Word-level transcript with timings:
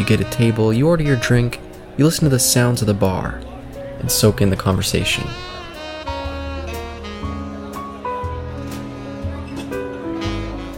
You 0.00 0.06
get 0.06 0.18
a 0.18 0.30
table, 0.30 0.72
you 0.72 0.88
order 0.88 1.02
your 1.02 1.16
drink, 1.16 1.60
you 1.98 2.06
listen 2.06 2.24
to 2.24 2.30
the 2.30 2.38
sounds 2.38 2.80
of 2.80 2.86
the 2.86 2.94
bar, 2.94 3.42
and 3.98 4.10
soak 4.10 4.40
in 4.40 4.48
the 4.48 4.56
conversation. 4.56 5.24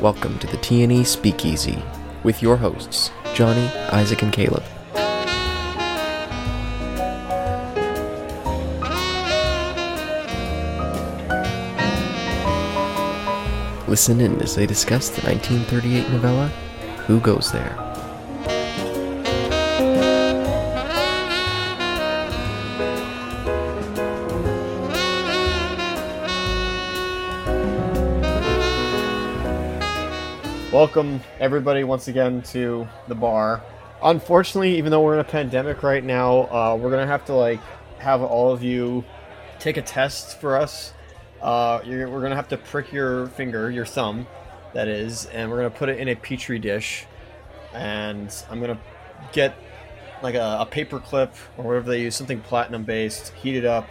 Welcome 0.01 0.41
to 0.41 0.49
the 0.49 0.57
TNE 0.57 1.07
Speakeasy 1.07 1.85
with 2.25 2.43
your 2.43 2.57
hosts, 2.57 3.13
Johnny, 3.33 3.69
Isaac, 3.93 4.23
and 4.23 4.33
Caleb. 4.33 4.65
Listen 13.87 14.21
in 14.21 14.43
as 14.43 14.57
they 14.57 14.67
discuss 14.67 15.11
the 15.11 15.25
1938 15.29 16.11
novella, 16.11 16.49
Who 17.07 17.21
Goes 17.21 17.53
There? 17.53 17.92
Welcome, 30.73 31.21
everybody, 31.39 31.85
once 31.85 32.09
again 32.09 32.41
to 32.45 32.89
the 33.07 33.15
bar. 33.15 33.63
Unfortunately, 34.03 34.79
even 34.79 34.91
though 34.91 35.03
we're 35.03 35.13
in 35.13 35.21
a 35.21 35.25
pandemic 35.25 35.83
right 35.83 36.03
now, 36.03 36.45
uh, 36.51 36.79
we're 36.81 36.89
gonna 36.91 37.07
have 37.07 37.27
to 37.27 37.35
like 37.35 37.61
have 37.99 38.23
all 38.23 38.55
of 38.55 38.63
you 38.63 39.05
take 39.59 39.77
a 39.77 39.83
test 39.83 40.41
for 40.41 40.57
us. 40.57 40.95
Uh, 41.43 41.83
you're, 41.85 42.09
we're 42.09 42.23
gonna 42.23 42.37
have 42.37 42.49
to 42.49 42.57
prick 42.57 42.91
your 42.91 43.27
finger, 43.27 43.71
your 43.71 43.85
thumb, 43.85 44.27
that 44.73 44.89
is, 44.89 45.27
and 45.27 45.51
we're 45.51 45.59
gonna 45.59 45.69
put 45.69 45.91
it 45.91 45.99
in 45.99 46.09
a 46.09 46.15
petri 46.15 46.59
dish. 46.59 47.05
And 47.75 48.35
I'm 48.51 48.59
gonna 48.59 48.81
get 49.33 49.55
like 50.23 50.37
a, 50.37 50.57
a 50.61 50.65
paper 50.65 51.01
clip 51.01 51.35
or 51.59 51.67
whatever 51.67 51.91
they 51.91 52.01
use, 52.01 52.17
something 52.17 52.41
platinum 52.41 52.85
based, 52.85 53.35
heat 53.35 53.57
it 53.57 53.67
up. 53.67 53.91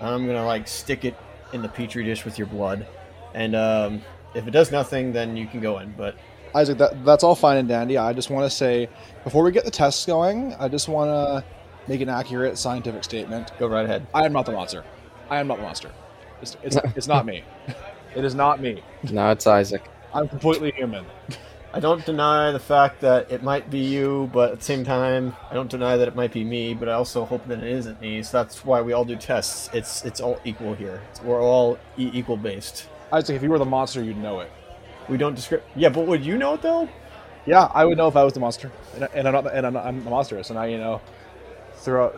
I'm 0.00 0.26
gonna 0.26 0.46
like 0.46 0.68
stick 0.68 1.04
it 1.04 1.18
in 1.52 1.60
the 1.60 1.68
petri 1.68 2.02
dish 2.02 2.24
with 2.24 2.38
your 2.38 2.46
blood. 2.46 2.86
And 3.34 3.54
um, 3.54 4.02
if 4.34 4.46
it 4.46 4.50
does 4.50 4.70
nothing, 4.70 5.12
then 5.12 5.36
you 5.36 5.46
can 5.46 5.60
go 5.60 5.78
in. 5.78 5.94
But 5.96 6.16
Isaac, 6.54 6.78
that, 6.78 7.04
that's 7.04 7.24
all 7.24 7.34
fine 7.34 7.56
and 7.58 7.68
dandy. 7.68 7.98
I 7.98 8.12
just 8.12 8.30
want 8.30 8.50
to 8.50 8.54
say, 8.54 8.88
before 9.24 9.42
we 9.42 9.52
get 9.52 9.64
the 9.64 9.70
tests 9.70 10.06
going, 10.06 10.54
I 10.54 10.68
just 10.68 10.88
want 10.88 11.08
to 11.08 11.44
make 11.88 12.00
an 12.00 12.08
accurate 12.08 12.58
scientific 12.58 13.04
statement. 13.04 13.50
go 13.58 13.66
right 13.66 13.84
ahead. 13.84 14.06
I 14.14 14.24
am 14.24 14.32
not 14.32 14.46
the 14.46 14.52
monster. 14.52 14.84
I 15.30 15.38
am 15.38 15.48
not 15.48 15.56
the 15.56 15.62
monster. 15.62 15.90
It's, 16.40 16.56
it's, 16.62 16.76
it's 16.96 17.08
not 17.08 17.26
me. 17.26 17.44
It 18.14 18.24
is 18.24 18.34
not 18.34 18.60
me. 18.60 18.82
No, 19.10 19.30
it's 19.30 19.46
Isaac. 19.46 19.82
I'm 20.12 20.28
completely 20.28 20.70
human. 20.72 21.04
I 21.72 21.80
don't 21.80 22.06
deny 22.06 22.52
the 22.52 22.60
fact 22.60 23.00
that 23.00 23.32
it 23.32 23.42
might 23.42 23.68
be 23.68 23.80
you, 23.80 24.30
but 24.32 24.52
at 24.52 24.58
the 24.60 24.64
same 24.64 24.84
time, 24.84 25.34
I 25.50 25.54
don't 25.54 25.68
deny 25.68 25.96
that 25.96 26.06
it 26.06 26.14
might 26.14 26.32
be 26.32 26.44
me. 26.44 26.72
But 26.72 26.88
I 26.88 26.92
also 26.92 27.24
hope 27.24 27.48
that 27.48 27.58
it 27.58 27.68
isn't 27.68 28.00
me. 28.00 28.22
So 28.22 28.38
that's 28.38 28.64
why 28.64 28.80
we 28.80 28.92
all 28.92 29.04
do 29.04 29.16
tests. 29.16 29.70
It's 29.72 30.04
it's 30.04 30.20
all 30.20 30.38
equal 30.44 30.74
here. 30.74 31.02
We're 31.24 31.42
all 31.42 31.76
e- 31.98 32.12
equal 32.14 32.36
based. 32.36 32.88
Isaac, 33.14 33.36
if 33.36 33.42
you 33.42 33.50
were 33.50 33.58
the 33.58 33.64
monster, 33.64 34.02
you'd 34.02 34.16
know 34.16 34.40
it. 34.40 34.50
We 35.08 35.16
don't 35.16 35.34
describe. 35.34 35.62
Yeah, 35.76 35.90
but 35.90 36.06
would 36.06 36.24
you 36.24 36.36
know 36.36 36.54
it 36.54 36.62
though? 36.62 36.88
Yeah, 37.46 37.70
I 37.74 37.84
would 37.84 37.96
know 37.98 38.08
if 38.08 38.16
I 38.16 38.24
was 38.24 38.32
the 38.32 38.40
monster, 38.40 38.72
and, 38.94 39.08
and 39.14 39.28
I'm 39.28 39.34
not. 39.34 39.54
And 39.54 39.66
I'm, 39.66 39.72
not, 39.74 39.86
I'm 39.86 40.02
the 40.02 40.10
monster. 40.10 40.42
So 40.42 40.54
now 40.54 40.64
you 40.64 40.78
know. 40.78 41.00
Through 41.76 42.12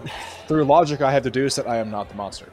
through 0.46 0.64
logic, 0.64 1.00
I 1.00 1.10
have 1.12 1.24
deduced 1.24 1.56
that 1.56 1.66
I 1.66 1.78
am 1.78 1.90
not 1.90 2.08
the 2.08 2.14
monster. 2.14 2.48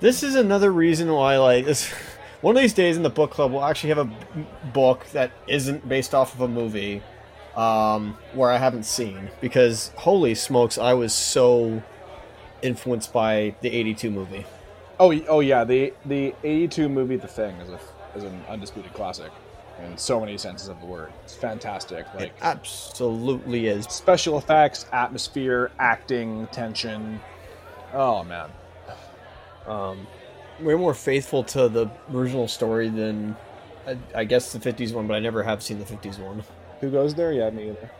This 0.00 0.22
is 0.22 0.34
another 0.34 0.70
reason 0.70 1.10
why, 1.10 1.38
like, 1.38 1.64
this. 1.64 1.90
One 2.40 2.56
of 2.56 2.62
these 2.62 2.74
days 2.74 2.96
in 2.96 3.02
the 3.02 3.10
book 3.10 3.32
club, 3.32 3.50
we'll 3.50 3.64
actually 3.64 3.88
have 3.88 3.98
a 3.98 4.10
book 4.72 5.06
that 5.12 5.32
isn't 5.48 5.88
based 5.88 6.14
off 6.14 6.34
of 6.34 6.40
a 6.42 6.46
movie, 6.46 7.02
um, 7.56 8.16
where 8.32 8.50
I 8.50 8.58
haven't 8.58 8.84
seen 8.84 9.30
because 9.40 9.90
holy 9.96 10.36
smokes, 10.36 10.78
I 10.78 10.94
was 10.94 11.12
so 11.12 11.82
influenced 12.62 13.12
by 13.12 13.56
the 13.60 13.70
'82 13.70 14.10
movie. 14.10 14.44
Oh, 15.00 15.12
oh 15.28 15.40
yeah, 15.40 15.64
the 15.64 15.94
the 16.04 16.34
'82 16.44 16.88
movie 16.88 17.16
The 17.16 17.28
Thing 17.28 17.56
is 17.56 17.70
a 17.70 17.78
is 18.14 18.24
an 18.24 18.40
undisputed 18.48 18.92
classic 18.94 19.30
in 19.84 19.96
so 19.96 20.18
many 20.20 20.36
senses 20.36 20.68
of 20.68 20.80
the 20.80 20.86
word. 20.86 21.12
It's 21.24 21.34
fantastic. 21.34 22.06
It 22.14 22.18
Like 22.18 22.32
absolutely 22.42 23.68
is. 23.68 23.84
special 23.86 24.38
effects, 24.38 24.86
atmosphere, 24.92 25.70
acting, 25.78 26.46
tension. 26.48 27.20
Oh 27.94 28.24
man, 28.24 28.50
um, 29.66 30.06
way 30.60 30.74
more 30.74 30.94
faithful 30.94 31.44
to 31.44 31.68
the 31.68 31.90
original 32.12 32.48
story 32.48 32.88
than 32.88 33.36
I, 33.86 33.96
I 34.14 34.24
guess 34.24 34.52
the 34.52 34.58
50s 34.58 34.92
one, 34.92 35.06
but 35.06 35.14
I 35.14 35.20
never 35.20 35.42
have 35.42 35.62
seen 35.62 35.78
the 35.78 35.84
50s 35.84 36.18
one. 36.18 36.42
who 36.80 36.90
goes 36.90 37.14
there? 37.14 37.32
Yeah, 37.32 37.48
me 37.50 37.70
either. 37.70 37.90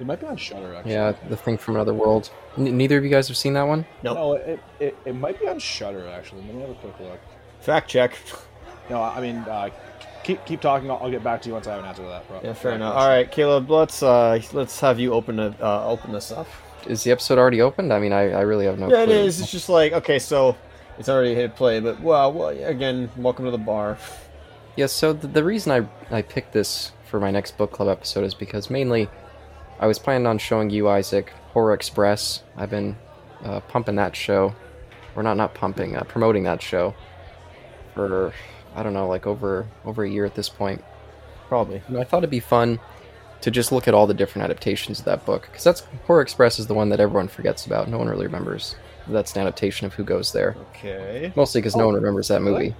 It 0.00 0.06
might 0.06 0.20
be 0.20 0.26
on 0.26 0.36
Shudder 0.36 0.74
actually. 0.74 0.92
Yeah, 0.92 1.12
the 1.28 1.36
thing 1.36 1.56
from 1.58 1.76
another 1.76 1.94
world. 1.94 2.30
N- 2.56 2.76
neither 2.76 2.98
of 2.98 3.04
you 3.04 3.10
guys 3.10 3.28
have 3.28 3.36
seen 3.36 3.52
that 3.54 3.62
one? 3.66 3.84
No, 4.02 4.14
No, 4.14 4.32
it, 4.34 4.60
it, 4.80 4.96
it 5.04 5.14
might 5.14 5.38
be 5.40 5.46
on 5.48 5.58
Shudder 5.58 6.08
actually. 6.08 6.42
Let 6.42 6.54
me 6.54 6.60
have 6.62 6.70
a 6.70 6.74
quick 6.74 6.98
look. 7.00 7.20
fact 7.60 7.88
check. 7.90 8.16
No, 8.90 9.02
I 9.02 9.20
mean, 9.20 9.36
uh, 9.38 9.70
keep 10.24 10.44
keep 10.44 10.60
talking. 10.60 10.90
I'll, 10.90 10.98
I'll 11.02 11.10
get 11.10 11.22
back 11.24 11.42
to 11.42 11.48
you 11.48 11.54
once 11.54 11.66
I 11.66 11.72
have 11.72 11.80
an 11.80 11.86
answer 11.88 12.02
to 12.02 12.08
that. 12.08 12.26
Pro- 12.28 12.40
Yeah, 12.42 12.52
fair 12.52 12.72
enough. 12.72 12.94
All 12.96 13.08
right, 13.08 13.30
Caleb, 13.30 13.70
let's 13.70 14.02
uh, 14.02 14.40
let's 14.52 14.80
have 14.80 14.98
you 14.98 15.12
open 15.12 15.38
it, 15.38 15.60
uh, 15.60 15.88
open 15.88 16.12
this 16.12 16.32
up. 16.32 16.46
Is 16.86 17.04
the 17.04 17.12
episode 17.12 17.38
already 17.38 17.60
opened? 17.62 17.92
I 17.92 18.00
mean, 18.00 18.12
I, 18.12 18.30
I 18.32 18.40
really 18.40 18.66
have 18.66 18.78
no 18.78 18.88
Yeah, 18.90 19.04
clue. 19.04 19.14
is. 19.14 19.40
It's 19.40 19.52
just 19.52 19.68
like 19.68 19.92
okay, 19.92 20.18
so 20.18 20.56
it's 20.98 21.08
already 21.08 21.34
hit 21.34 21.54
play, 21.56 21.80
but 21.80 22.00
well, 22.00 22.32
well 22.32 22.48
again, 22.48 23.08
welcome 23.16 23.44
to 23.44 23.50
the 23.50 23.58
bar. 23.58 23.98
Yeah, 24.76 24.86
so 24.86 25.12
the, 25.12 25.26
the 25.28 25.44
reason 25.44 25.70
I, 26.10 26.16
I 26.16 26.22
picked 26.22 26.52
this 26.52 26.92
for 27.04 27.20
my 27.20 27.30
next 27.30 27.56
book 27.58 27.72
club 27.72 27.88
episode 27.88 28.24
is 28.24 28.34
because 28.34 28.70
mainly 28.70 29.08
I 29.78 29.86
was 29.86 29.98
planning 29.98 30.26
on 30.26 30.38
showing 30.38 30.70
you, 30.70 30.88
Isaac, 30.88 31.30
Horror 31.52 31.74
Express. 31.74 32.42
I've 32.56 32.70
been 32.70 32.96
uh, 33.44 33.60
pumping 33.60 33.96
that 33.96 34.16
show, 34.16 34.54
or 35.14 35.22
not 35.22 35.36
not 35.36 35.54
pumping, 35.54 35.94
uh, 35.96 36.02
promoting 36.04 36.42
that 36.44 36.60
show 36.62 36.94
for 37.94 38.32
I 38.74 38.82
don't 38.82 38.94
know, 38.94 39.08
like 39.08 39.26
over 39.26 39.66
over 39.84 40.04
a 40.04 40.08
year 40.10 40.24
at 40.24 40.34
this 40.34 40.48
point. 40.48 40.82
Probably. 41.48 41.82
And 41.88 41.98
I 41.98 42.04
thought 42.04 42.18
it'd 42.18 42.30
be 42.30 42.40
fun 42.40 42.78
to 43.42 43.50
just 43.50 43.72
look 43.72 43.88
at 43.88 43.94
all 43.94 44.06
the 44.06 44.14
different 44.14 44.44
adaptations 44.44 45.00
of 45.00 45.04
that 45.06 45.26
book 45.26 45.42
because 45.42 45.64
that's 45.64 45.80
Horror 46.06 46.22
Express 46.22 46.58
is 46.58 46.66
the 46.68 46.74
one 46.74 46.88
that 46.90 47.00
everyone 47.00 47.28
forgets 47.28 47.66
about. 47.66 47.88
No 47.88 47.98
one 47.98 48.08
really 48.08 48.26
remembers. 48.26 48.76
That's 49.08 49.34
an 49.34 49.42
adaptation 49.42 49.84
of 49.86 49.94
Who 49.94 50.04
Goes 50.04 50.32
There, 50.32 50.56
Okay. 50.76 51.32
mostly 51.34 51.60
because 51.60 51.74
no 51.74 51.86
one 51.86 51.96
remembers 51.96 52.28
that 52.28 52.40
really? 52.40 52.52
movie. 52.70 52.76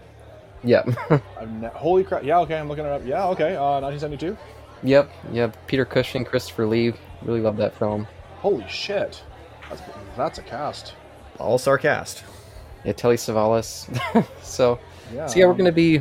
Yeah. 0.62 0.84
I've 1.40 1.50
ne- 1.50 1.68
holy 1.74 2.04
crap! 2.04 2.22
Yeah, 2.22 2.38
okay, 2.40 2.56
I'm 2.58 2.68
looking 2.68 2.84
it 2.84 2.92
up. 2.92 3.02
Yeah, 3.04 3.26
okay. 3.30 3.56
Uh, 3.56 3.80
1972. 3.80 4.38
Yep, 4.84 5.10
yep. 5.32 5.66
Peter 5.66 5.84
Cushing, 5.84 6.24
Christopher 6.24 6.66
Lee, 6.66 6.92
really 7.22 7.40
love 7.40 7.56
that 7.56 7.76
film. 7.76 8.06
Holy 8.38 8.64
shit! 8.68 9.20
That's 9.68 9.82
that's 10.16 10.38
a 10.38 10.42
cast. 10.42 10.94
All 11.38 11.58
star 11.58 11.78
cast. 11.78 12.22
Yeah, 12.84 12.92
Telly 12.92 13.16
Savalas. 13.16 13.86
so, 14.42 14.78
Yeah. 15.14 15.26
so 15.26 15.38
yeah, 15.38 15.46
we're 15.46 15.54
gonna 15.54 15.72
be, 15.72 15.98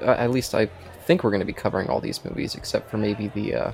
uh, 0.00 0.10
at 0.18 0.30
least 0.30 0.54
I 0.54 0.66
think 1.06 1.24
we're 1.24 1.30
gonna 1.30 1.44
be 1.44 1.52
covering 1.52 1.88
all 1.88 2.00
these 2.00 2.24
movies 2.24 2.54
except 2.54 2.90
for 2.90 2.96
maybe 2.96 3.28
the 3.28 3.54
uh, 3.54 3.72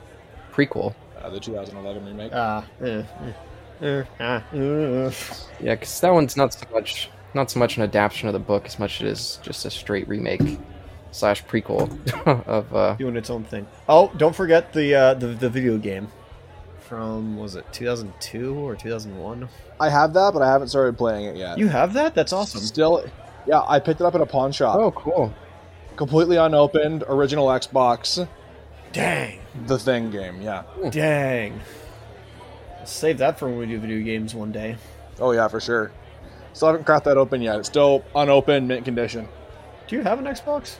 prequel. 0.52 0.94
uh, 1.22 1.30
the 1.30 1.40
2011 1.40 2.04
remake. 2.06 2.32
Ah. 2.34 2.64
eh, 2.82 3.02
eh, 3.82 3.86
eh, 3.86 4.04
ah, 4.20 4.42
uh. 4.52 5.10
Yeah, 5.60 5.74
because 5.74 6.00
that 6.00 6.12
one's 6.12 6.36
not 6.36 6.52
so 6.54 6.66
much, 6.72 7.10
not 7.34 7.50
so 7.50 7.58
much 7.58 7.76
an 7.76 7.82
adaptation 7.84 8.28
of 8.28 8.32
the 8.32 8.38
book 8.40 8.66
as 8.66 8.78
much 8.78 9.00
as 9.00 9.06
it 9.06 9.10
is 9.12 9.38
just 9.42 9.64
a 9.66 9.70
straight 9.70 10.08
remake 10.08 10.58
slash 11.12 11.44
prequel 11.44 11.88
of. 12.46 12.74
Uh, 12.74 12.94
doing 12.96 13.16
its 13.16 13.30
own 13.30 13.44
thing. 13.44 13.66
Oh, 13.88 14.10
don't 14.16 14.34
forget 14.34 14.72
the 14.72 14.94
uh, 14.94 15.14
the 15.14 15.28
the 15.28 15.48
video 15.48 15.76
game 15.78 16.08
from 16.88 17.36
was 17.36 17.54
it 17.54 17.70
2002 17.72 18.54
or 18.54 18.74
2001? 18.74 19.48
I 19.78 19.90
have 19.90 20.14
that, 20.14 20.32
but 20.32 20.42
I 20.42 20.50
haven't 20.50 20.68
started 20.68 20.96
playing 20.96 21.26
it 21.26 21.36
yet. 21.36 21.58
You 21.58 21.68
have 21.68 21.92
that? 21.92 22.14
That's 22.14 22.32
awesome. 22.32 22.60
Still, 22.60 23.04
yeah, 23.46 23.62
I 23.66 23.78
picked 23.78 24.00
it 24.00 24.04
up 24.04 24.14
at 24.14 24.20
a 24.20 24.26
pawn 24.26 24.52
shop. 24.52 24.76
oh, 24.76 24.90
cool. 24.92 25.34
Completely 25.96 26.36
unopened, 26.36 27.04
original 27.08 27.48
Xbox, 27.48 28.26
Dang, 28.92 29.40
the 29.66 29.78
thing 29.78 30.10
game. 30.10 30.40
Yeah. 30.40 30.62
dang. 30.90 31.60
Save 32.84 33.18
that 33.18 33.38
for 33.38 33.48
when 33.48 33.58
we 33.58 33.66
do 33.66 33.78
video 33.78 34.02
games 34.02 34.34
one 34.34 34.50
day. 34.50 34.76
Oh 35.20 35.32
yeah, 35.32 35.48
for 35.48 35.60
sure. 35.60 35.90
Still 36.54 36.68
haven't 36.68 36.84
cracked 36.84 37.04
that 37.04 37.18
open 37.18 37.42
yet. 37.42 37.58
It's 37.58 37.68
still 37.68 38.04
unopened, 38.16 38.66
mint 38.66 38.84
condition. 38.84 39.28
Do 39.86 39.96
you 39.96 40.02
have 40.02 40.18
an 40.18 40.24
Xbox? 40.24 40.76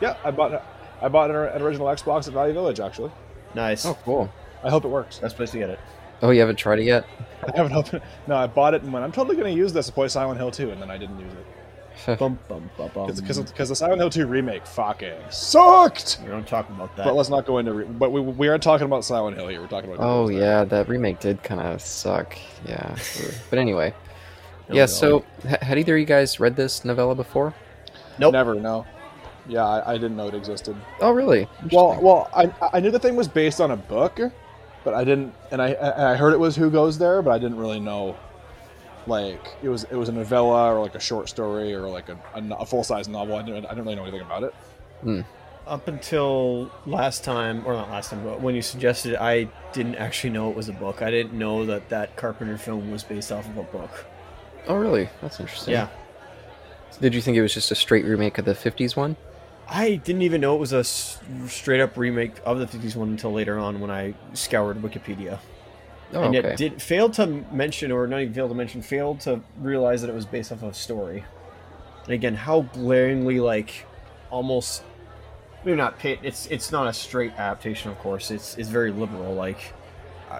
Yeah, 0.00 0.16
I 0.24 0.30
bought 0.32 0.64
I 1.00 1.08
bought 1.08 1.30
an, 1.30 1.36
an 1.36 1.62
original 1.62 1.86
Xbox 1.86 2.26
at 2.26 2.34
Value 2.34 2.54
Village 2.54 2.80
actually. 2.80 3.12
Nice. 3.54 3.86
Oh, 3.86 3.96
cool. 4.04 4.32
I 4.64 4.70
hope 4.70 4.84
it 4.84 4.88
works. 4.88 5.18
Best 5.18 5.36
place 5.36 5.50
to 5.52 5.58
get 5.58 5.70
it. 5.70 5.78
Oh, 6.22 6.30
you 6.30 6.40
haven't 6.40 6.56
tried 6.56 6.78
it 6.78 6.84
yet? 6.84 7.04
I 7.52 7.56
haven't 7.56 7.72
opened. 7.72 8.02
it. 8.02 8.08
No, 8.26 8.36
I 8.36 8.46
bought 8.46 8.74
it 8.74 8.82
and 8.82 8.92
went. 8.92 9.04
I'm 9.04 9.12
totally 9.12 9.36
going 9.36 9.52
to 9.52 9.58
use 9.58 9.72
this 9.72 9.86
to 9.86 9.92
play 9.92 10.08
Silent 10.08 10.38
Hill 10.38 10.50
2, 10.50 10.70
and 10.70 10.80
then 10.80 10.90
I 10.90 10.96
didn't 10.96 11.20
use 11.20 11.32
it 11.32 12.18
Bum, 12.18 12.38
bum, 12.48 12.68
bum, 12.76 12.90
bum. 12.92 13.06
because 13.14 13.68
the 13.68 13.76
Silent 13.76 14.00
Hill 14.00 14.10
2 14.10 14.26
remake 14.26 14.66
fucking 14.66 15.14
sucked. 15.30 16.18
we 16.24 16.28
don't 16.28 16.46
talk 16.46 16.68
about 16.70 16.94
that. 16.96 17.04
But 17.04 17.14
let's 17.14 17.28
not 17.28 17.46
go 17.46 17.58
into. 17.58 17.72
Re- 17.72 17.84
but 17.84 18.10
we 18.10 18.20
we 18.20 18.48
aren't 18.48 18.62
talking 18.64 18.84
about 18.86 19.04
Silent 19.04 19.36
Hill 19.36 19.46
here. 19.46 19.60
We're 19.60 19.68
talking 19.68 19.92
about. 19.92 20.02
Oh 20.04 20.26
Ghostwire. 20.28 20.40
yeah, 20.40 20.64
that 20.64 20.88
remake 20.88 21.20
did 21.20 21.42
kind 21.44 21.60
of 21.60 21.80
suck. 21.80 22.36
Yeah, 22.66 22.96
but 23.48 23.58
anyway, 23.60 23.94
No, 24.68 24.74
yeah. 24.74 24.82
no. 24.82 24.86
So, 24.86 25.24
ha- 25.48 25.58
had 25.62 25.78
either 25.78 25.94
of 25.94 26.00
you 26.00 26.04
guys 26.06 26.40
read 26.40 26.56
this 26.56 26.84
novella 26.84 27.14
before? 27.14 27.54
Nope. 28.18 28.32
Never. 28.32 28.54
No. 28.56 28.84
Yeah, 29.46 29.64
I, 29.64 29.92
I 29.92 29.94
didn't 29.94 30.16
know 30.16 30.26
it 30.28 30.34
existed. 30.34 30.74
Oh, 31.00 31.12
really? 31.12 31.46
Well, 31.70 31.98
well, 32.02 32.28
I 32.34 32.50
I 32.72 32.80
knew 32.80 32.90
the 32.90 32.98
thing 32.98 33.14
was 33.14 33.28
based 33.28 33.60
on 33.60 33.70
a 33.70 33.76
book, 33.76 34.18
but 34.84 34.94
I 34.94 35.04
didn't, 35.04 35.34
and 35.50 35.60
I 35.60 35.74
I 36.12 36.16
heard 36.16 36.32
it 36.32 36.38
was 36.38 36.56
Who 36.56 36.70
Goes 36.70 36.98
There, 36.98 37.22
but 37.22 37.30
I 37.30 37.38
didn't 37.38 37.56
really 37.56 37.80
know, 37.80 38.16
like 39.06 39.40
it 39.62 39.68
was 39.68 39.84
it 39.84 39.96
was 39.96 40.08
a 40.08 40.12
novella 40.12 40.74
or 40.74 40.80
like 40.80 40.94
a 40.94 41.00
short 41.00 41.28
story 41.28 41.74
or 41.74 41.88
like 41.88 42.08
a, 42.08 42.18
a, 42.34 42.66
full 42.66 42.84
size 42.84 43.08
novel. 43.08 43.36
I 43.36 43.42
didn't 43.42 43.66
I 43.66 43.70
didn't 43.70 43.84
really 43.84 43.96
know 43.96 44.02
anything 44.02 44.20
about 44.20 44.44
it. 44.44 44.54
Hmm. 45.02 45.20
Up 45.66 45.88
until 45.88 46.70
last 46.84 47.24
time, 47.24 47.66
or 47.66 47.72
not 47.72 47.90
last 47.90 48.10
time, 48.10 48.22
but 48.22 48.42
when 48.42 48.54
you 48.54 48.60
suggested 48.60 49.14
it, 49.14 49.20
I 49.20 49.48
didn't 49.72 49.94
actually 49.94 50.30
know 50.30 50.50
it 50.50 50.56
was 50.56 50.68
a 50.68 50.74
book. 50.74 51.00
I 51.00 51.10
didn't 51.10 51.32
know 51.32 51.64
that 51.64 51.88
that 51.88 52.16
Carpenter 52.16 52.58
film 52.58 52.90
was 52.90 53.02
based 53.02 53.32
off 53.32 53.48
of 53.48 53.56
a 53.56 53.62
book. 53.62 54.04
oh, 54.68 54.74
really? 54.74 55.08
That's 55.22 55.40
interesting. 55.40 55.72
Yeah. 55.72 55.88
Did 57.00 57.14
you 57.14 57.22
think 57.22 57.38
it 57.38 57.42
was 57.42 57.54
just 57.54 57.70
a 57.70 57.74
straight 57.74 58.04
remake 58.04 58.36
of 58.36 58.44
the 58.44 58.52
'50s 58.52 58.94
one? 58.94 59.16
I 59.68 59.96
didn't 59.96 60.22
even 60.22 60.40
know 60.40 60.54
it 60.54 60.60
was 60.60 60.72
a 60.72 60.84
straight 60.84 61.80
up 61.80 61.96
remake 61.96 62.34
of 62.44 62.58
the 62.58 62.66
50s 62.66 62.96
one 62.96 63.08
until 63.08 63.32
later 63.32 63.58
on 63.58 63.80
when 63.80 63.90
I 63.90 64.14
scoured 64.34 64.82
Wikipedia. 64.82 65.38
Oh, 66.12 66.22
and 66.22 66.36
okay. 66.36 66.48
it 66.48 66.56
did 66.56 66.82
failed 66.82 67.14
to 67.14 67.26
mention, 67.26 67.90
or 67.90 68.06
not 68.06 68.20
even 68.20 68.34
failed 68.34 68.50
to 68.50 68.54
mention, 68.54 68.82
failed 68.82 69.20
to 69.20 69.40
realize 69.58 70.02
that 70.02 70.10
it 70.10 70.14
was 70.14 70.26
based 70.26 70.52
off 70.52 70.62
of 70.62 70.70
a 70.70 70.74
story. 70.74 71.24
And 72.04 72.12
again, 72.12 72.34
how 72.34 72.62
glaringly 72.62 73.40
like 73.40 73.86
almost 74.30 74.82
maybe 75.64 75.76
not 75.76 75.98
pit. 75.98 76.20
It's 76.22 76.46
it's 76.46 76.70
not 76.70 76.86
a 76.86 76.92
straight 76.92 77.32
adaptation, 77.32 77.90
of 77.90 77.98
course. 77.98 78.30
It's 78.30 78.56
it's 78.56 78.68
very 78.68 78.92
liberal. 78.92 79.34
Like 79.34 79.72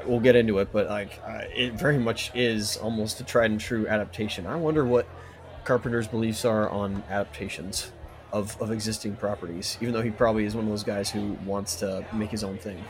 we'll 0.06 0.20
get 0.20 0.36
into 0.36 0.58
it, 0.58 0.68
but 0.70 0.88
like 0.88 1.18
uh, 1.26 1.42
it 1.54 1.72
very 1.72 1.98
much 1.98 2.30
is 2.34 2.76
almost 2.76 3.20
a 3.20 3.24
tried 3.24 3.50
and 3.50 3.60
true 3.60 3.88
adaptation. 3.88 4.46
I 4.46 4.56
wonder 4.56 4.84
what 4.84 5.06
Carpenter's 5.64 6.06
beliefs 6.06 6.44
are 6.44 6.68
on 6.68 7.02
adaptations 7.08 7.90
of 8.34 8.60
of 8.60 8.70
existing 8.70 9.16
properties. 9.16 9.78
Even 9.80 9.94
though 9.94 10.02
he 10.02 10.10
probably 10.10 10.44
is 10.44 10.54
one 10.54 10.64
of 10.64 10.70
those 10.70 10.84
guys 10.84 11.08
who 11.08 11.38
wants 11.46 11.76
to 11.76 12.04
make 12.12 12.30
his 12.30 12.44
own 12.44 12.58
thing. 12.58 12.84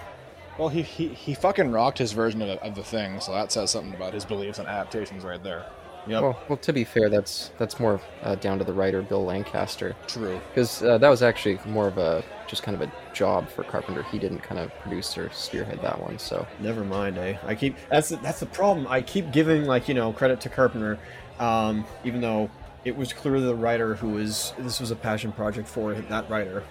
Well, 0.58 0.68
he 0.68 0.82
he, 0.82 1.08
he 1.08 1.34
fucking 1.34 1.70
rocked 1.70 1.98
his 1.98 2.12
version 2.12 2.42
of, 2.42 2.58
of 2.58 2.74
the 2.74 2.82
thing, 2.82 3.20
so 3.20 3.32
that 3.32 3.52
says 3.52 3.70
something 3.70 3.94
about 3.94 4.14
his 4.14 4.24
beliefs 4.24 4.58
and 4.58 4.66
adaptations 4.66 5.22
right 5.22 5.42
there. 5.42 5.66
Yep. 6.06 6.22
Well, 6.22 6.40
well, 6.48 6.56
to 6.58 6.72
be 6.72 6.84
fair, 6.84 7.08
that's 7.08 7.50
that's 7.58 7.80
more 7.80 8.00
uh, 8.22 8.34
down 8.36 8.58
to 8.58 8.64
the 8.64 8.72
writer 8.72 9.02
Bill 9.02 9.24
Lancaster, 9.24 9.96
True. 10.06 10.40
because 10.48 10.82
uh, 10.82 10.98
that 10.98 11.08
was 11.08 11.22
actually 11.22 11.58
more 11.66 11.88
of 11.88 11.98
a 11.98 12.22
just 12.46 12.62
kind 12.62 12.80
of 12.80 12.86
a 12.86 12.92
job 13.14 13.48
for 13.48 13.64
Carpenter. 13.64 14.02
He 14.04 14.18
didn't 14.18 14.40
kind 14.40 14.60
of 14.60 14.72
produce 14.80 15.16
or 15.16 15.30
spearhead 15.30 15.80
that 15.82 16.00
one, 16.00 16.18
so 16.18 16.46
Never 16.60 16.84
mind, 16.84 17.16
eh? 17.18 17.38
I 17.44 17.54
keep 17.54 17.76
that's 17.88 18.10
the, 18.10 18.16
that's 18.16 18.40
the 18.40 18.46
problem. 18.46 18.86
I 18.86 19.00
keep 19.00 19.32
giving 19.32 19.64
like 19.64 19.88
you 19.88 19.94
know 19.94 20.12
credit 20.12 20.40
to 20.42 20.48
Carpenter, 20.50 20.98
um, 21.38 21.84
even 22.04 22.20
though 22.20 22.50
it 22.84 22.96
was 22.96 23.12
clearly 23.12 23.44
the 23.44 23.54
writer 23.54 23.94
who 23.94 24.10
was 24.10 24.52
this 24.58 24.80
was 24.80 24.90
a 24.90 24.96
passion 24.96 25.32
project 25.32 25.68
for 25.68 25.94
that 25.94 26.28
writer. 26.28 26.62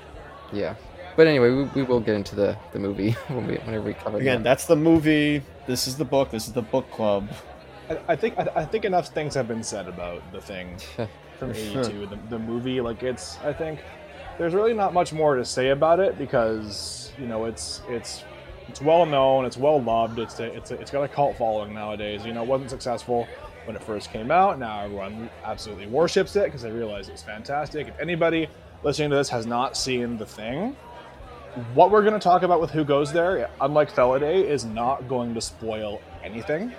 yeah. 0.52 0.76
But 1.16 1.28
anyway, 1.28 1.52
we, 1.52 1.64
we 1.66 1.84
will 1.84 2.00
get 2.00 2.16
into 2.16 2.36
the, 2.36 2.58
the 2.72 2.80
movie 2.80 3.12
when 3.28 3.46
we, 3.46 3.56
whenever 3.58 3.86
we 3.86 3.94
cover 3.94 4.18
it. 4.18 4.22
Again, 4.22 4.40
that. 4.40 4.50
that's 4.50 4.66
the 4.66 4.76
movie. 4.76 5.44
This 5.68 5.88
is 5.88 5.96
the 5.96 6.06
book. 6.06 6.32
This 6.32 6.48
is 6.48 6.54
the 6.54 6.64
book 6.64 6.90
club. 6.90 7.30
I, 7.90 8.00
I 8.10 8.16
think 8.16 8.38
I, 8.38 8.50
I 8.56 8.66
think 8.66 8.86
enough 8.86 9.10
things 9.10 9.36
have 9.36 9.48
been 9.48 9.64
said 9.64 9.88
about 9.88 10.24
the 10.32 10.42
thing 10.42 10.78
from 11.38 11.52
'82, 11.52 12.08
the, 12.08 12.20
the 12.30 12.40
movie. 12.40 12.82
Like 12.82 13.04
it's, 13.04 13.38
I 13.44 13.54
think 13.54 13.80
there's 14.38 14.54
really 14.54 14.74
not 14.74 14.94
much 14.94 15.14
more 15.14 15.36
to 15.36 15.46
say 15.46 15.70
about 15.70 16.00
it 16.00 16.18
because 16.18 17.12
you 17.20 17.28
know 17.28 17.46
it's 17.46 17.82
it's 17.90 18.24
it's 18.68 18.82
well 18.82 19.06
known, 19.06 19.46
it's 19.46 19.58
well 19.58 19.82
loved, 19.82 20.20
it's 20.20 20.40
a, 20.40 20.46
it's 20.46 20.72
a, 20.72 20.76
it's 20.80 20.90
got 20.90 21.04
a 21.04 21.08
cult 21.08 21.38
following 21.38 21.74
nowadays. 21.74 22.26
You 22.26 22.34
know, 22.34 22.44
it 22.44 22.48
wasn't 22.48 22.70
successful 22.70 23.28
when 23.66 23.76
it 23.76 23.84
first 23.84 24.12
came 24.12 24.32
out. 24.32 24.60
Now 24.60 24.82
everyone 24.82 25.30
absolutely 25.44 25.88
worships 25.88 26.36
it 26.36 26.46
because 26.46 26.62
they 26.62 26.72
realize 26.72 27.10
it's 27.10 27.24
fantastic. 27.24 27.88
If 27.88 28.00
anybody 28.00 28.48
listening 28.84 29.10
to 29.12 29.16
this 29.16 29.30
has 29.30 29.46
not 29.46 29.78
seen 29.78 30.18
the 30.18 30.26
thing. 30.26 30.76
What 31.76 31.92
we're 31.92 32.02
going 32.02 32.14
to 32.16 32.20
talk 32.20 32.42
about 32.42 32.60
with 32.60 32.72
Who 32.72 32.84
Goes 32.84 33.14
There, 33.14 33.48
unlike 33.62 33.92
Felidae, 33.94 34.44
is 34.44 34.66
not 34.66 35.08
going 35.08 35.34
to 35.36 35.42
spoil 35.42 36.02
anything 36.24 36.74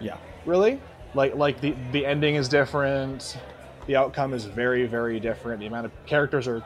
Yeah. 0.00 0.16
really 0.44 0.80
like 1.14 1.34
like 1.34 1.60
the 1.60 1.74
the 1.92 2.04
ending 2.04 2.34
is 2.34 2.48
different 2.48 3.38
the 3.86 3.96
outcome 3.96 4.34
is 4.34 4.44
very 4.44 4.86
very 4.86 5.18
different 5.18 5.58
the 5.60 5.66
amount 5.66 5.86
of 5.86 5.92
characters 6.04 6.46
are 6.46 6.62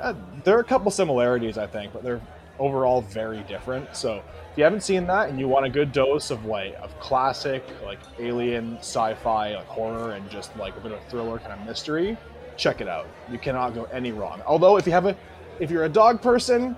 uh, 0.00 0.14
there 0.44 0.56
are 0.56 0.60
a 0.60 0.64
couple 0.64 0.90
similarities 0.90 1.56
i 1.58 1.66
think 1.66 1.92
but 1.92 2.02
they're 2.02 2.20
overall 2.58 3.00
very 3.02 3.40
different 3.42 3.94
so 3.96 4.16
if 4.50 4.58
you 4.58 4.64
haven't 4.64 4.82
seen 4.82 5.06
that 5.06 5.28
and 5.28 5.38
you 5.38 5.46
want 5.48 5.64
a 5.64 5.68
good 5.70 5.92
dose 5.92 6.30
of 6.30 6.44
like 6.44 6.74
of 6.82 6.98
classic 7.00 7.64
like 7.84 7.98
alien 8.18 8.76
sci-fi 8.78 9.54
like 9.54 9.66
horror 9.66 10.12
and 10.12 10.28
just 10.30 10.56
like 10.56 10.76
a 10.76 10.80
bit 10.80 10.92
of 10.92 11.00
thriller 11.08 11.38
kind 11.38 11.52
of 11.52 11.64
mystery 11.66 12.16
check 12.56 12.80
it 12.80 12.88
out 12.88 13.06
you 13.30 13.38
cannot 13.38 13.74
go 13.74 13.84
any 13.92 14.10
wrong 14.12 14.42
although 14.46 14.76
if 14.76 14.86
you 14.86 14.92
have 14.92 15.06
a 15.06 15.16
if 15.60 15.70
you're 15.70 15.84
a 15.84 15.88
dog 15.88 16.20
person 16.20 16.74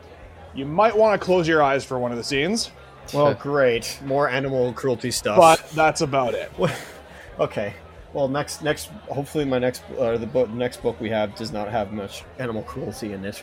you 0.55 0.67
might 0.67 0.95
want 0.97 1.19
to 1.19 1.25
close 1.25 1.47
your 1.49 1.63
eyes 1.63 1.85
for 1.85 1.99
one 1.99 2.11
of 2.11 2.19
the 2.19 2.25
scenes 2.25 2.71
Well, 3.15 3.35
great. 3.35 3.99
More 4.05 4.29
animal 4.29 4.73
cruelty 4.73 5.11
stuff. 5.11 5.39
but 5.39 5.65
that's 5.75 6.01
about 6.03 6.35
it 6.35 6.51
okay. 7.41 7.73
Well, 8.13 8.29
next 8.29 8.63
next 8.63 8.87
hopefully 9.09 9.45
my 9.45 9.59
next 9.59 9.83
uh, 9.99 10.17
the 10.19 10.27
book 10.27 10.51
next 10.51 10.83
book 10.83 11.01
we 11.01 11.09
have 11.11 11.35
does 11.37 11.53
not 11.53 11.69
have 11.71 11.93
much 11.93 12.25
animal 12.39 12.63
cruelty 12.65 13.13
in 13.13 13.25
it. 13.25 13.43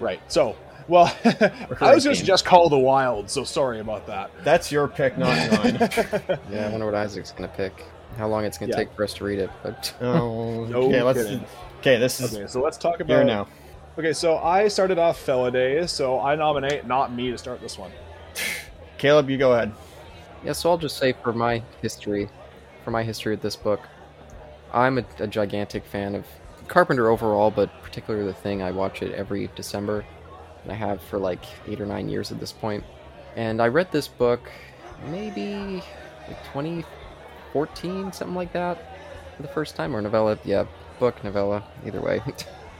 Right. 0.00 0.20
So, 0.26 0.56
well, 0.88 1.04
I 1.24 1.30
was 1.30 1.78
going 1.78 2.00
to 2.00 2.00
game. 2.08 2.14
suggest 2.14 2.44
Call 2.44 2.68
the 2.68 2.78
Wild, 2.78 3.30
so 3.30 3.44
sorry 3.44 3.80
about 3.80 4.06
that. 4.06 4.30
That's 4.44 4.72
your 4.72 4.88
pick, 4.88 5.16
not 5.18 5.28
mine. 5.64 5.76
yeah, 6.50 6.66
I 6.66 6.70
wonder 6.70 6.86
what 6.86 6.94
Isaac's 6.94 7.30
gonna 7.32 7.48
pick. 7.48 7.84
How 8.16 8.26
long 8.26 8.44
it's 8.44 8.58
gonna 8.58 8.70
Yeah. 8.70 8.76
take 8.78 8.92
for 8.94 9.04
us 9.04 9.14
to 9.14 9.24
read 9.24 9.38
it, 9.38 9.50
but 9.62 9.94
oh, 10.00 10.64
No 10.64 10.82
okay. 10.84 11.02
Let's. 11.02 11.22
kidding. 11.22 11.44
Okay, 11.80 11.98
this 11.98 12.20
is 12.20 12.34
Okay, 12.34 12.46
so 12.48 12.60
let's 12.60 12.76
talk 12.76 13.00
about 13.00 13.14
here 13.14 13.24
now. 13.24 13.46
Okay, 13.98 14.12
so 14.12 14.38
I 14.38 14.68
started 14.68 14.98
off 14.98 15.18
Felidays, 15.24 15.90
so 15.90 16.20
I 16.20 16.34
nominate 16.34 16.86
not 16.86 17.12
me 17.12 17.30
to 17.30 17.38
start 17.38 17.60
this 17.60 17.78
one. 17.78 17.90
Caleb, 18.96 19.30
you 19.30 19.38
go 19.38 19.52
ahead. 19.52 19.72
Yeah, 20.44 20.52
so 20.52 20.70
I'll 20.70 20.78
just 20.78 20.96
say 20.98 21.12
for 21.12 21.32
my 21.32 21.62
history, 21.82 22.28
for 22.84 22.90
my 22.90 23.02
history 23.02 23.32
with 23.32 23.42
this 23.42 23.56
book, 23.56 23.80
I'm 24.72 24.98
a, 24.98 25.04
a 25.18 25.26
gigantic 25.26 25.84
fan 25.84 26.14
of 26.14 26.24
Carpenter 26.68 27.08
overall, 27.10 27.50
but 27.50 27.70
particularly 27.82 28.26
the 28.26 28.34
thing. 28.34 28.62
I 28.62 28.70
watch 28.70 29.02
it 29.02 29.12
every 29.14 29.50
December, 29.56 30.04
and 30.68 30.74
I 30.74 30.86
have 30.86 31.00
for 31.00 31.18
like 31.18 31.40
eight 31.66 31.80
or 31.80 31.86
nine 31.86 32.10
years 32.10 32.30
at 32.30 32.38
this 32.38 32.52
point. 32.52 32.84
And 33.36 33.62
I 33.62 33.68
read 33.68 33.90
this 33.90 34.06
book 34.06 34.50
maybe 35.06 35.82
like 36.26 36.44
2014, 36.52 38.12
something 38.12 38.34
like 38.34 38.52
that, 38.52 38.98
for 39.34 39.42
the 39.42 39.48
first 39.48 39.76
time, 39.76 39.96
or 39.96 40.02
novella. 40.02 40.38
Yeah, 40.44 40.66
book, 40.98 41.24
novella, 41.24 41.64
either 41.86 42.02
way. 42.02 42.20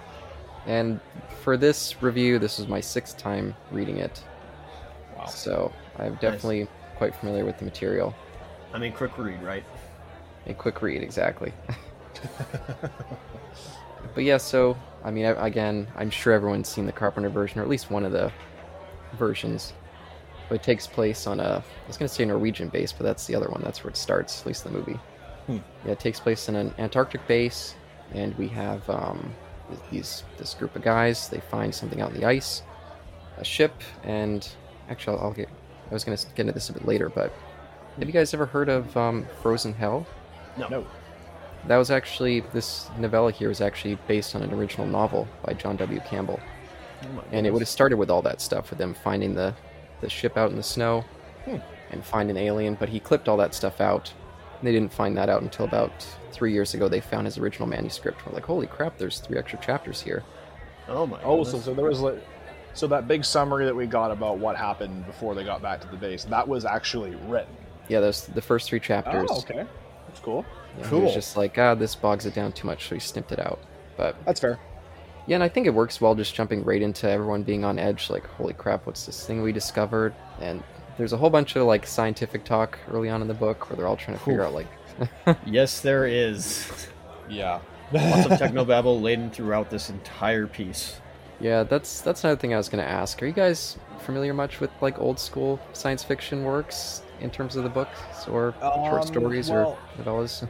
and 0.67 1.01
for 1.43 1.57
this 1.57 2.03
review, 2.03 2.39
this 2.39 2.59
is 2.59 2.69
my 2.69 2.81
sixth 2.81 3.17
time 3.17 3.55
reading 3.71 3.97
it. 3.97 4.23
Wow. 5.17 5.27
So 5.27 5.73
I'm 5.99 6.17
definitely 6.17 6.69
quite 6.97 7.15
familiar 7.15 7.47
with 7.47 7.59
the 7.59 7.65
material. 7.65 8.15
I 8.75 8.79
mean, 8.79 8.93
quick 8.93 9.17
read, 9.17 9.43
right? 9.43 9.65
A 10.47 10.53
quick 10.53 10.83
read, 10.83 11.03
exactly. 11.03 11.55
but 14.15 14.25
yeah, 14.25 14.37
so 14.37 14.77
I 15.05 15.11
mean, 15.11 15.25
again, 15.25 15.87
I'm 15.97 16.11
sure 16.11 16.33
everyone's 16.33 16.69
seen 16.69 16.87
the 16.87 16.93
Carpenter 16.93 17.29
version, 17.29 17.61
or 17.61 17.63
at 17.63 17.69
least 17.69 17.91
one 17.91 18.05
of 18.05 18.13
the 18.13 18.33
versions. 19.15 19.73
But 20.49 20.57
it 20.57 20.63
takes 20.63 20.87
place 20.87 21.27
on 21.27 21.41
a, 21.41 21.63
I 21.63 21.87
was 21.87 21.97
going 21.97 22.09
to 22.09 22.15
say 22.15 22.25
Norwegian 22.25 22.69
base, 22.69 22.93
but 22.93 23.05
that's 23.05 23.27
the 23.27 23.35
other 23.35 23.49
one. 23.49 23.61
That's 23.63 23.85
where 23.85 23.91
it 23.91 23.97
starts, 23.97 24.41
at 24.41 24.47
least 24.47 24.65
in 24.65 24.73
the 24.73 24.79
movie. 24.79 24.99
Hmm. 25.47 25.59
Yeah, 25.85 25.93
it 25.93 26.01
takes 26.01 26.21
place 26.21 26.49
in 26.49 26.57
an 26.57 26.75
Antarctic 26.79 27.27
base, 27.27 27.75
and 28.13 28.37
we 28.39 28.49
have 28.49 28.89
um, 28.89 29.35
these 29.91 30.25
this 30.37 30.55
group 30.55 30.75
of 30.75 30.83
guys. 30.83 31.29
They 31.29 31.41
find 31.41 31.75
something 31.75 32.01
out 32.01 32.13
in 32.13 32.21
the 32.21 32.27
ice, 32.27 32.63
a 33.37 33.45
ship, 33.45 33.73
and 34.05 34.49
actually, 34.89 35.19
I'll, 35.19 35.25
I'll 35.25 35.33
get. 35.33 35.49
I 35.91 35.95
was 35.95 36.05
going 36.05 36.17
to 36.17 36.27
get 36.29 36.41
into 36.41 36.53
this 36.53 36.69
a 36.69 36.73
bit 36.75 36.87
later, 36.87 37.09
but 37.09 37.33
have 37.99 38.07
you 38.07 38.13
guys 38.13 38.35
ever 38.35 38.47
heard 38.47 38.69
of 38.69 38.95
um, 38.97 39.27
Frozen 39.43 39.75
Hell? 39.75 40.07
No. 40.57 40.87
That 41.67 41.77
was 41.77 41.91
actually 41.91 42.41
this 42.53 42.89
novella 42.99 43.31
here 43.33 43.51
is 43.51 43.61
actually 43.61 43.97
based 44.07 44.35
on 44.35 44.43
an 44.43 44.53
original 44.53 44.87
novel 44.87 45.29
by 45.45 45.53
John 45.55 45.77
W. 45.77 46.01
Campbell, 46.01 46.41
and 47.33 47.47
it 47.47 47.53
would 47.53 47.61
have 47.63 47.69
started 47.69 47.97
with 47.97 48.11
all 48.11 48.23
that 48.23 48.41
stuff 48.41 48.71
with 48.71 48.79
them 48.79 48.95
finding 48.95 49.35
the 49.35 49.55
the 50.01 50.09
ship 50.09 50.37
out 50.37 50.51
in 50.51 50.57
the 50.57 50.63
snow 50.63 51.05
Hmm. 51.45 51.57
and 51.91 52.05
find 52.05 52.31
an 52.31 52.37
alien. 52.37 52.75
But 52.75 52.89
he 52.89 53.01
clipped 53.01 53.29
all 53.29 53.37
that 53.39 53.55
stuff 53.55 53.81
out. 53.81 54.13
They 54.63 54.73
didn't 54.73 54.93
find 54.93 55.17
that 55.17 55.29
out 55.29 55.43
until 55.43 55.65
about 55.67 55.93
three 56.33 56.53
years 56.53 56.75
ago. 56.75 56.89
They 56.89 57.01
found 57.01 57.27
his 57.27 57.39
original 57.39 57.69
manuscript. 57.69 58.25
We're 58.27 58.33
like, 58.33 58.45
holy 58.45 58.67
crap! 58.67 58.97
There's 58.99 59.19
three 59.21 59.39
extra 59.39 59.59
chapters 59.61 60.01
here. 60.01 60.23
Oh 60.89 61.07
my. 61.07 61.21
Oh, 61.23 61.45
so, 61.45 61.59
so 61.59 61.75
there 61.75 61.85
was 61.85 62.01
like, 62.01 62.23
So 62.75 62.87
that 62.89 63.07
big 63.07 63.25
summary 63.25 63.67
that 63.67 63.75
we 63.77 63.87
got 63.87 64.11
about 64.11 64.39
what 64.39 64.57
happened 64.57 65.07
before 65.07 65.35
they 65.35 65.45
got 65.45 65.61
back 65.61 65.81
to 65.83 65.89
the 65.89 65.97
base, 65.97 66.25
that 66.25 66.47
was 66.49 66.65
actually 66.65 67.15
written. 67.27 67.55
Yeah, 67.89 68.01
those 68.01 68.27
the 68.27 68.43
first 68.43 68.69
three 68.69 68.81
chapters. 68.81 69.29
Oh, 69.31 69.39
okay, 69.39 69.65
that's 70.07 70.21
cool. 70.21 70.45
Yeah, 70.77 70.85
He 70.85 70.91
Cool. 70.91 71.01
was 71.03 71.15
just 71.15 71.37
like, 71.37 71.57
ah, 71.59 71.75
this 71.75 71.95
bogs 71.95 72.27
it 72.27 72.35
down 72.35 72.53
too 72.53 72.67
much, 72.67 72.89
so 72.89 72.95
he 72.95 73.01
snipped 73.01 73.33
it 73.33 73.39
out. 73.41 73.59
But 73.97 74.17
That's 74.25 74.41
fair. 74.41 74.59
yeah, 75.27 75.37
and 75.37 75.43
I 75.45 75.49
think 75.49 75.67
it 75.67 75.75
works 75.75 76.01
well 76.01 76.15
just 76.15 76.35
jumping 76.35 76.63
right 76.65 76.83
into 76.83 77.09
everyone 77.11 77.43
being 77.43 77.65
on 77.65 77.79
edge, 77.79 78.11
like, 78.11 78.27
holy 78.27 78.55
crap, 78.55 78.87
what's 78.87 79.07
this 79.07 79.27
thing 79.27 79.43
we 79.43 79.53
discovered? 79.53 80.15
And 80.41 80.63
there's 80.97 81.13
a 81.13 81.17
whole 81.17 81.31
bunch 81.31 81.55
of 81.57 81.65
like 81.67 81.87
scientific 81.87 82.45
talk 82.45 82.79
early 82.91 83.09
on 83.09 83.23
in 83.23 83.29
the 83.29 83.35
book 83.35 83.69
where 83.71 83.77
they're 83.77 83.87
all 83.87 83.97
trying 83.97 84.19
to 84.19 84.25
figure 84.25 84.41
Oof. 84.43 84.49
out 84.49 84.55
like 84.55 85.39
Yes, 85.47 85.81
there 85.81 86.07
is. 86.07 86.89
Yeah. 87.29 87.61
Lots 87.93 88.27
of 88.27 88.33
technobabble 88.39 89.01
laden 89.01 89.31
throughout 89.31 89.71
this 89.71 89.91
entire 89.91 90.47
piece. 90.47 91.01
Yeah, 91.41 91.63
that's 91.63 92.01
that's 92.01 92.25
another 92.25 92.39
thing 92.41 92.53
I 92.53 92.57
was 92.57 92.69
gonna 92.69 92.83
ask. 92.83 93.23
Are 93.23 93.27
you 93.27 93.33
guys 93.33 93.79
familiar 94.01 94.35
much 94.35 94.59
with 94.61 94.71
like 94.81 94.99
old 94.99 95.21
school 95.21 95.61
science 95.73 96.03
fiction 96.03 96.43
works 96.45 97.03
in 97.21 97.31
terms 97.31 97.55
of 97.55 97.63
the 97.63 97.71
books 97.71 98.27
or 98.29 98.55
short 98.61 99.03
Um, 99.03 99.07
stories 99.07 99.51
well- 99.51 99.79
or 99.99 100.03
novellas? 100.05 100.49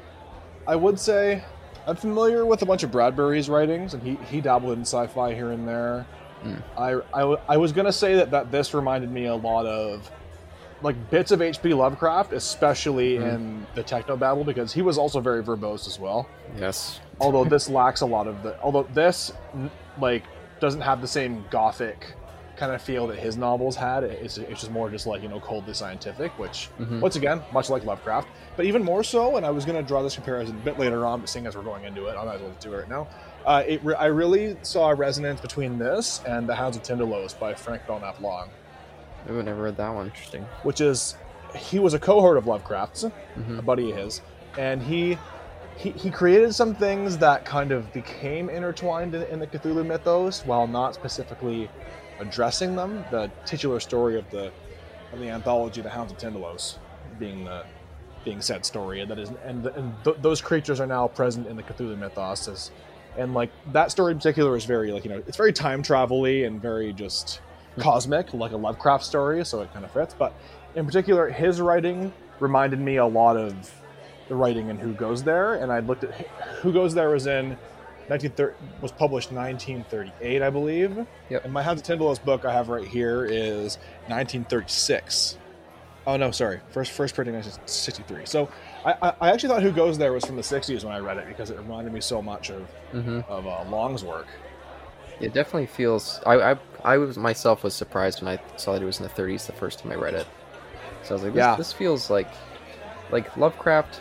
I 0.68 0.76
would 0.76 1.00
say 1.00 1.42
I'm 1.86 1.96
familiar 1.96 2.44
with 2.44 2.60
a 2.60 2.66
bunch 2.66 2.82
of 2.82 2.92
Bradbury's 2.92 3.48
writings, 3.48 3.94
and 3.94 4.02
he, 4.02 4.16
he 4.30 4.42
dabbled 4.42 4.74
in 4.74 4.82
sci-fi 4.82 5.34
here 5.34 5.50
and 5.52 5.66
there. 5.66 6.06
Mm. 6.44 6.62
I, 6.76 7.18
I, 7.18 7.36
I 7.48 7.56
was 7.56 7.72
gonna 7.72 7.92
say 7.92 8.14
that, 8.16 8.30
that 8.30 8.52
this 8.52 8.74
reminded 8.74 9.10
me 9.10 9.24
a 9.24 9.34
lot 9.34 9.64
of 9.66 10.08
like 10.82 11.10
bits 11.10 11.32
of 11.32 11.42
H.P. 11.42 11.74
Lovecraft, 11.74 12.32
especially 12.32 13.16
Mm. 13.16 13.34
in 13.34 13.66
the 13.74 13.82
techno 13.82 14.16
technobabble, 14.16 14.44
because 14.46 14.72
he 14.72 14.82
was 14.82 14.98
also 14.98 15.18
very 15.20 15.42
verbose 15.42 15.88
as 15.88 15.98
well. 15.98 16.28
Yes. 16.56 17.00
Although 17.20 17.44
this 17.44 17.68
lacks 17.68 18.02
a 18.02 18.06
lot 18.06 18.28
of 18.28 18.42
the, 18.42 18.60
although 18.60 18.86
this 18.94 19.32
like 19.98 20.22
doesn't 20.60 20.82
have 20.82 21.00
the 21.00 21.08
same 21.08 21.44
gothic 21.50 22.14
kind 22.58 22.72
of 22.72 22.82
feel 22.82 23.06
that 23.06 23.18
his 23.18 23.36
novels 23.36 23.76
had. 23.76 24.04
It's, 24.04 24.36
it's 24.36 24.60
just 24.60 24.70
more 24.70 24.90
just 24.90 25.06
like 25.06 25.22
you 25.22 25.28
know 25.28 25.40
coldly 25.40 25.72
scientific, 25.74 26.36
which 26.38 26.68
Mhm. 26.80 27.00
once 27.00 27.16
again 27.16 27.40
much 27.52 27.70
like 27.70 27.84
Lovecraft, 27.84 28.28
but 28.56 28.66
even 28.66 28.82
more 28.84 29.02
so. 29.04 29.36
And 29.36 29.46
I 29.46 29.50
was 29.50 29.64
going 29.64 29.80
to 29.82 29.86
draw 29.86 30.02
this 30.02 30.14
comparison 30.16 30.56
a 30.56 30.64
bit 30.64 30.78
later 30.78 31.06
on, 31.06 31.20
but 31.20 31.28
seeing 31.28 31.46
as 31.46 31.56
we're 31.56 31.62
going 31.62 31.84
into 31.84 32.06
it, 32.06 32.16
I 32.16 32.24
might 32.24 32.34
as 32.36 32.40
well 32.42 32.52
do 32.60 32.74
it 32.74 32.76
right 32.80 32.88
now. 32.88 33.08
Uh, 33.46 33.62
it 33.66 33.82
re- 33.84 33.94
I 33.94 34.06
really 34.06 34.56
saw 34.62 34.90
a 34.90 34.94
resonance 34.94 35.40
between 35.40 35.78
this 35.78 36.20
and 36.26 36.48
The 36.48 36.54
Hounds 36.54 36.76
of 36.76 36.82
Tindalos 36.82 37.38
by 37.38 37.54
Frank 37.54 37.86
Belknap 37.86 38.20
Long, 38.20 38.50
Ooh, 39.30 39.42
never 39.42 39.62
read 39.62 39.76
that 39.78 39.94
one. 39.94 40.06
Interesting. 40.06 40.44
which 40.64 40.80
is 40.80 41.16
he 41.56 41.78
was 41.78 41.94
a 41.94 41.98
cohort 41.98 42.36
of 42.36 42.46
Lovecraft's, 42.46 43.04
Mhm. 43.38 43.58
a 43.58 43.62
buddy 43.62 43.90
of 43.92 43.96
his, 43.96 44.20
and 44.58 44.82
he. 44.82 45.16
He, 45.76 45.90
he 45.92 46.10
created 46.10 46.52
some 46.56 46.74
things 46.74 47.18
that 47.18 47.44
kind 47.44 47.70
of 47.70 47.92
became 47.92 48.50
intertwined 48.50 49.14
in, 49.14 49.22
in 49.22 49.38
the 49.38 49.46
Cthulhu 49.46 49.86
mythos 49.86 50.44
while 50.44 50.66
not 50.66 50.92
specifically 50.92 51.70
addressing 52.18 52.76
them. 52.76 53.04
The 53.10 53.30
titular 53.44 53.80
story 53.80 54.18
of 54.18 54.28
the 54.30 54.52
of 55.12 55.20
the 55.20 55.28
anthology, 55.28 55.80
The 55.80 55.88
Hounds 55.88 56.12
of 56.12 56.18
Tindalos, 56.18 56.76
being 57.18 57.44
the 57.44 57.64
being 58.24 58.40
said 58.40 58.66
story, 58.66 59.00
and 59.00 59.10
that 59.10 59.18
is, 59.18 59.30
and, 59.44 59.64
and 59.66 59.94
th- 60.04 60.16
those 60.20 60.40
creatures 60.40 60.80
are 60.80 60.86
now 60.86 61.08
present 61.08 61.46
in 61.46 61.56
the 61.56 61.62
Cthulhu 61.62 61.96
mythos, 61.96 62.48
as, 62.48 62.70
and 63.16 63.32
like 63.32 63.50
that 63.72 63.90
story 63.90 64.12
in 64.12 64.18
particular 64.18 64.56
is 64.56 64.64
very 64.64 64.92
like 64.92 65.04
you 65.04 65.10
know 65.10 65.22
it's 65.26 65.36
very 65.36 65.52
time 65.52 65.82
travel-y 65.82 66.44
and 66.44 66.60
very 66.60 66.92
just 66.92 67.40
cosmic, 67.78 68.34
like 68.34 68.52
a 68.52 68.56
Lovecraft 68.56 69.04
story, 69.04 69.44
so 69.44 69.62
it 69.62 69.72
kind 69.72 69.84
of 69.84 69.90
fits. 69.92 70.14
But 70.14 70.34
in 70.74 70.84
particular, 70.84 71.28
his 71.28 71.60
writing 71.60 72.12
reminded 72.40 72.80
me 72.80 72.96
a 72.96 73.06
lot 73.06 73.36
of 73.36 73.72
the 74.28 74.34
writing 74.34 74.68
in 74.68 74.78
Who 74.78 74.92
Goes 74.92 75.22
There, 75.22 75.54
and 75.54 75.72
I 75.72 75.80
looked 75.80 76.04
at 76.04 76.14
Who 76.60 76.72
Goes 76.72 76.94
There 76.94 77.10
was 77.10 77.26
in 77.26 77.56
1930 78.08 78.82
was 78.82 78.92
published 78.92 79.32
1938, 79.32 80.42
I 80.42 80.50
believe. 80.50 81.06
Yep. 81.28 81.44
And 81.44 81.52
my 81.52 81.62
Hounds 81.62 81.82
of 81.82 81.86
Tindalos 81.86 82.22
book 82.22 82.44
I 82.44 82.52
have 82.52 82.68
right 82.68 82.86
here 82.86 83.24
is 83.24 83.76
1936. 84.06 85.36
Oh 86.06 86.16
no, 86.16 86.30
sorry. 86.30 86.60
First 86.70 86.92
first 86.92 87.14
printing 87.14 87.34
1963. 87.34 88.24
So 88.24 88.48
I, 88.84 89.12
I, 89.20 89.30
actually 89.30 89.50
thought 89.50 89.62
Who 89.62 89.72
Goes 89.72 89.98
There 89.98 90.12
was 90.12 90.24
from 90.24 90.36
the 90.36 90.42
60s 90.42 90.82
when 90.82 90.94
I 90.94 91.00
read 91.00 91.18
it 91.18 91.28
because 91.28 91.50
it 91.50 91.58
reminded 91.58 91.92
me 91.92 92.00
so 92.00 92.22
much 92.22 92.50
of 92.50 92.66
hmm 92.92 93.20
of 93.28 93.46
uh, 93.46 93.64
Long's 93.64 94.02
work. 94.04 94.26
It 95.20 95.34
definitely 95.34 95.66
feels. 95.66 96.20
I, 96.24 96.52
I 96.52 96.56
I 96.84 96.96
was 96.96 97.18
myself 97.18 97.62
was 97.62 97.74
surprised 97.74 98.22
when 98.22 98.38
I 98.38 98.40
saw 98.56 98.72
that 98.72 98.80
it 98.80 98.86
was 98.86 99.00
in 99.00 99.02
the 99.02 99.10
30s 99.10 99.46
the 99.46 99.52
first 99.52 99.80
time 99.80 99.92
I 99.92 99.96
read 99.96 100.14
it. 100.14 100.26
So 101.02 101.10
I 101.10 101.14
was 101.14 101.24
like, 101.24 101.34
this, 101.34 101.44
Yeah. 101.44 101.56
this 101.56 101.72
feels 101.72 102.08
like 102.08 102.28
like 103.10 103.36
Lovecraft. 103.36 104.00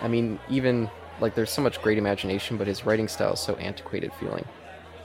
I 0.00 0.08
mean, 0.08 0.40
even 0.48 0.90
like 1.20 1.34
there's 1.34 1.50
so 1.50 1.62
much 1.62 1.80
great 1.82 1.98
imagination, 1.98 2.56
but 2.56 2.66
his 2.66 2.84
writing 2.84 3.08
style 3.08 3.34
is 3.34 3.40
so 3.40 3.54
antiquated 3.56 4.12
feeling. 4.14 4.44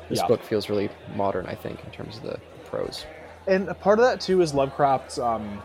This 0.09 0.19
Yeah. 0.19 0.27
book 0.27 0.43
feels 0.43 0.69
really 0.69 0.89
modern, 1.15 1.45
I 1.45 1.55
think, 1.55 1.83
in 1.83 1.91
terms 1.91 2.17
of 2.17 2.23
the 2.23 2.39
prose. 2.65 3.05
And 3.47 3.69
a 3.69 3.73
part 3.73 3.99
of 3.99 4.05
that 4.05 4.19
too 4.21 4.41
is 4.41 4.53
Lovecraft's 4.53 5.17
um, 5.19 5.61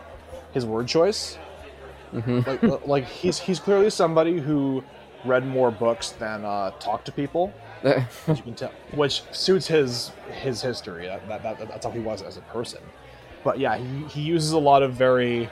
his 0.53 0.65
word 0.65 0.87
choice. 0.87 1.37
hmm 2.11 2.39
Like 2.45 2.61
like 2.87 3.05
he's 3.05 3.39
he's 3.39 3.59
clearly 3.59 3.89
somebody 3.89 4.39
who 4.39 4.83
read 5.23 5.45
more 5.45 5.71
books 5.71 6.11
than 6.11 6.45
uh, 6.45 6.71
talked 6.79 7.05
to 7.05 7.11
people. 7.11 7.53
you 7.83 8.41
can 8.41 8.55
tell, 8.55 8.71
which 8.93 9.21
suits 9.31 9.67
his 9.67 10.11
his 10.31 10.61
history. 10.61 11.05
That, 11.05 11.27
that, 11.27 11.43
that, 11.43 11.67
that's 11.67 11.85
how 11.85 11.91
he 11.91 11.99
was 11.99 12.21
as 12.21 12.37
a 12.37 12.41
person. 12.41 12.81
But 13.43 13.59
yeah, 13.59 13.77
he, 13.77 14.03
he 14.05 14.21
uses 14.21 14.53
a 14.53 14.59
lot 14.59 14.81
of 14.81 14.93
very 14.93 15.49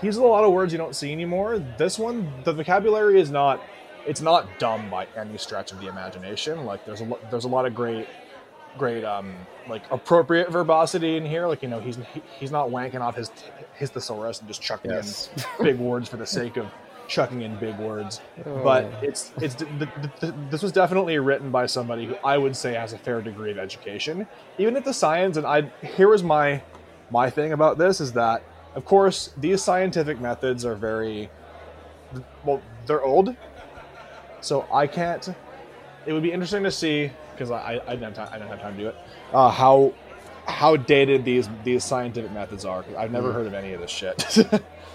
he 0.00 0.06
uses 0.06 0.20
a 0.20 0.24
lot 0.24 0.44
of 0.44 0.52
words 0.52 0.72
you 0.72 0.78
don't 0.78 0.96
see 0.96 1.12
anymore. 1.12 1.58
This 1.78 1.98
one, 1.98 2.32
the 2.44 2.52
vocabulary 2.52 3.20
is 3.20 3.30
not 3.30 3.60
it's 4.06 4.20
not 4.20 4.58
dumb 4.58 4.90
by 4.90 5.06
any 5.16 5.36
stretch 5.38 5.72
of 5.72 5.80
the 5.80 5.88
imagination. 5.88 6.64
Like 6.64 6.84
there's 6.84 7.00
a 7.00 7.04
lo- 7.04 7.20
there's 7.30 7.44
a 7.44 7.48
lot 7.48 7.66
of 7.66 7.74
great 7.74 8.06
great 8.76 9.04
um 9.04 9.34
like 9.68 9.82
appropriate 9.90 10.50
verbosity 10.50 11.16
in 11.16 11.24
here. 11.24 11.46
Like 11.46 11.62
you 11.62 11.68
know 11.68 11.80
he's 11.80 11.96
he, 12.12 12.22
he's 12.38 12.50
not 12.50 12.68
wanking 12.70 13.00
off 13.00 13.16
his 13.16 13.30
his 13.74 13.90
thesaurus 13.90 14.40
and 14.40 14.48
just 14.48 14.60
chucking 14.62 14.90
Yes. 14.90 15.30
in 15.58 15.64
big 15.64 15.78
words 15.78 16.08
for 16.08 16.16
the 16.16 16.26
sake 16.26 16.56
of 16.56 16.66
chucking 17.06 17.42
in 17.42 17.54
big 17.56 17.76
words 17.78 18.22
but 18.64 18.84
Oh. 18.84 18.98
it's 19.02 19.30
it's 19.42 19.54
th- 19.56 19.68
th- 19.78 19.90
th- 20.20 20.32
this 20.48 20.62
was 20.62 20.72
definitely 20.72 21.18
written 21.18 21.50
by 21.50 21.66
somebody 21.66 22.06
who 22.06 22.14
I 22.24 22.38
would 22.38 22.56
say 22.56 22.72
has 22.72 22.94
a 22.94 22.98
fair 22.98 23.20
degree 23.20 23.50
of 23.50 23.58
education. 23.58 24.26
Even 24.56 24.74
if 24.74 24.84
the 24.84 24.94
science 24.94 25.36
and 25.36 25.46
I 25.46 25.70
here 25.82 26.08
was 26.08 26.22
my 26.22 26.62
my 27.10 27.28
thing 27.28 27.52
about 27.52 27.76
this 27.76 28.00
is 28.00 28.12
that 28.14 28.42
of 28.74 28.86
course 28.86 29.34
these 29.36 29.62
scientific 29.62 30.18
methods 30.18 30.64
are 30.64 30.74
very 30.74 31.28
well 32.44 32.62
they're 32.86 33.02
old, 33.04 33.36
so 34.44 34.66
I 34.72 34.86
can't. 34.86 35.26
It 36.06 36.12
would 36.12 36.22
be 36.22 36.32
interesting 36.32 36.62
to 36.64 36.70
see 36.70 37.10
because 37.32 37.50
I, 37.50 37.56
I 37.58 37.72
I 37.86 37.90
didn't 37.96 38.02
have 38.02 38.14
time 38.14 38.28
I 38.30 38.38
didn't 38.38 38.50
have 38.50 38.60
time 38.60 38.76
to 38.76 38.82
do 38.82 38.88
it. 38.88 38.96
Uh, 39.32 39.50
how 39.50 39.92
how 40.46 40.76
dated 40.76 41.24
these 41.24 41.48
these 41.64 41.82
scientific 41.84 42.30
methods 42.32 42.64
are. 42.64 42.82
'cause 42.82 42.94
I've 42.96 43.10
never 43.10 43.30
Mm. 43.30 43.34
heard 43.34 43.46
of 43.46 43.54
any 43.54 43.72
of 43.72 43.80
this 43.80 43.90
shit. 43.90 44.38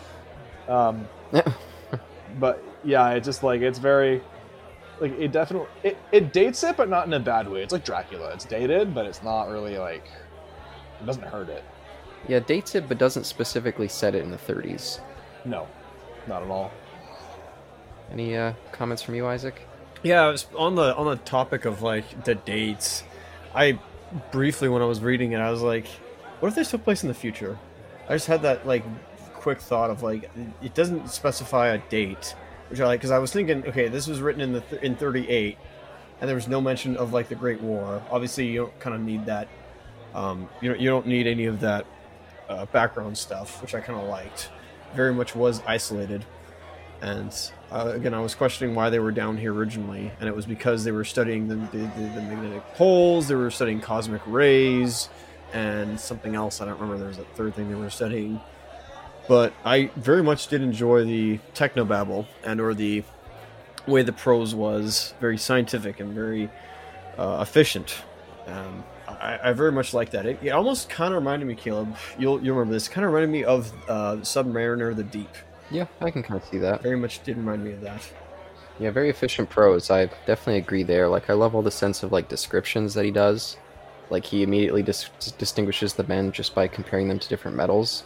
um, 0.67 1.07
but 2.39 2.63
yeah, 2.83 3.09
it's 3.11 3.25
just 3.25 3.43
like 3.43 3.61
it's 3.61 3.79
very 3.79 4.21
like 4.99 5.17
it 5.19 5.31
definitely 5.31 5.67
it, 5.83 5.97
it 6.11 6.31
dates 6.33 6.63
it, 6.63 6.77
but 6.77 6.89
not 6.89 7.07
in 7.07 7.13
a 7.13 7.19
bad 7.19 7.49
way. 7.49 7.63
It's 7.63 7.73
like 7.73 7.83
Dracula. 7.83 8.31
It's 8.33 8.45
dated, 8.45 8.93
but 8.93 9.05
it's 9.05 9.23
not 9.23 9.49
really 9.49 9.77
like 9.77 10.05
it 11.01 11.05
doesn't 11.05 11.23
hurt 11.23 11.49
it. 11.49 11.63
yeah, 12.27 12.39
dates 12.39 12.75
it, 12.75 12.87
but 12.87 12.97
doesn't 12.97 13.23
specifically 13.23 13.87
set 13.87 14.13
it 14.13 14.21
in 14.23 14.29
the 14.31 14.37
30s. 14.37 14.99
No, 15.45 15.67
not 16.27 16.43
at 16.43 16.49
all. 16.49 16.71
Any 18.11 18.35
uh, 18.35 18.53
comments 18.71 19.01
from 19.01 19.15
you, 19.15 19.27
Isaac? 19.27 19.61
Yeah, 20.03 20.27
was 20.27 20.47
on 20.55 20.75
the 20.75 20.95
on 20.95 21.05
the 21.07 21.17
topic 21.17 21.65
of 21.65 21.81
like 21.81 22.23
the 22.23 22.35
dates. 22.35 23.03
I 23.53 23.79
briefly, 24.31 24.69
when 24.69 24.81
I 24.81 24.85
was 24.85 25.01
reading 25.01 25.33
it, 25.33 25.39
I 25.39 25.51
was 25.51 25.61
like, 25.61 25.87
"What 26.39 26.49
if 26.49 26.55
this 26.55 26.71
took 26.71 26.83
place 26.83 27.03
in 27.03 27.09
the 27.09 27.15
future?" 27.15 27.57
I 28.07 28.13
just 28.13 28.27
had 28.27 28.41
that 28.43 28.65
like 28.65 28.83
quick 29.33 29.61
thought 29.61 29.89
of 29.89 30.01
like 30.03 30.29
it 30.61 30.73
doesn't 30.73 31.09
specify 31.09 31.67
a 31.67 31.77
date, 31.89 32.33
which 32.69 32.79
I 32.79 32.85
like 32.85 32.99
because 32.99 33.11
I 33.11 33.19
was 33.19 33.31
thinking, 33.31 33.65
okay, 33.67 33.87
this 33.87 34.07
was 34.07 34.21
written 34.21 34.41
in 34.41 34.53
the 34.53 34.61
th- 34.61 34.81
in 34.81 34.95
'38, 34.95 35.57
and 36.21 36.27
there 36.27 36.35
was 36.35 36.47
no 36.47 36.61
mention 36.61 36.97
of 36.97 37.13
like 37.13 37.27
the 37.29 37.35
Great 37.35 37.61
War. 37.61 38.01
Obviously, 38.09 38.47
you 38.47 38.61
don't 38.61 38.79
kind 38.79 38.95
of 38.95 39.01
need 39.01 39.25
that. 39.25 39.47
Um, 40.15 40.49
you 40.61 40.69
don't 40.69 40.79
you 40.79 40.89
don't 40.89 41.07
need 41.07 41.27
any 41.27 41.45
of 41.45 41.59
that 41.59 41.85
uh, 42.47 42.65
background 42.67 43.17
stuff, 43.17 43.61
which 43.61 43.75
I 43.75 43.81
kind 43.81 43.99
of 43.99 44.07
liked. 44.07 44.49
Very 44.95 45.13
much 45.13 45.35
was 45.35 45.61
isolated. 45.67 46.25
And 47.01 47.33
uh, 47.71 47.91
again, 47.95 48.13
I 48.13 48.19
was 48.19 48.35
questioning 48.35 48.75
why 48.75 48.89
they 48.89 48.99
were 48.99 49.11
down 49.11 49.37
here 49.37 49.53
originally, 49.53 50.11
and 50.19 50.27
it 50.27 50.35
was 50.35 50.45
because 50.45 50.83
they 50.83 50.91
were 50.91 51.05
studying 51.05 51.47
the, 51.47 51.55
the, 51.55 51.77
the, 51.77 52.11
the 52.15 52.21
magnetic 52.21 52.63
poles, 52.75 53.27
they 53.27 53.35
were 53.35 53.51
studying 53.51 53.79
cosmic 53.79 54.21
rays, 54.25 55.09
and 55.53 55.99
something 55.99 56.35
else. 56.35 56.61
I 56.61 56.65
don't 56.65 56.75
remember. 56.75 56.97
There 56.97 57.07
was 57.07 57.17
a 57.17 57.23
third 57.23 57.55
thing 57.55 57.69
they 57.69 57.75
were 57.75 57.89
studying. 57.89 58.41
But 59.27 59.53
I 59.63 59.91
very 59.95 60.23
much 60.23 60.47
did 60.47 60.61
enjoy 60.61 61.05
the 61.05 61.39
technobabble 61.53 62.25
and 62.43 62.59
or 62.59 62.73
the 62.73 63.03
way 63.87 64.01
the 64.01 64.11
prose 64.11 64.55
was 64.55 65.13
very 65.19 65.37
scientific 65.37 65.99
and 65.99 66.13
very 66.13 66.49
uh, 67.17 67.39
efficient. 67.41 68.03
Um, 68.47 68.83
I, 69.07 69.39
I 69.43 69.53
very 69.53 69.71
much 69.71 69.93
like 69.93 70.11
that. 70.11 70.25
It, 70.25 70.39
it 70.41 70.49
almost 70.49 70.89
kind 70.89 71.13
of 71.13 71.19
reminded 71.19 71.47
me, 71.47 71.55
Caleb. 71.55 71.95
You'll 72.17 72.43
you'll 72.43 72.55
remember 72.55 72.73
this. 72.73 72.87
Kind 72.87 73.05
of 73.05 73.13
reminded 73.13 73.31
me 73.31 73.43
of 73.43 73.71
uh, 73.87 74.15
Submariner: 74.17 74.95
The 74.95 75.03
Deep. 75.03 75.29
Yeah, 75.71 75.85
I 76.01 76.11
can 76.11 76.23
kind 76.23 76.41
of 76.41 76.47
see 76.47 76.57
that. 76.59 76.81
Very 76.81 76.97
much 76.97 77.23
did 77.23 77.37
remind 77.37 77.63
me 77.63 77.73
of 77.73 77.81
that. 77.81 78.01
Yeah, 78.79 78.91
very 78.91 79.09
efficient 79.09 79.49
prose. 79.49 79.91
I 79.91 80.05
definitely 80.25 80.57
agree 80.57 80.83
there. 80.83 81.07
Like, 81.07 81.29
I 81.29 81.33
love 81.33 81.53
all 81.53 81.61
the 81.61 81.71
sense 81.71 82.01
of 82.01 82.11
like 82.11 82.29
descriptions 82.29 82.93
that 82.93 83.05
he 83.05 83.11
does. 83.11 83.57
Like 84.09 84.25
he 84.25 84.41
immediately 84.41 84.81
dis- 84.81 85.09
distinguishes 85.37 85.93
the 85.93 86.03
men 86.05 86.31
just 86.31 86.55
by 86.55 86.67
comparing 86.67 87.07
them 87.07 87.19
to 87.19 87.29
different 87.29 87.57
metals. 87.57 88.03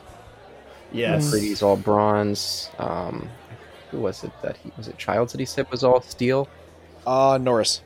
Yes. 0.92 1.30
Freddie's 1.30 1.64
all 1.64 1.78
bronze. 1.78 2.70
Um, 2.78 3.30
who 3.92 4.00
was 4.00 4.24
it 4.24 4.32
that 4.42 4.58
he 4.58 4.72
was 4.78 4.88
it? 4.88 4.98
Childs 4.98 5.32
that 5.32 5.40
he 5.40 5.46
said 5.46 5.70
was 5.72 5.84
all 5.84 6.02
steel. 6.02 6.50
Uh, 7.06 7.38
Norris. 7.42 7.82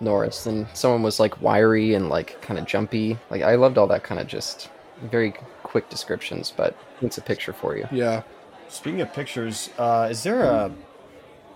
Norris, 0.00 0.44
and 0.44 0.66
someone 0.74 1.02
was 1.02 1.18
like 1.18 1.40
wiry 1.40 1.94
and 1.94 2.08
like 2.10 2.40
kind 2.42 2.58
of 2.58 2.66
jumpy. 2.66 3.16
Like 3.30 3.42
I 3.42 3.54
loved 3.54 3.78
all 3.78 3.86
that 3.86 4.02
kind 4.02 4.20
of 4.20 4.26
just 4.26 4.68
very 5.10 5.34
quick 5.62 5.88
descriptions, 5.88 6.52
but 6.54 6.76
it's 7.00 7.18
a 7.18 7.22
picture 7.22 7.52
for 7.52 7.76
you. 7.76 7.88
Yeah. 7.90 8.22
Speaking 8.68 9.00
of 9.00 9.12
pictures, 9.12 9.70
uh, 9.78 10.08
is 10.10 10.22
there 10.22 10.42
a 10.42 10.72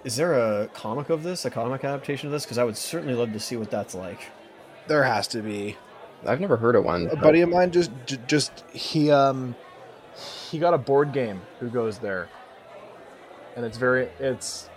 is 0.05 0.17
there 0.17 0.35
a 0.35 0.69
comic 0.69 1.11
of 1.11 1.23
this, 1.23 1.45
a 1.45 1.51
comic 1.51 1.85
adaptation 1.85 2.29
of 2.29 2.33
this? 2.33 2.45
Because 2.45 2.59
I 2.59 2.65
would 2.65 2.77
certainly 2.77 3.15
love 3.15 3.33
to 3.33 3.41
see 3.41 3.57
what 3.57 3.71
that's 3.71 3.95
like. 3.95 4.21
There 4.87 5.05
has 5.05 5.27
to 5.29 5.43
be. 5.43 5.77
I've 6.27 6.41
never 6.41 6.57
heard 6.57 6.75
of 6.75 6.85
one. 6.85 7.09
A 7.09 7.17
buddy 7.17 7.41
of 7.41 7.49
mine 7.49 7.71
just 7.71 7.91
just 8.27 8.65
he 8.73 9.11
um 9.11 9.55
he 10.51 10.59
got 10.59 10.75
a 10.75 10.79
board 10.79 11.13
game 11.13 11.41
who 11.61 11.69
goes 11.69 11.99
there. 11.99 12.29
And 13.57 13.65
it's 13.65 13.79
very 13.79 14.09
it's 14.19 14.69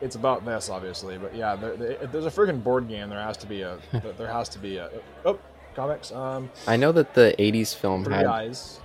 it's 0.00 0.16
about 0.16 0.44
this 0.44 0.68
obviously, 0.68 1.18
but 1.18 1.34
yeah, 1.34 1.56
there, 1.56 1.76
there, 1.76 2.06
there's 2.06 2.26
a 2.26 2.30
freaking 2.30 2.62
board 2.62 2.88
game. 2.88 3.08
There 3.08 3.20
has 3.22 3.36
to 3.38 3.46
be 3.46 3.62
a 3.62 3.78
there 4.18 4.32
has 4.32 4.48
to 4.50 4.58
be 4.58 4.76
a 4.76 4.90
oh 5.24 5.38
comics 5.74 6.10
um 6.10 6.50
I 6.66 6.76
know 6.76 6.92
that 6.92 7.14
the 7.14 7.34
'80s 7.38 7.74
film 7.74 8.04
Three 8.04 8.14
had. 8.14 8.26
Eyes. 8.26 8.80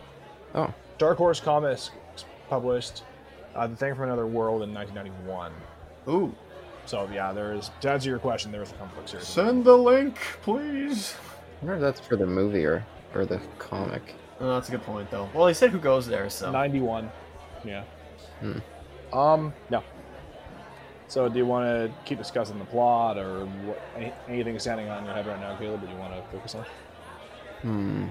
Oh, 0.56 0.74
Dark 0.98 1.18
Horse 1.18 1.40
Comics 1.40 1.90
published 2.54 3.02
uh, 3.56 3.66
The 3.66 3.76
Thing 3.76 3.96
from 3.96 4.04
Another 4.06 4.28
World 4.28 4.62
in 4.62 4.72
1991. 4.74 5.52
Ooh, 6.08 6.36
So 6.86 7.10
yeah, 7.12 7.34
there 7.34 7.54
is. 7.54 7.72
To 7.82 7.90
answer 7.92 8.10
your 8.10 8.20
question, 8.20 8.52
there 8.52 8.62
is 8.62 8.70
a 8.72 8.76
comic 8.76 8.96
book 8.96 9.08
series. 9.08 9.26
send 9.28 9.66
the 9.66 9.76
link, 9.76 10.18
please. 10.44 11.16
I 11.62 11.66
wonder 11.66 11.76
if 11.76 11.82
that's 11.82 12.06
for 12.08 12.16
the 12.16 12.28
movie 12.28 12.64
or 12.66 12.86
or 13.16 13.26
the 13.26 13.40
comic. 13.58 14.16
Oh, 14.40 14.54
that's 14.54 14.68
a 14.70 14.72
good 14.72 14.84
point, 14.84 15.10
though. 15.10 15.30
Well, 15.34 15.48
he 15.48 15.54
said 15.56 15.72
who 15.72 15.80
goes 15.80 16.06
there, 16.08 16.30
so 16.30 16.52
91. 16.52 17.10
Yeah. 17.64 17.84
Hmm. 18.40 18.60
Um. 19.18 19.54
No. 19.72 19.82
So, 21.08 21.30
do 21.30 21.38
you 21.38 21.46
want 21.46 21.66
to 21.66 21.92
keep 22.06 22.18
discussing 22.18 22.58
the 22.60 22.66
plot, 22.66 23.18
or 23.18 23.46
what, 23.46 23.80
any, 23.96 24.12
anything 24.28 24.58
standing 24.60 24.90
on 24.90 25.06
your 25.06 25.14
head 25.14 25.26
right 25.28 25.40
now, 25.40 25.56
Caleb, 25.58 25.82
that 25.82 25.90
you 25.90 25.96
want 25.98 26.14
to 26.14 26.22
focus 26.32 26.56
on? 26.56 26.66
Hmm. 27.62 28.08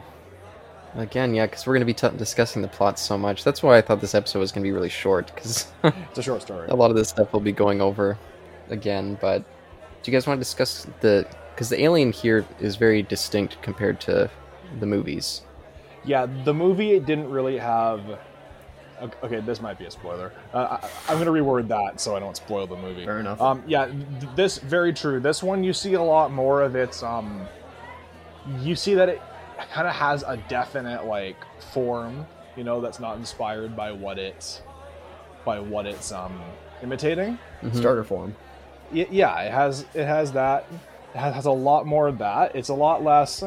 Again, 0.95 1.33
yeah, 1.35 1.47
because 1.47 1.67
we're 1.67 1.73
going 1.75 1.87
to 1.87 1.87
be 1.87 1.95
t- 1.95 2.17
discussing 2.19 2.61
the 2.61 2.69
plot 2.69 2.99
so 2.99 3.17
much. 3.17 3.45
That's 3.45 3.63
why 3.63 3.79
I 3.79 3.81
thought 3.81 4.01
this 4.03 4.15
episode 4.15 4.41
was 4.41 4.53
going 4.53 4.63
to 4.63 4.69
be 4.69 4.73
really 4.73 4.91
short, 4.91 5.35
because 5.35 5.73
It's 5.85 6.19
a 6.19 6.23
short 6.23 6.43
story. 6.43 6.69
a 6.69 6.75
lot 6.75 6.91
of 6.91 6.97
this 6.97 7.09
stuff 7.09 7.33
we'll 7.33 7.41
be 7.41 7.53
going 7.53 7.81
over 7.81 8.19
again. 8.69 9.17
But 9.21 9.39
do 10.03 10.11
you 10.11 10.17
guys 10.17 10.27
want 10.27 10.39
to 10.39 10.41
discuss 10.45 10.87
the? 11.01 11.27
Because 11.55 11.69
the 11.71 11.83
alien 11.83 12.13
here 12.13 12.45
is 12.61 12.77
very 12.77 13.03
distinct 13.03 13.61
compared 13.63 14.01
to 14.03 14.31
the 14.81 14.87
movies. 14.87 15.43
Yeah, 16.05 16.27
the 16.45 16.53
movie 16.55 16.99
didn't 17.01 17.31
really 17.31 17.57
have. 17.59 18.01
okay- 19.01 19.17
Okay, 19.25 19.41
this 19.41 19.61
might 19.61 19.79
be 19.79 19.87
a 19.87 19.91
spoiler. 19.91 20.31
Uh, 20.53 20.79
I, 20.83 20.89
I'm 21.09 21.19
going 21.23 21.27
to 21.27 21.33
reword 21.33 21.69
that 21.69 22.01
so 22.01 22.15
I 22.17 22.21
don't 22.21 22.37
spoil 22.37 22.67
the 22.67 22.77
movie. 22.77 23.05
fair 23.05 23.19
enough. 23.21 23.41
Um, 23.41 23.63
yeah, 23.67 23.87
th- 23.87 23.97
this 24.37 24.59
very 24.59 24.93
true. 24.93 25.21
This 25.21 25.43
one 25.43 25.65
you 25.65 25.73
see 25.73 25.95
a 25.95 26.03
lot 26.03 26.33
more 26.33 26.61
of 26.63 26.77
its. 26.77 27.03
Um, 27.03 27.47
you 28.61 28.75
see 28.77 28.95
that 28.95 29.09
it 29.09 29.23
kind 29.71 29.87
of 29.87 29.95
has 29.95 30.23
a 30.27 30.37
definite 30.49 31.05
like 31.07 31.37
form, 31.73 32.27
you 32.57 32.65
know, 32.65 32.81
that's 32.81 33.01
not 33.01 33.17
inspired 33.17 33.77
by 33.77 33.93
what 33.93 34.19
it's 34.19 34.63
by 35.45 35.59
what 35.61 35.87
it's 35.87 36.13
um 36.13 36.41
imitating. 36.83 37.39
Mhm. 37.63 37.77
Starter 37.77 38.05
form. 38.05 38.35
Y- 38.93 39.07
yeah, 39.11 39.41
it 39.43 39.53
has 39.53 39.85
it 39.95 40.05
has 40.05 40.33
that. 40.33 40.67
It 41.15 41.19
has, 41.19 41.35
has 41.35 41.47
a 41.47 41.51
lot 41.53 41.87
more 41.87 42.09
of 42.09 42.19
that. 42.19 42.55
It's 42.57 42.69
a 42.69 42.75
lot 42.75 43.03
less. 43.03 43.43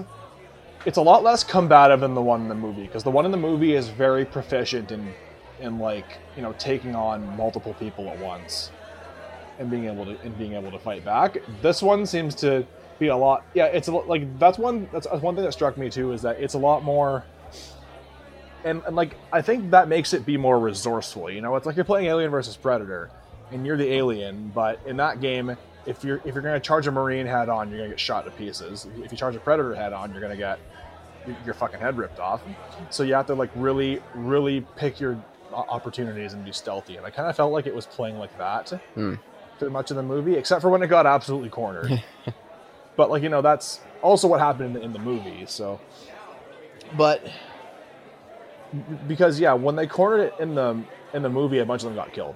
It's 0.86 0.98
a 0.98 1.01
lot 1.01 1.24
less 1.24 1.43
combative 1.43 2.01
than 2.01 2.13
the 2.13 2.22
one 2.22 2.41
in 2.41 2.50
the 2.50 2.55
movie 2.55 2.84
because 2.84 3.03
the 3.03 3.10
one 3.12 3.25
in 3.25 3.31
the 3.31 3.38
movie 3.38 3.74
is 3.74 3.88
very 3.89 4.24
proficient 4.24 4.91
in, 4.91 5.12
in 5.60 5.79
like 5.79 6.05
you 6.36 6.41
know 6.43 6.53
taking 6.60 6.95
on 6.95 7.36
multiple 7.36 7.74
people 7.79 8.07
at 8.10 8.19
once, 8.19 8.69
and 9.57 9.69
being 9.72 9.86
able 9.86 10.05
to 10.05 10.15
and 10.24 10.38
being 10.38 10.53
able 10.53 10.69
to 10.72 10.77
fight 10.79 11.03
back. 11.03 11.38
This 11.62 11.81
one 11.81 12.05
seems 12.05 12.35
to 12.35 12.66
be 13.00 13.08
a 13.08 13.16
lot. 13.18 13.44
Yeah, 13.53 13.66
it's 13.66 13.88
a, 13.88 13.92
like 13.92 14.38
that's 14.40 14.58
one 14.58 14.88
that's 14.92 15.08
one 15.08 15.36
thing 15.36 15.44
that 15.44 15.51
struck 15.53 15.77
me 15.77 15.90
too 15.90 16.12
is 16.14 16.22
that 16.24 16.40
it's 16.40 16.53
a 16.53 16.60
lot 16.60 16.84
more. 16.84 17.24
And, 18.64 18.81
and 18.88 18.96
like 18.96 19.16
I 19.31 19.42
think 19.42 19.72
that 19.72 19.88
makes 19.88 20.14
it 20.14 20.25
be 20.25 20.38
more 20.38 20.60
resourceful. 20.60 21.29
You 21.29 21.42
know, 21.42 21.55
it's 21.55 21.66
like 21.66 21.75
you're 21.75 21.86
playing 21.86 22.08
Alien 22.08 22.31
versus 22.31 22.58
Predator, 22.58 23.12
and 23.51 23.66
you're 23.66 23.77
the 23.77 23.92
alien. 23.94 24.51
But 24.55 24.79
in 24.88 24.98
that 24.98 25.22
game, 25.22 25.55
if 25.86 26.03
you're 26.03 26.18
if 26.25 26.34
you're 26.34 26.42
gonna 26.42 26.60
charge 26.60 26.88
a 26.88 26.92
marine 26.92 27.27
head 27.27 27.48
on, 27.50 27.70
you're 27.70 27.77
gonna 27.79 27.90
get 27.90 28.00
shot 28.00 28.25
to 28.25 28.31
pieces. 28.31 28.88
If 29.03 29.12
you 29.12 29.18
charge 29.18 29.36
a 29.36 29.40
predator 29.40 29.75
head 29.75 29.94
on, 29.94 30.12
you're 30.12 30.22
gonna 30.22 30.36
get 30.38 30.58
your- 31.46 31.53
fucking 31.55 31.79
head 31.79 31.98
ripped 31.98 32.20
off. 32.20 32.42
So 32.90 33.03
you 33.03 33.14
have 33.16 33.27
to 33.27 33.36
like 33.36 33.50
really 33.55 34.01
really 34.16 34.62
pick 34.75 35.00
your 35.00 35.24
opportunities 35.53 36.34
and 36.34 36.44
be 36.44 36.51
stealthy. 36.51 36.98
And 36.98 37.05
I 37.05 37.12
kind 37.12 37.29
of 37.29 37.36
felt 37.36 37.51
like 37.53 37.68
it 37.68 37.75
was 37.75 37.86
playing 37.86 38.18
like 38.18 38.36
that 38.40 38.70
Hmm. 38.96 39.16
through 39.60 39.70
much 39.70 39.92
of 39.92 39.98
the 39.98 40.03
movie, 40.03 40.36
except 40.36 40.62
for 40.64 40.70
when 40.70 40.81
it 40.81 40.88
got 40.88 41.05
absolutely 41.05 41.50
cornered. 41.50 42.03
but 42.96 43.10
like 43.10 43.24
you 43.24 43.29
know, 43.29 43.42
that's 43.42 43.79
also 44.01 44.27
what 44.27 44.40
happened 44.40 44.68
in 44.68 44.74
the, 44.74 44.81
in 44.81 44.94
the 44.94 45.00
movie. 45.00 45.46
So, 45.48 45.79
but 46.98 47.25
because 49.08 49.40
yeah, 49.40 49.53
when 49.53 49.75
they 49.75 49.88
cornered 49.88 50.22
it 50.22 50.34
in 50.40 50.55
the 50.55 50.81
in 51.14 51.22
the 51.22 51.29
movie, 51.29 51.60
a 51.60 51.66
bunch 51.66 51.84
of 51.84 51.88
them 51.90 51.96
got 51.96 52.14
killed. 52.14 52.36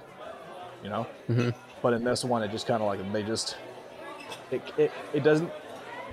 You 0.82 0.90
know. 0.90 1.06
Mhm. 1.28 1.54
But 1.82 1.92
in 1.94 2.04
this 2.04 2.24
one, 2.24 2.42
it 2.42 2.50
just 2.50 2.66
kind 2.66 2.82
of 2.82 2.86
like 2.86 3.12
they 3.12 3.22
just 3.22 3.56
it 4.50 4.62
it, 4.78 4.92
it 5.12 5.22
doesn't. 5.22 5.50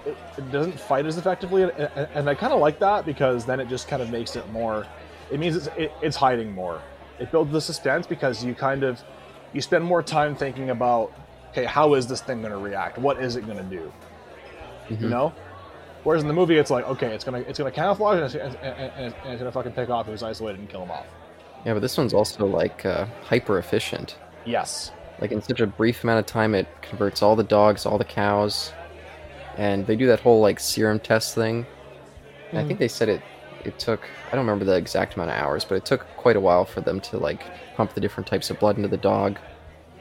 It, 0.05 0.15
it 0.37 0.51
doesn't 0.51 0.79
fight 0.79 1.05
as 1.05 1.17
effectively, 1.17 1.63
and, 1.63 1.71
and- 1.71 2.07
and 2.13 2.29
I 2.29 2.35
kind 2.35 2.53
of 2.53 2.59
like 2.61 2.79
that 2.79 3.05
because 3.05 3.45
then 3.45 3.59
it 3.59 3.67
just 3.67 3.87
kind 3.89 4.01
of 4.01 4.09
makes 4.09 4.35
it 4.37 4.49
more. 4.51 4.85
It 5.31 5.39
means 5.39 5.55
it's 5.55 5.67
it, 5.77 5.91
it's 6.01 6.15
hiding 6.15 6.51
more. 6.53 6.81
It 7.19 7.31
builds 7.31 7.51
the 7.51 7.59
suspense 7.59 8.07
because 8.07 8.43
you 8.43 8.53
kind 8.53 8.83
of 8.83 9.03
you 9.53 9.59
spend 9.61 9.83
more 9.83 10.01
time 10.03 10.35
thinking 10.35 10.69
about, 10.69 11.11
okay, 11.51 11.65
how 11.65 11.93
is 11.95 12.07
this 12.07 12.21
thing 12.21 12.39
going 12.41 12.51
to 12.51 12.57
react? 12.59 12.97
What 12.97 13.21
is 13.21 13.35
it 13.35 13.45
going 13.45 13.57
to 13.57 13.63
do? 13.63 13.91
You 14.89 14.97
Mhm. 14.97 15.09
know. 15.09 15.33
Whereas 16.03 16.21
in 16.21 16.27
the 16.27 16.33
movie, 16.33 16.57
it's 16.57 16.71
like, 16.71 16.87
okay, 16.87 17.07
it's 17.13 17.23
gonna 17.25 17.39
it's 17.39 17.57
gonna 17.59 17.71
camouflage 17.71 18.15
and 18.17 18.25
it's, 18.25 18.35
and, 18.35 18.55
and, 18.63 19.13
and 19.23 19.33
it's 19.33 19.39
gonna 19.39 19.51
fucking 19.51 19.73
pick 19.73 19.89
off 19.89 20.05
who's 20.05 20.23
isolated 20.23 20.59
and 20.59 20.69
kill 20.69 20.83
him 20.83 20.91
off. 20.91 21.05
Yeah, 21.65 21.73
but 21.73 21.81
this 21.81 21.97
one's 21.97 22.13
also 22.13 22.45
like 22.45 22.85
uh, 22.85 23.05
hyper 23.23 23.57
efficient. 23.57 24.15
Yes. 24.45 24.91
Like 25.19 25.31
in 25.31 25.41
such 25.41 25.59
a 25.59 25.67
brief 25.67 26.03
amount 26.03 26.19
of 26.19 26.25
time, 26.25 26.53
it 26.55 26.67
converts 26.81 27.21
all 27.21 27.35
the 27.35 27.43
dogs, 27.43 27.85
all 27.85 27.97
the 27.97 28.05
cows, 28.05 28.71
and 29.57 29.85
they 29.87 29.95
do 29.95 30.07
that 30.07 30.19
whole 30.21 30.39
like 30.39 30.59
serum 30.59 30.99
test 30.99 31.35
thing. 31.35 31.65
And 32.51 32.59
I 32.59 32.63
think 32.63 32.79
they 32.79 32.87
said 32.87 33.09
it 33.09 33.21
it 33.65 33.77
took 33.79 34.01
I 34.27 34.35
don't 34.35 34.45
remember 34.45 34.63
the 34.63 34.75
exact 34.77 35.15
amount 35.15 35.31
of 35.31 35.35
hours, 35.37 35.65
but 35.65 35.75
it 35.75 35.83
took 35.85 36.05
quite 36.15 36.35
a 36.37 36.39
while 36.39 36.63
for 36.63 36.79
them 36.79 37.01
to 37.01 37.17
like 37.17 37.41
pump 37.75 37.93
the 37.95 37.99
different 37.99 38.27
types 38.27 38.49
of 38.49 38.59
blood 38.59 38.77
into 38.77 38.87
the 38.87 38.97
dog 38.97 39.39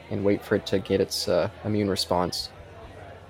and 0.09 0.23
wait 0.23 0.41
for 0.41 0.55
it 0.55 0.65
to 0.67 0.79
get 0.79 1.01
its 1.01 1.27
uh, 1.27 1.49
immune 1.65 1.89
response. 1.89 2.49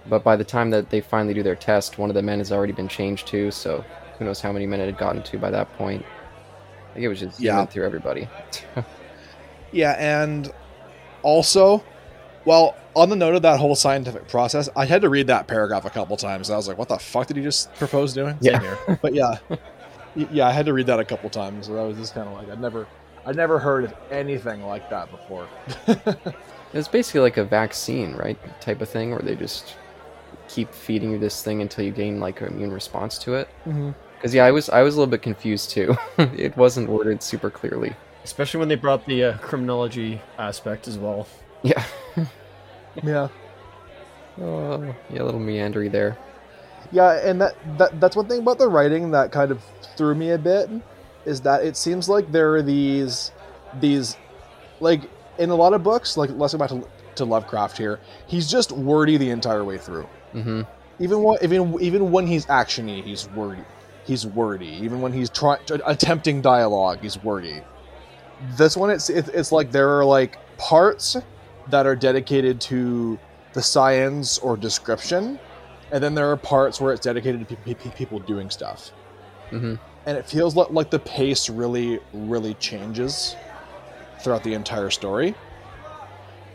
But 0.09 0.23
by 0.23 0.35
the 0.35 0.43
time 0.43 0.69
that 0.71 0.89
they 0.89 1.01
finally 1.01 1.33
do 1.33 1.43
their 1.43 1.55
test, 1.55 1.97
one 1.97 2.09
of 2.09 2.13
the 2.13 2.21
men 2.21 2.39
has 2.39 2.51
already 2.51 2.73
been 2.73 2.87
changed 2.87 3.27
too, 3.27 3.51
so 3.51 3.83
who 4.17 4.25
knows 4.25 4.39
how 4.41 4.51
many 4.51 4.65
men 4.65 4.79
it 4.79 4.85
had 4.85 4.97
gotten 4.97 5.21
to 5.23 5.37
by 5.37 5.51
that 5.51 5.71
point. 5.77 6.05
I 6.89 6.93
think 6.93 7.03
it 7.05 7.07
was 7.09 7.19
just 7.19 7.39
Yeah. 7.39 7.65
through 7.65 7.85
everybody. 7.85 8.27
Yeah, 9.73 9.95
and 9.99 10.49
also, 11.23 11.83
well, 12.45 12.77
on 12.95 13.09
the 13.09 13.17
note 13.17 13.35
of 13.35 13.41
that 13.41 13.59
whole 13.59 13.75
scientific 13.75 14.29
process, 14.29 14.69
I 14.77 14.85
had 14.85 15.01
to 15.01 15.09
read 15.09 15.27
that 15.27 15.45
paragraph 15.47 15.83
a 15.83 15.89
couple 15.89 16.15
times. 16.15 16.49
I 16.49 16.55
was 16.55 16.69
like, 16.69 16.77
"What 16.77 16.87
the 16.87 16.97
fuck 16.97 17.27
did 17.27 17.35
he 17.35 17.43
just 17.43 17.73
propose 17.75 18.13
doing?" 18.13 18.37
Same 18.41 18.53
Yeah. 18.53 18.59
here. 18.61 18.99
But 19.01 19.13
yeah, 19.13 19.35
yeah, 20.15 20.47
I 20.47 20.51
had 20.53 20.65
to 20.67 20.73
read 20.73 20.87
that 20.87 20.99
a 21.01 21.05
couple 21.05 21.29
times. 21.29 21.67
So 21.67 21.73
that 21.73 21.81
was 21.83 21.97
just 21.97 22.13
kind 22.13 22.29
of 22.29 22.33
like 22.35 22.49
I'd 22.49 22.61
never, 22.61 22.87
I'd 23.25 23.35
never 23.35 23.59
heard 23.59 23.83
of 23.83 23.93
anything 24.09 24.63
like 24.65 24.89
that 24.89 25.11
before. 25.11 25.47
It's 26.73 26.87
basically 26.89 27.21
like 27.21 27.37
a 27.37 27.45
vaccine, 27.45 28.13
right? 28.15 28.37
Type 28.61 28.81
of 28.81 28.89
thing 28.89 29.11
where 29.11 29.19
they 29.21 29.35
just 29.35 29.75
keep 30.47 30.73
feeding 30.73 31.11
you 31.11 31.19
this 31.19 31.43
thing 31.43 31.61
until 31.61 31.83
you 31.85 31.91
gain 31.91 32.19
like 32.19 32.41
an 32.41 32.47
immune 32.47 32.71
response 32.71 33.17
to 33.19 33.35
it. 33.35 33.47
mm-hmm. 33.65 33.91
Because 34.15 34.33
yeah, 34.33 34.45
I 34.45 34.51
was 34.51 34.67
I 34.69 34.81
was 34.81 34.95
a 34.95 34.99
little 34.99 35.11
bit 35.11 35.21
confused 35.21 35.69
too. 35.69 35.95
it 36.17 36.57
wasn't 36.57 36.89
worded 36.89 37.21
super 37.21 37.49
clearly. 37.51 37.95
Especially 38.23 38.59
when 38.59 38.67
they 38.67 38.75
brought 38.75 39.05
the 39.05 39.23
uh, 39.23 39.37
criminology 39.37 40.21
aspect 40.37 40.87
as 40.87 40.97
well. 40.97 41.27
Yeah. 41.63 41.83
Yeah, 43.03 43.27
Oh, 44.41 44.95
yeah, 45.11 45.21
a 45.21 45.23
little 45.23 45.39
meandery 45.39 45.91
there. 45.91 46.17
yeah, 46.91 47.19
and 47.27 47.39
that, 47.41 47.55
that 47.77 47.99
that's 47.99 48.15
one 48.15 48.27
thing 48.27 48.39
about 48.39 48.57
the 48.57 48.67
writing 48.67 49.11
that 49.11 49.31
kind 49.31 49.51
of 49.51 49.61
threw 49.95 50.15
me 50.15 50.31
a 50.31 50.37
bit 50.37 50.69
is 51.25 51.41
that 51.41 51.63
it 51.63 51.75
seems 51.77 52.07
like 52.09 52.31
there 52.31 52.55
are 52.55 52.61
these 52.63 53.31
these 53.79 54.17
like 54.79 55.01
in 55.37 55.49
a 55.51 55.55
lot 55.55 55.73
of 55.73 55.83
books, 55.83 56.17
like 56.17 56.29
let's 56.31 56.53
go 56.53 56.59
back 56.59 56.69
to, 56.69 56.87
to 57.15 57.25
Lovecraft 57.25 57.77
here. 57.77 57.99
He's 58.25 58.49
just 58.49 58.71
wordy 58.71 59.17
the 59.17 59.29
entire 59.29 59.63
way 59.63 59.77
through. 59.77 60.07
Mm-hmm. 60.37 60.61
even 60.99 61.23
when 61.23 61.37
even 61.43 61.81
even 61.81 62.11
when 62.11 62.27
he's 62.27 62.45
actiony, 62.47 63.03
he's 63.03 63.27
wordy. 63.29 63.63
He's 64.05 64.25
wordy. 64.25 64.67
Even 64.83 65.01
when 65.01 65.13
he's 65.13 65.29
trying 65.29 65.59
attempting 65.85 66.41
dialogue, 66.41 66.99
he's 67.01 67.21
wordy. 67.23 67.61
This 68.57 68.77
one, 68.77 68.89
it's 68.91 69.09
it, 69.09 69.29
it's 69.33 69.51
like 69.51 69.71
there 69.71 69.89
are 69.97 70.05
like 70.05 70.37
parts 70.57 71.17
that 71.69 71.85
are 71.85 71.95
dedicated 71.95 72.61
to 72.61 73.19
the 73.53 73.61
science 73.61 74.37
or 74.39 74.55
description, 74.57 75.39
and 75.91 76.03
then 76.03 76.13
there 76.15 76.31
are 76.31 76.37
parts 76.37 76.79
where 76.79 76.93
it's 76.93 77.01
dedicated 77.03 77.47
to 77.49 77.55
pe- 77.57 77.91
people 77.91 78.19
doing 78.19 78.49
stuff. 78.49 78.91
hmm 79.49 79.75
and 80.05 80.17
it 80.17 80.25
feels 80.25 80.55
like, 80.55 80.69
like 80.71 80.89
the 80.89 80.99
pace 80.99 81.49
really 81.49 81.99
really 82.13 82.53
changes 82.55 83.35
throughout 84.21 84.43
the 84.43 84.53
entire 84.53 84.89
story 84.89 85.35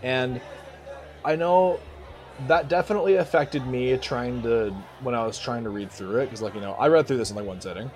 and 0.03 0.41
i 1.25 1.37
know 1.37 1.79
that 2.49 2.69
definitely 2.69 3.17
affected 3.17 3.67
me 3.67 3.97
trying 3.99 4.43
to 4.43 4.71
when 5.03 5.15
i 5.15 5.25
was 5.25 5.39
trying 5.39 5.63
to 5.65 5.71
read 5.71 5.91
through 5.91 6.17
it 6.19 6.27
because 6.27 6.43
like 6.43 6.55
you 6.55 6.61
know 6.61 6.73
i 6.75 6.89
read 6.89 7.07
through 7.07 7.17
this 7.19 7.31
in 7.31 7.37
like 7.37 7.47
one 7.47 7.61
sitting. 7.61 7.91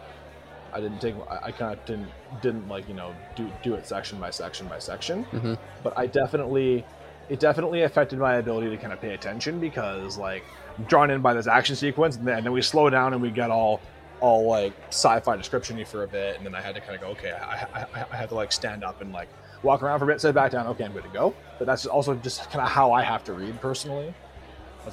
I 0.73 0.81
didn't 0.81 1.01
take 1.01 1.15
i, 1.31 1.47
I 1.47 1.53
kind 1.53 1.73
of 1.73 1.85
didn't 1.87 2.09
didn't 2.43 2.69
like 2.69 2.87
you 2.89 2.95
know 2.95 3.15
do, 3.35 3.51
do 3.63 3.75
it 3.75 3.87
section 3.87 4.21
by 4.21 4.31
section 4.31 4.67
by 4.69 4.79
section. 4.79 5.25
Hmm 5.25 5.55
but 5.83 5.97
I 5.97 6.07
definitely 6.07 6.85
it 7.29 7.41
definitely 7.41 7.83
affected 7.83 8.19
my 8.19 8.35
ability 8.37 8.69
to 8.71 8.77
kind 8.77 8.93
of 8.93 9.01
pay 9.01 9.15
attention 9.15 9.59
because 9.59 10.19
like 10.19 10.45
I'm 10.77 10.85
drawn 10.85 11.11
in 11.11 11.23
by 11.23 11.33
this 11.35 11.47
action 11.47 11.75
sequence 11.77 12.17
and 12.17 12.27
then, 12.29 12.37
and 12.39 12.47
then 12.47 12.53
we 12.53 12.61
slow 12.63 12.91
down 12.91 13.15
and 13.15 13.23
we 13.23 13.31
get 13.31 13.51
all 13.51 13.81
all 14.21 14.47
like 14.49 14.73
sci-fi 14.89 15.37
description-y 15.37 15.85
for 15.85 16.03
a 16.05 16.09
bit 16.09 16.37
and 16.37 16.45
then 16.45 16.55
I 16.55 16.61
had 16.61 16.75
to 16.75 16.81
kind 16.81 16.95
of 16.95 17.01
go 17.01 17.07
okay 17.09 17.33
I, 17.33 17.67
I, 17.81 17.87
I- 18.13 18.17
had 18.17 18.29
to 18.31 18.35
like 18.35 18.53
stand 18.53 18.85
up 18.85 19.01
and 19.01 19.13
like 19.13 19.29
walk 19.63 19.83
around 19.83 19.99
for 19.99 20.05
a 20.05 20.09
bit 20.09 20.21
sit 20.21 20.35
back 20.35 20.51
down 20.53 20.67
okay 20.69 20.85
I'm 20.85 20.93
good 20.93 21.05
to 21.05 21.09
go. 21.11 21.35
But 21.59 21.67
that's 21.67 21.87
also 21.87 22.15
just 22.17 22.51
kind 22.51 22.61
of 22.63 22.69
how 22.71 22.93
I 22.93 23.03
have 23.03 23.25
to 23.25 23.33
read 23.33 23.59
personally 23.63 24.13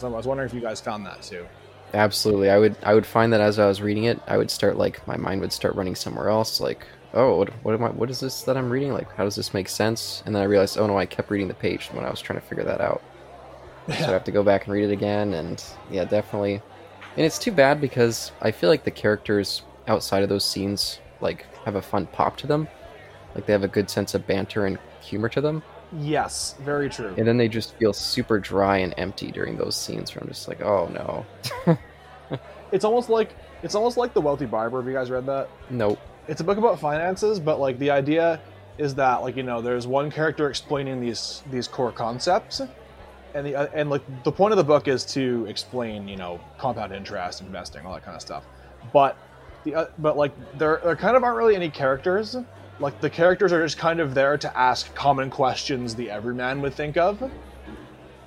I 0.01 0.07
was 0.07 0.25
wondering 0.27 0.47
if 0.47 0.53
you 0.53 0.61
guys 0.61 0.81
found 0.81 1.05
that 1.05 1.21
too 1.21 1.45
Absolutely. 1.93 2.49
I 2.49 2.57
would 2.57 2.75
I 2.83 2.93
would 2.95 3.05
find 3.05 3.31
that 3.33 3.41
as 3.41 3.59
I 3.59 3.67
was 3.67 3.81
reading 3.81 4.05
it, 4.05 4.19
I 4.27 4.37
would 4.37 4.49
start 4.49 4.77
like 4.77 5.05
my 5.07 5.15
mind 5.15 5.41
would 5.41 5.53
start 5.53 5.75
running 5.75 5.95
somewhere 5.95 6.29
else. 6.29 6.59
Like, 6.59 6.87
oh, 7.13 7.37
what, 7.37 7.49
what 7.63 7.75
am 7.75 7.83
I? 7.83 7.89
What 7.89 8.09
is 8.09 8.19
this 8.19 8.41
that 8.43 8.57
I'm 8.57 8.71
reading? 8.71 8.93
Like, 8.93 9.13
how 9.15 9.23
does 9.23 9.35
this 9.35 9.53
make 9.53 9.69
sense? 9.69 10.23
And 10.25 10.35
then 10.35 10.41
I 10.41 10.45
realized, 10.45 10.77
oh 10.79 10.87
no, 10.87 10.97
I 10.97 11.05
kept 11.05 11.29
reading 11.29 11.47
the 11.47 11.53
page 11.53 11.89
when 11.91 12.03
I 12.03 12.09
was 12.09 12.19
trying 12.19 12.39
to 12.39 12.45
figure 12.45 12.63
that 12.63 12.81
out. 12.81 13.03
So 13.87 13.93
I 13.93 14.11
have 14.11 14.23
to 14.23 14.31
go 14.31 14.43
back 14.43 14.65
and 14.65 14.73
read 14.73 14.85
it 14.85 14.93
again. 14.93 15.33
And 15.33 15.63
yeah, 15.91 16.05
definitely. 16.05 16.61
And 17.15 17.25
it's 17.25 17.37
too 17.37 17.51
bad 17.51 17.79
because 17.79 18.31
I 18.41 18.49
feel 18.49 18.69
like 18.69 18.85
the 18.85 18.91
characters 18.91 19.61
outside 19.87 20.23
of 20.23 20.29
those 20.29 20.45
scenes 20.45 20.99
like 21.21 21.45
have 21.65 21.75
a 21.75 21.81
fun 21.81 22.07
pop 22.07 22.37
to 22.37 22.47
them. 22.47 22.67
Like 23.35 23.45
they 23.45 23.53
have 23.53 23.63
a 23.63 23.67
good 23.67 23.89
sense 23.89 24.15
of 24.15 24.25
banter 24.25 24.65
and 24.65 24.79
humor 25.01 25.29
to 25.29 25.41
them. 25.41 25.61
Yes 25.99 26.55
very 26.61 26.89
true 26.89 27.13
And 27.17 27.27
then 27.27 27.37
they 27.37 27.47
just 27.47 27.75
feel 27.75 27.93
super 27.93 28.39
dry 28.39 28.77
and 28.77 28.93
empty 28.97 29.31
during 29.31 29.57
those 29.57 29.75
scenes 29.75 30.13
where 30.13 30.21
I'm 30.23 30.29
just 30.29 30.47
like, 30.47 30.61
oh 30.61 30.87
no. 31.67 31.77
it's 32.71 32.85
almost 32.85 33.09
like 33.09 33.35
it's 33.61 33.75
almost 33.75 33.97
like 33.97 34.13
the 34.13 34.21
wealthy 34.21 34.45
barber 34.45 34.81
have 34.81 34.87
you 34.87 34.93
guys 34.93 35.09
read 35.09 35.25
that 35.27 35.49
nope. 35.69 35.99
it's 36.27 36.41
a 36.41 36.43
book 36.43 36.57
about 36.57 36.79
finances, 36.79 37.39
but 37.39 37.59
like 37.59 37.77
the 37.79 37.91
idea 37.91 38.41
is 38.77 38.95
that 38.95 39.21
like 39.21 39.35
you 39.35 39.43
know 39.43 39.61
there's 39.61 39.87
one 39.87 40.09
character 40.09 40.49
explaining 40.49 40.99
these 40.99 41.43
these 41.51 41.67
core 41.67 41.91
concepts, 41.91 42.61
and 43.33 43.45
the 43.45 43.55
uh, 43.55 43.67
and 43.73 43.89
like 43.89 44.01
the 44.23 44.31
point 44.31 44.51
of 44.51 44.57
the 44.57 44.63
book 44.63 44.87
is 44.87 45.05
to 45.05 45.45
explain 45.47 46.07
you 46.07 46.17
know 46.17 46.39
compound 46.57 46.93
interest, 46.93 47.41
investing, 47.41 47.85
all 47.85 47.93
that 47.93 48.03
kind 48.03 48.15
of 48.15 48.21
stuff. 48.21 48.43
But 48.91 49.17
the 49.63 49.75
uh, 49.75 49.85
but 49.99 50.17
like 50.17 50.31
there 50.57 50.81
there 50.83 50.95
kind 50.95 51.15
of 51.15 51.23
aren't 51.23 51.37
really 51.37 51.55
any 51.55 51.69
characters. 51.69 52.35
Like 52.79 52.99
the 53.01 53.09
characters 53.09 53.51
are 53.53 53.63
just 53.63 53.77
kind 53.77 53.99
of 53.99 54.13
there 54.13 54.37
to 54.37 54.57
ask 54.57 54.93
common 54.95 55.29
questions 55.29 55.95
the 55.95 56.09
everyman 56.09 56.61
would 56.61 56.73
think 56.73 56.97
of, 56.97 57.19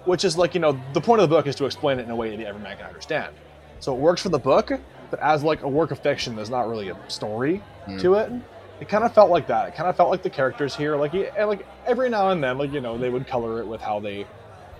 which 0.04 0.24
is 0.24 0.38
like 0.38 0.54
you 0.54 0.60
know 0.60 0.80
the 0.92 1.00
point 1.00 1.20
of 1.20 1.28
the 1.28 1.34
book 1.36 1.46
is 1.46 1.56
to 1.56 1.64
explain 1.66 1.98
it 1.98 2.02
in 2.04 2.10
a 2.10 2.16
way 2.16 2.30
that 2.30 2.36
the 2.36 2.46
everyman 2.46 2.76
can 2.76 2.86
understand. 2.86 3.34
So 3.80 3.92
it 3.92 3.98
works 3.98 4.22
for 4.22 4.28
the 4.30 4.38
book, 4.38 4.70
but 5.10 5.20
as 5.20 5.42
like 5.42 5.62
a 5.62 5.68
work 5.68 5.90
of 5.90 5.98
fiction, 5.98 6.36
there's 6.36 6.50
not 6.50 6.68
really 6.68 6.88
a 6.88 6.96
story 7.08 7.62
Hmm. 7.86 7.98
to 7.98 8.14
it. 8.14 8.32
It 8.80 8.88
kind 8.88 9.04
of 9.04 9.14
felt 9.14 9.30
like 9.30 9.46
that. 9.46 9.68
It 9.68 9.74
kind 9.74 9.88
of 9.88 9.96
felt 9.96 10.10
like 10.10 10.22
the 10.22 10.30
characters 10.30 10.76
here, 10.76 10.96
like 10.96 11.14
and 11.14 11.48
like 11.48 11.66
every 11.86 12.08
now 12.10 12.30
and 12.30 12.42
then, 12.42 12.56
like 12.58 12.72
you 12.72 12.80
know, 12.80 12.96
they 12.98 13.08
would 13.10 13.26
color 13.26 13.60
it 13.60 13.66
with 13.66 13.80
how 13.80 14.00
they 14.00 14.26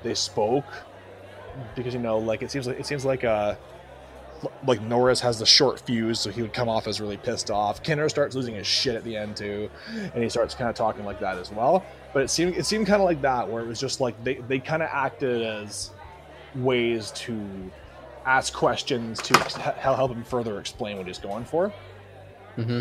they 0.03 0.15
spoke, 0.15 0.67
because 1.75 1.93
you 1.95 2.01
know, 2.01 2.19
like 2.19 2.43
it 2.43 2.51
seems 2.51 2.67
like 2.67 2.79
it 2.79 2.87
seems 2.87 3.05
like 3.05 3.25
uh 3.25 3.55
like 4.67 4.81
Norris 4.83 5.21
has 5.21 5.39
the 5.39 5.47
short 5.47 5.81
fuse, 5.81 6.21
so 6.21 6.31
he 6.31 6.43
would 6.43 6.53
come 6.53 6.69
off 6.69 6.87
as 6.87 7.01
really 7.01 7.17
pissed 7.17 7.51
off. 7.51 7.83
Kinner 7.83 8.09
starts 8.09 8.35
losing 8.35 8.55
his 8.55 8.67
shit 8.67 8.95
at 8.95 9.05
the 9.05 9.17
end 9.17 9.37
too, 9.37 9.71
and 10.15 10.23
he 10.23 10.29
starts 10.29 10.55
kind 10.55 10.71
of 10.71 10.77
talking 10.77 11.05
like 11.05 11.21
that 11.21 11.39
as 11.39 11.51
well. 11.51 11.85
But 12.13 12.23
it 12.25 12.29
seemed 12.29 12.57
it 12.57 12.67
seemed 12.67 12.87
kind 12.87 13.01
of 13.01 13.07
like 13.07 13.23
that, 13.23 13.49
where 13.49 13.63
it 13.63 13.67
was 13.67 13.81
just 13.81 14.01
like 14.01 14.23
they 14.25 14.35
they 14.35 14.59
kind 14.59 14.83
of 14.83 14.89
acted 14.93 15.43
as 15.43 15.91
ways 16.55 17.11
to 17.13 17.39
ask 18.25 18.53
questions 18.53 19.21
to 19.23 19.39
help 19.61 19.97
help 19.97 20.11
him 20.11 20.25
further 20.25 20.59
explain 20.59 20.97
what 20.97 21.07
he's 21.07 21.19
going 21.19 21.45
for 21.45 21.73
hmm 22.57 22.81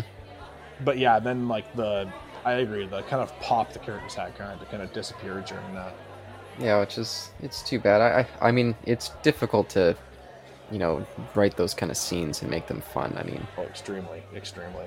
but 0.84 0.98
yeah, 0.98 1.18
then 1.18 1.48
like 1.48 1.74
the 1.74 2.10
I 2.44 2.54
agree, 2.54 2.86
the 2.86 3.02
kind 3.02 3.22
of 3.22 3.38
pop 3.40 3.72
the 3.72 3.78
characters 3.78 4.14
had 4.14 4.36
kind 4.36 4.60
of 4.60 4.68
kind 4.68 4.82
of 4.82 4.92
disappeared 4.92 5.46
during 5.46 5.74
that. 5.74 5.94
Yeah, 6.58 6.80
which 6.80 6.98
is 6.98 7.30
it's 7.42 7.62
too 7.62 7.78
bad. 7.78 8.00
I, 8.00 8.26
I 8.40 8.48
I 8.48 8.52
mean, 8.52 8.74
it's 8.84 9.10
difficult 9.22 9.68
to, 9.70 9.96
you 10.70 10.78
know, 10.78 11.06
write 11.34 11.56
those 11.56 11.74
kind 11.74 11.90
of 11.90 11.96
scenes 11.96 12.42
and 12.42 12.50
make 12.50 12.66
them 12.66 12.80
fun. 12.80 13.14
I 13.18 13.22
mean, 13.22 13.46
Oh, 13.56 13.62
extremely, 13.62 14.22
extremely. 14.34 14.84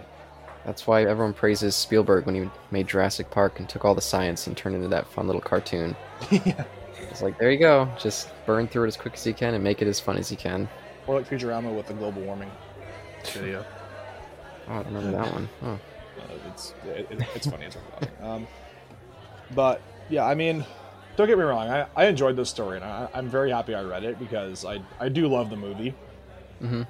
that's 0.65 0.86
why 0.88 1.04
everyone 1.04 1.34
praises 1.34 1.76
Spielberg 1.76 2.26
when 2.26 2.36
he 2.36 2.50
made 2.72 2.88
Jurassic 2.88 3.32
Park 3.32 3.60
and 3.60 3.70
took 3.70 3.86
all 3.86 3.96
the 3.96 4.02
science 4.02 4.48
and 4.48 4.56
turned 4.58 4.76
it 4.76 4.80
into 4.80 4.89
that 4.89 5.08
fun 5.08 5.26
little 5.28 5.42
cartoon. 5.42 5.96
yeah. 6.32 6.63
It's 7.10 7.22
like 7.22 7.38
there 7.39 7.50
you 7.52 7.60
go, 7.60 7.89
just 8.00 8.30
burn 8.46 8.68
through 8.68 8.84
it 8.84 8.88
as 8.89 8.98
quick 8.98 9.13
as 9.13 9.26
you 9.26 9.34
can 9.34 9.54
and 9.54 9.63
make 9.63 9.82
it 9.82 9.88
as 9.88 10.00
fun 10.00 10.18
as 10.18 10.30
you 10.30 10.38
can. 10.38 10.68
Or 11.08 11.15
like 11.18 11.28
Futurama 11.30 11.74
with 11.76 11.88
the 11.88 11.94
global 11.94 12.22
warming 12.24 12.52
video. 13.34 13.65
Oh, 14.68 14.74
I 14.74 14.84
don't 14.84 14.94
remember 14.94 15.12
that 15.24 15.34
one. 15.34 15.50
Oh. 15.63 15.68
Uh, 15.72 15.80
it's 16.52 16.74
it, 16.86 17.08
it- 17.10 17.28
it's 17.36 17.48
funny. 17.50 17.65
It's 17.65 17.76
worth. 17.78 18.22
Um, 18.22 18.48
but 19.56 19.82
yeah, 20.10 20.26
I 20.26 20.36
mean, 20.36 20.63
don't 21.20 21.28
get 21.28 21.38
me 21.38 21.44
wrong. 21.44 21.68
I, 21.70 21.86
I 21.96 22.06
enjoyed 22.06 22.36
this 22.36 22.50
story, 22.50 22.78
and 22.78 22.86
I, 22.86 23.08
I'm 23.14 23.30
very 23.30 23.52
happy 23.52 23.76
I 23.76 23.84
read 23.84 24.04
it 24.04 24.18
because 24.18 24.66
I 24.66 24.82
I 25.00 25.10
do 25.10 25.28
love 25.28 25.50
the 25.50 25.58
movie. 25.58 25.94
hmm 26.60 26.84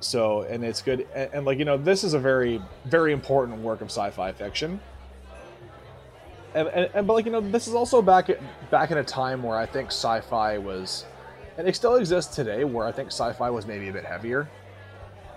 So, 0.00 0.42
and 0.42 0.64
it's 0.64 0.80
good. 0.80 1.08
And, 1.12 1.30
and, 1.34 1.44
like, 1.44 1.58
you 1.58 1.64
know, 1.64 1.76
this 1.76 2.04
is 2.04 2.14
a 2.14 2.20
very, 2.20 2.62
very 2.84 3.12
important 3.12 3.58
work 3.60 3.80
of 3.80 3.88
sci 3.88 4.10
fi 4.10 4.30
fiction. 4.32 4.80
And, 6.54 6.68
and, 6.68 6.90
and, 6.94 7.06
but 7.06 7.14
like, 7.14 7.26
you 7.26 7.32
know, 7.32 7.40
this 7.40 7.66
is 7.66 7.74
also 7.74 8.00
back 8.00 8.30
at, 8.30 8.38
back 8.70 8.90
in 8.92 8.98
a 8.98 9.04
time 9.04 9.42
where 9.42 9.58
I 9.58 9.66
think 9.66 9.88
sci 9.88 10.20
fi 10.20 10.56
was, 10.58 11.04
and 11.58 11.66
it 11.68 11.74
still 11.74 11.96
exists 11.96 12.34
today, 12.36 12.62
where 12.64 12.86
I 12.86 12.92
think 12.92 13.08
sci 13.08 13.32
fi 13.32 13.50
was 13.50 13.66
maybe 13.66 13.88
a 13.88 13.92
bit 13.92 14.04
heavier. 14.04 14.48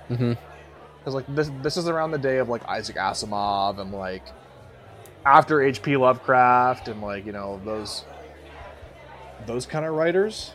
Because, 0.08 1.16
like, 1.16 1.26
this, 1.36 1.50
this 1.64 1.76
is 1.78 1.88
around 1.88 2.12
the 2.12 2.20
day 2.20 2.38
of, 2.38 2.50
like, 2.50 2.64
Isaac 2.68 2.98
Asimov 2.98 3.80
and, 3.80 3.92
like, 3.92 4.24
after 5.26 5.62
H.P. 5.62 5.98
Lovecraft 5.98 6.88
and, 6.88 7.02
like, 7.02 7.26
you 7.26 7.32
know, 7.32 7.60
those, 7.66 8.06
those 9.46 9.66
kind 9.66 9.86
of 9.86 9.94
writers. 9.94 10.54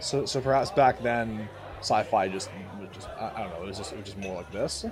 So, 0.00 0.26
so 0.26 0.40
perhaps 0.40 0.70
back 0.70 1.02
then, 1.02 1.48
sci-fi 1.80 2.28
just, 2.28 2.50
just 2.92 3.08
I, 3.18 3.42
don't 3.42 3.50
know, 3.50 3.62
it 3.62 3.66
was 3.66 3.78
just, 3.78 3.92
it 3.92 3.96
was 3.96 4.06
just 4.06 4.18
more 4.18 4.36
like 4.36 4.50
this. 4.52 4.84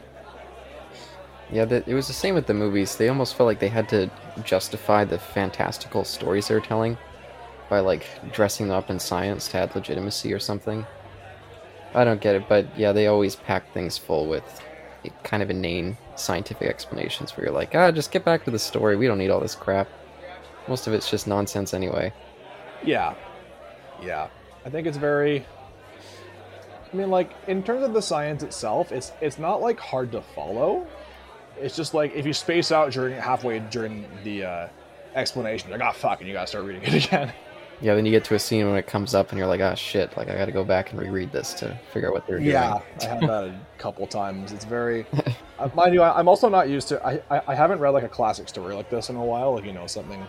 Yeah, 1.52 1.62
it 1.62 1.86
was 1.86 2.08
the 2.08 2.12
same 2.12 2.34
with 2.34 2.46
the 2.46 2.54
movies. 2.54 2.96
They 2.96 3.08
almost 3.08 3.36
felt 3.36 3.46
like 3.46 3.60
they 3.60 3.68
had 3.68 3.88
to 3.90 4.10
justify 4.44 5.04
the 5.04 5.18
fantastical 5.18 6.04
stories 6.04 6.48
they 6.48 6.54
were 6.54 6.60
telling 6.60 6.98
by 7.68 7.80
like 7.80 8.06
dressing 8.32 8.68
them 8.68 8.76
up 8.76 8.90
in 8.90 8.98
science 8.98 9.48
to 9.48 9.58
add 9.58 9.74
legitimacy 9.74 10.32
or 10.32 10.40
something. 10.40 10.84
I 11.94 12.04
don't 12.04 12.20
get 12.20 12.34
it, 12.34 12.48
but 12.48 12.66
yeah, 12.76 12.92
they 12.92 13.06
always 13.06 13.36
pack 13.36 13.72
things 13.72 13.96
full 13.96 14.26
with 14.26 14.60
kind 15.22 15.42
of 15.42 15.50
inane 15.50 15.96
scientific 16.16 16.68
explanations 16.68 17.36
where 17.36 17.46
you're 17.46 17.54
like, 17.54 17.74
ah, 17.74 17.92
just 17.92 18.10
get 18.10 18.24
back 18.24 18.44
to 18.44 18.50
the 18.50 18.58
story. 18.58 18.96
We 18.96 19.06
don't 19.06 19.18
need 19.18 19.30
all 19.30 19.40
this 19.40 19.54
crap. 19.54 19.88
Most 20.66 20.88
of 20.88 20.94
it's 20.94 21.08
just 21.08 21.28
nonsense 21.28 21.72
anyway. 21.74 22.12
Yeah, 22.84 23.14
yeah. 24.02 24.28
I 24.64 24.70
think 24.70 24.86
it's 24.86 24.96
very. 24.96 25.46
I 26.92 26.96
mean, 26.96 27.10
like 27.10 27.30
in 27.46 27.62
terms 27.62 27.82
of 27.82 27.92
the 27.92 28.02
science 28.02 28.42
itself, 28.42 28.92
it's 28.92 29.12
it's 29.20 29.38
not 29.38 29.60
like 29.60 29.78
hard 29.78 30.12
to 30.12 30.22
follow. 30.22 30.86
It's 31.58 31.76
just 31.76 31.94
like 31.94 32.14
if 32.14 32.26
you 32.26 32.32
space 32.32 32.72
out 32.72 32.92
during 32.92 33.14
halfway 33.20 33.60
during 33.60 34.06
the 34.24 34.44
uh, 34.44 34.68
explanation, 35.14 35.68
you're 35.68 35.78
like, 35.78 35.88
oh 35.88 35.98
fuck, 35.98 36.20
and 36.20 36.28
you 36.28 36.34
gotta 36.34 36.46
start 36.46 36.64
reading 36.64 36.82
it 36.82 37.04
again. 37.06 37.32
Yeah, 37.80 37.94
then 37.94 38.06
you 38.06 38.10
get 38.10 38.24
to 38.24 38.34
a 38.34 38.38
scene 38.38 38.66
when 38.66 38.76
it 38.76 38.86
comes 38.86 39.14
up 39.14 39.30
and 39.30 39.38
you're 39.38 39.46
like, 39.46 39.60
ah, 39.60 39.74
shit, 39.74 40.16
like 40.16 40.28
I 40.28 40.36
gotta 40.36 40.52
go 40.52 40.64
back 40.64 40.92
and 40.92 41.00
reread 41.00 41.30
this 41.30 41.52
to 41.54 41.78
figure 41.92 42.08
out 42.08 42.14
what 42.14 42.26
they're 42.26 42.38
doing. 42.38 42.50
Yeah, 42.50 42.80
I 43.00 43.04
had 43.04 43.20
that 43.20 43.30
a 43.30 43.60
couple 43.78 44.06
times. 44.06 44.52
It's 44.52 44.64
very, 44.64 45.06
uh, 45.58 45.68
mind 45.74 45.92
you, 45.92 46.02
I, 46.02 46.18
I'm 46.18 46.28
also 46.28 46.48
not 46.48 46.68
used 46.68 46.88
to. 46.88 47.06
I, 47.06 47.20
I 47.30 47.42
I 47.48 47.54
haven't 47.54 47.78
read 47.78 47.90
like 47.90 48.04
a 48.04 48.08
classic 48.08 48.48
story 48.48 48.74
like 48.74 48.88
this 48.88 49.10
in 49.10 49.16
a 49.16 49.24
while. 49.24 49.54
Like 49.54 49.64
you 49.64 49.72
know 49.72 49.86
something, 49.86 50.24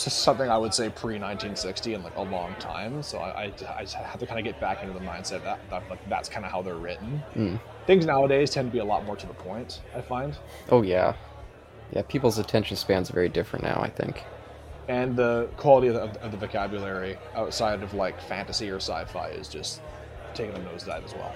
something 0.00 0.48
I 0.50 0.58
would 0.58 0.74
say 0.74 0.88
pre 0.90 1.14
1960 1.14 1.94
in 1.94 2.02
like 2.02 2.16
a 2.16 2.22
long 2.22 2.54
time. 2.58 3.02
So 3.02 3.18
I 3.18 3.44
I, 3.44 3.52
I 3.76 3.82
just 3.82 3.94
have 3.94 4.18
to 4.20 4.26
kind 4.26 4.38
of 4.38 4.44
get 4.44 4.60
back 4.60 4.82
into 4.82 4.94
the 4.94 5.04
mindset 5.04 5.42
that, 5.44 5.60
that 5.70 5.88
like 5.90 6.06
that's 6.08 6.28
kind 6.28 6.44
of 6.44 6.52
how 6.52 6.62
they're 6.62 6.76
written. 6.76 7.22
Mm. 7.34 7.60
Things 7.86 8.06
nowadays 8.06 8.50
tend 8.50 8.68
to 8.70 8.72
be 8.72 8.78
a 8.80 8.84
lot 8.84 9.04
more 9.04 9.16
to 9.16 9.26
the 9.26 9.34
point. 9.34 9.82
I 9.94 10.00
find, 10.00 10.36
Oh, 10.70 10.82
yeah. 10.82 11.14
Yeah, 11.92 12.02
people's 12.08 12.38
attention 12.38 12.76
spans 12.76 13.10
are 13.10 13.12
very 13.12 13.28
different 13.28 13.62
now, 13.64 13.80
I 13.82 13.90
think. 13.90 14.22
and 14.88 15.16
the 15.16 15.48
quality 15.56 15.88
of 15.88 15.94
the, 15.94 16.22
of 16.22 16.30
the 16.30 16.36
vocabulary 16.38 17.16
outside 17.34 17.82
of 17.82 17.94
like 17.94 18.20
fantasy 18.20 18.70
or 18.70 18.76
sci-fi 18.76 19.28
is 19.28 19.48
just 19.48 19.80
taking 20.34 20.54
a 20.56 20.58
nosedive 20.60 21.04
as 21.04 21.14
well. 21.14 21.34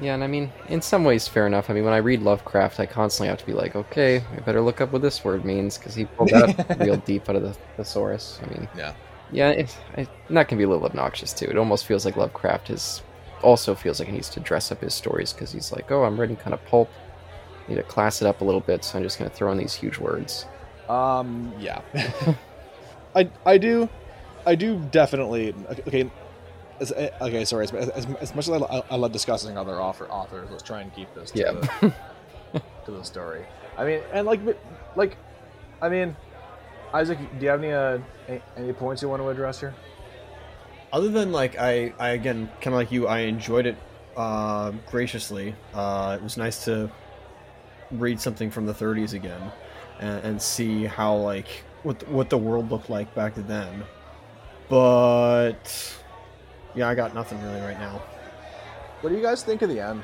Yeah, 0.00 0.14
and 0.14 0.22
I 0.22 0.28
mean, 0.28 0.52
in 0.68 0.80
some 0.80 1.04
ways, 1.04 1.26
fair 1.26 1.46
enough. 1.46 1.70
I 1.70 1.72
mean, 1.72 1.84
when 1.84 1.92
I 1.92 1.96
read 1.98 2.22
Lovecraft, 2.22 2.78
I 2.78 2.86
constantly 2.86 3.28
have 3.28 3.38
to 3.38 3.46
be 3.46 3.52
like, 3.52 3.74
okay, 3.74 4.22
I 4.36 4.40
better 4.40 4.60
look 4.60 4.80
up 4.80 4.92
what 4.92 5.02
this 5.02 5.24
word 5.24 5.44
means, 5.44 5.76
because 5.76 5.94
he 5.94 6.04
pulled 6.04 6.30
that 6.30 6.78
real 6.80 6.96
deep 6.98 7.28
out 7.28 7.34
of 7.36 7.42
the 7.42 7.52
thesaurus. 7.76 8.38
I 8.42 8.46
mean, 8.50 8.68
Yeah. 8.76 8.94
yeah, 9.32 9.50
it, 9.50 9.76
it, 9.96 10.08
that 10.30 10.46
can 10.48 10.56
be 10.56 10.64
a 10.64 10.68
little 10.68 10.84
obnoxious, 10.86 11.32
too. 11.32 11.46
It 11.46 11.58
almost 11.58 11.84
feels 11.84 12.04
like 12.04 12.16
Lovecraft 12.16 12.68
has 12.68 13.02
also 13.42 13.74
feels 13.74 13.98
like 14.00 14.08
he 14.08 14.14
needs 14.14 14.28
to 14.30 14.40
dress 14.40 14.70
up 14.72 14.80
his 14.80 14.94
stories 14.94 15.32
because 15.32 15.50
he's 15.52 15.72
like, 15.72 15.90
oh, 15.90 16.04
I'm 16.04 16.18
writing 16.18 16.36
kind 16.36 16.54
of 16.54 16.64
pulp. 16.66 16.88
I 17.66 17.70
need 17.70 17.76
to 17.76 17.82
class 17.82 18.22
it 18.22 18.26
up 18.26 18.40
a 18.40 18.44
little 18.44 18.60
bit, 18.60 18.84
so 18.84 18.98
I'm 18.98 19.04
just 19.04 19.18
going 19.18 19.30
to 19.30 19.36
throw 19.36 19.50
in 19.52 19.58
these 19.58 19.74
huge 19.74 19.98
words. 19.98 20.46
Um, 20.88 21.52
yeah. 21.58 21.82
I 23.14 23.30
I 23.44 23.58
do, 23.58 23.88
I 24.46 24.54
do 24.54 24.78
definitely. 24.90 25.54
Okay, 25.86 26.10
as, 26.80 26.92
okay. 26.92 27.44
Sorry. 27.44 27.64
As, 27.64 27.72
as, 27.72 28.06
as 28.20 28.34
much 28.34 28.48
as 28.48 28.62
I, 28.62 28.82
I 28.90 28.96
love 28.96 29.12
discussing 29.12 29.56
other 29.56 29.80
author, 29.80 30.06
authors, 30.08 30.48
let's 30.50 30.62
try 30.62 30.80
and 30.80 30.94
keep 30.94 31.12
this 31.14 31.30
to, 31.32 31.38
Yeah. 31.38 31.52
the, 32.52 32.60
to 32.84 32.90
the 32.90 33.02
story. 33.04 33.44
I 33.76 33.84
mean, 33.84 34.00
and 34.12 34.26
like, 34.26 34.40
like, 34.96 35.16
I 35.80 35.88
mean, 35.88 36.16
Isaac, 36.92 37.18
do 37.38 37.44
you 37.44 37.50
have 37.50 37.62
any 37.62 37.72
uh, 37.72 37.98
any, 38.28 38.40
any 38.56 38.72
points 38.72 39.02
you 39.02 39.08
want 39.08 39.22
to 39.22 39.28
address 39.28 39.60
here? 39.60 39.74
Other 40.92 41.08
than 41.10 41.32
like 41.32 41.58
I, 41.58 41.92
I 41.98 42.10
again 42.10 42.48
kind 42.60 42.68
of 42.68 42.74
like 42.74 42.90
you, 42.90 43.06
I 43.06 43.20
enjoyed 43.20 43.66
it 43.66 43.76
uh, 44.16 44.72
graciously. 44.90 45.54
Uh, 45.74 46.16
it 46.18 46.22
was 46.22 46.36
nice 46.36 46.64
to 46.64 46.90
read 47.90 48.20
something 48.20 48.50
from 48.50 48.66
the 48.66 48.72
30s 48.74 49.12
again 49.14 49.52
and, 50.00 50.24
and 50.24 50.42
see 50.42 50.84
how 50.84 51.14
like 51.16 51.46
what 51.82 52.08
what 52.08 52.30
the 52.30 52.38
world 52.38 52.70
looked 52.70 52.88
like 52.90 53.14
back 53.14 53.34
then. 53.36 53.84
But 54.68 55.94
yeah, 56.74 56.88
I 56.88 56.94
got 56.94 57.14
nothing 57.14 57.42
really 57.42 57.60
right 57.60 57.78
now. 57.78 58.02
What 59.00 59.10
do 59.10 59.16
you 59.16 59.22
guys 59.22 59.42
think 59.42 59.62
of 59.62 59.68
the 59.68 59.80
end? 59.80 60.02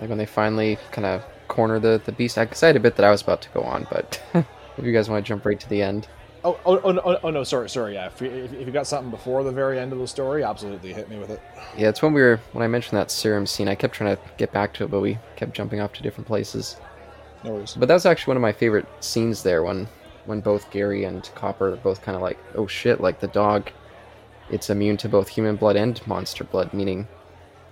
Like 0.00 0.08
when 0.08 0.18
they 0.18 0.26
finally 0.26 0.78
kind 0.90 1.06
of 1.06 1.22
corner 1.48 1.78
the, 1.78 2.00
the 2.04 2.12
beast. 2.12 2.36
I 2.38 2.46
'cause 2.46 2.62
I 2.62 2.68
had 2.68 2.76
a 2.76 2.80
bit 2.80 2.96
that 2.96 3.04
I 3.04 3.10
was 3.10 3.22
about 3.22 3.42
to 3.42 3.48
go 3.50 3.62
on, 3.62 3.86
but 3.90 4.20
if 4.34 4.84
you 4.84 4.92
guys 4.92 5.08
want 5.08 5.24
to 5.24 5.28
jump 5.28 5.44
right 5.44 5.58
to 5.60 5.68
the 5.68 5.82
end. 5.82 6.08
Oh, 6.42 6.58
oh, 6.66 6.78
oh, 6.84 6.92
no, 6.92 7.00
oh, 7.04 7.18
oh 7.22 7.30
no, 7.30 7.42
sorry, 7.42 7.70
sorry. 7.70 7.94
Yeah, 7.94 8.06
if 8.06 8.20
you, 8.20 8.28
if 8.28 8.66
you 8.66 8.70
got 8.72 8.86
something 8.86 9.10
before 9.10 9.42
the 9.44 9.52
very 9.52 9.78
end 9.78 9.94
of 9.94 9.98
the 9.98 10.06
story, 10.06 10.44
absolutely 10.44 10.92
hit 10.92 11.08
me 11.08 11.18
with 11.18 11.30
it. 11.30 11.40
Yeah, 11.76 11.88
it's 11.88 12.02
when 12.02 12.12
we 12.12 12.20
were 12.20 12.38
when 12.52 12.62
I 12.62 12.68
mentioned 12.68 12.98
that 12.98 13.10
serum 13.10 13.46
scene. 13.46 13.66
I 13.66 13.74
kept 13.74 13.94
trying 13.94 14.14
to 14.14 14.22
get 14.36 14.52
back 14.52 14.74
to 14.74 14.84
it, 14.84 14.90
but 14.90 15.00
we 15.00 15.18
kept 15.36 15.54
jumping 15.54 15.80
off 15.80 15.94
to 15.94 16.02
different 16.02 16.26
places. 16.26 16.76
No 17.44 17.52
worries. 17.54 17.74
But 17.74 17.88
that 17.88 17.94
was 17.94 18.04
actually 18.04 18.32
one 18.32 18.36
of 18.36 18.42
my 18.42 18.52
favorite 18.52 18.86
scenes 19.00 19.42
there 19.42 19.62
when 19.62 19.88
when 20.26 20.40
both 20.40 20.70
Garry 20.70 21.04
and 21.04 21.30
Copper 21.34 21.72
are 21.72 21.76
both 21.76 22.02
kind 22.02 22.14
of 22.16 22.20
like, 22.22 22.38
oh 22.54 22.66
shit, 22.66 23.00
like 23.00 23.20
the 23.20 23.28
dog, 23.28 23.70
it's 24.50 24.70
immune 24.70 24.96
to 24.98 25.08
both 25.08 25.28
human 25.28 25.56
blood 25.56 25.76
and 25.76 26.04
monster 26.06 26.44
blood, 26.44 26.72
meaning 26.72 27.08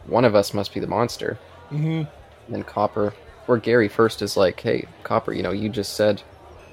one 0.07 0.25
of 0.25 0.35
us 0.35 0.55
must 0.55 0.75
be 0.75 0.81
the 0.81 0.87
monster. 0.87 1.39
Mm-hmm. 1.71 2.05
And 2.47 2.55
then 2.55 2.65
Copper, 2.65 3.15
or 3.47 3.59
Garry 3.59 3.89
first 3.89 4.23
is 4.23 4.37
like, 4.37 4.61
hey, 4.61 4.87
Copper, 5.03 5.33
you 5.33 5.43
know, 5.43 5.53
you 5.53 5.69
just 5.69 5.95
said, 5.95 6.23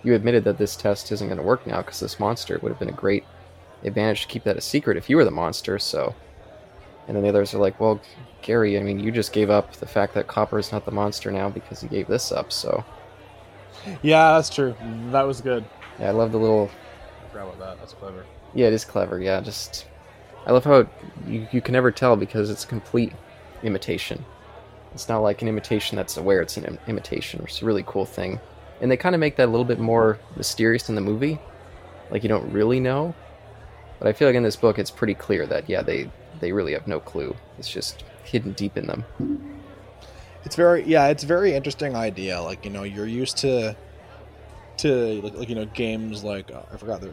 you 0.04 0.14
admitted 0.14 0.44
that 0.46 0.58
this 0.58 0.76
test 0.76 1.12
isn't 1.12 1.28
going 1.28 1.38
to 1.38 1.44
work 1.44 1.68
now 1.68 1.82
because 1.82 2.00
this 2.00 2.20
monster 2.20 2.58
would 2.62 2.70
have 2.70 2.80
been 2.80 2.90
a 2.90 2.94
great 2.94 3.26
advantage 3.84 4.22
to 4.22 4.28
keep 4.28 4.44
that 4.44 4.58
a 4.58 4.62
secret 4.62 4.98
if 4.98 5.10
you 5.10 5.18
were 5.18 5.26
the 5.26 5.32
monster, 5.32 5.78
so. 5.80 6.16
And 7.08 7.16
then 7.16 7.24
the 7.24 7.30
others 7.30 7.54
are 7.54 7.60
like, 7.60 7.80
well, 7.80 8.00
Garry, 8.42 8.78
I 8.78 8.84
mean, 8.84 9.00
you 9.00 9.12
just 9.12 9.34
gave 9.34 9.50
up 9.50 9.74
the 9.74 9.88
fact 9.88 10.14
that 10.14 10.28
Copper 10.28 10.60
is 10.60 10.72
not 10.72 10.86
the 10.86 10.92
monster 10.92 11.32
now 11.32 11.50
because 11.50 11.82
he 11.82 11.88
gave 11.88 12.08
this 12.08 12.32
up, 12.32 12.52
so. 12.52 12.84
Yeah, 14.02 14.34
that's 14.34 14.50
true. 14.50 14.76
That 15.12 15.24
was 15.24 15.42
good. 15.42 15.66
Yeah, 16.00 16.10
I 16.10 16.12
love 16.12 16.32
the 16.32 16.38
little. 16.38 16.70
I 17.26 17.32
forgot 17.32 17.48
about 17.48 17.60
that. 17.60 17.80
That's 17.80 17.94
clever. 17.94 18.26
Yeah, 18.54 18.68
it 18.68 18.74
is 18.74 18.86
clever, 18.86 19.20
yeah, 19.20 19.42
just. 19.42 19.86
I 20.46 20.52
love 20.52 20.64
how 20.64 20.76
it, 20.76 20.88
you, 21.28 21.48
you 21.52 21.62
can 21.62 21.74
never 21.74 21.92
tell 21.92 22.16
because 22.16 22.50
it's 22.50 22.64
a 22.64 22.68
complete 22.68 23.14
imitation. 23.62 24.24
It's 24.94 25.08
not 25.08 25.20
like 25.20 25.42
an 25.42 25.48
imitation 25.48 25.96
that's 25.96 26.18
aware 26.18 26.42
it's 26.42 26.58
an 26.58 26.66
Im- 26.66 26.80
imitation. 26.88 27.42
It's 27.44 27.62
a 27.62 27.66
really 27.66 27.84
cool 27.86 28.06
thing. 28.06 28.40
And 28.82 28.90
they 28.90 28.98
kind 28.98 29.14
of 29.14 29.20
make 29.20 29.36
that 29.36 29.48
a 29.48 29.52
little 29.52 29.66
bit 29.66 29.80
more 29.80 30.18
mysterious 30.36 30.90
in 30.90 30.96
the 30.96 31.02
movie. 31.02 31.40
Like 32.10 32.24
you 32.24 32.30
don't 32.30 32.52
really 32.52 32.80
know. 32.80 33.14
But 34.00 34.08
I 34.08 34.14
feel 34.14 34.28
like 34.28 34.36
in 34.36 34.44
this 34.44 34.56
book 34.56 34.80
it's 34.80 34.90
pretty 34.90 35.14
clear 35.14 35.46
that 35.46 35.70
yeah, 35.70 35.82
they 35.82 36.10
they 36.40 36.52
really 36.52 36.74
have 36.74 36.88
no 36.88 37.00
clue. 37.00 37.36
It's 37.58 37.70
just 37.70 38.04
hidden 38.24 38.54
deep 38.54 38.78
in 38.78 38.88
them. 38.88 39.06
It's 40.46 40.56
very 40.56 40.84
yeah, 40.86 41.08
it's 41.08 41.24
very 41.24 41.54
interesting 41.54 41.96
idea. 41.96 42.42
Like 42.42 42.64
you 42.66 42.72
know, 42.72 42.84
you're 42.84 43.06
used 43.06 43.38
to 43.40 43.76
to 44.78 45.22
like, 45.22 45.36
like 45.36 45.50
you 45.50 45.56
know 45.56 45.66
games 45.66 46.24
like 46.24 46.50
uh, 46.52 46.62
I 46.74 46.78
forgot 46.78 47.02
the 47.02 47.12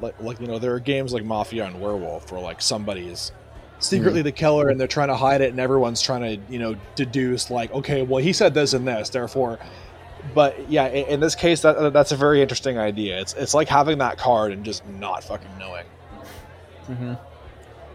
like 0.00 0.20
like 0.20 0.40
you 0.40 0.46
know 0.46 0.58
there 0.58 0.74
are 0.74 0.80
games 0.80 1.12
like 1.12 1.24
Mafia 1.24 1.64
and 1.64 1.80
Werewolf 1.80 2.30
where 2.32 2.40
like 2.40 2.60
somebody's 2.60 3.32
secretly 3.80 4.22
the 4.22 4.32
killer 4.32 4.68
and 4.68 4.80
they're 4.80 4.88
trying 4.88 5.08
to 5.08 5.16
hide 5.16 5.40
it 5.40 5.50
and 5.50 5.60
everyone's 5.60 6.02
trying 6.02 6.22
to 6.22 6.52
you 6.52 6.58
know 6.58 6.74
deduce 6.96 7.48
like 7.48 7.72
okay 7.72 8.02
well 8.02 8.22
he 8.22 8.32
said 8.32 8.52
this 8.52 8.72
and 8.72 8.88
this 8.88 9.08
therefore 9.10 9.56
but 10.34 10.68
yeah 10.68 10.88
in, 10.88 11.06
in 11.06 11.20
this 11.20 11.36
case 11.36 11.62
that 11.62 11.92
that's 11.92 12.10
a 12.10 12.16
very 12.16 12.42
interesting 12.42 12.76
idea 12.76 13.20
it's 13.20 13.34
it's 13.34 13.54
like 13.54 13.68
having 13.68 13.98
that 13.98 14.18
card 14.18 14.50
and 14.50 14.64
just 14.64 14.84
not 14.88 15.22
fucking 15.22 15.56
knowing 15.60 15.84
Mm-hmm. 16.88 17.14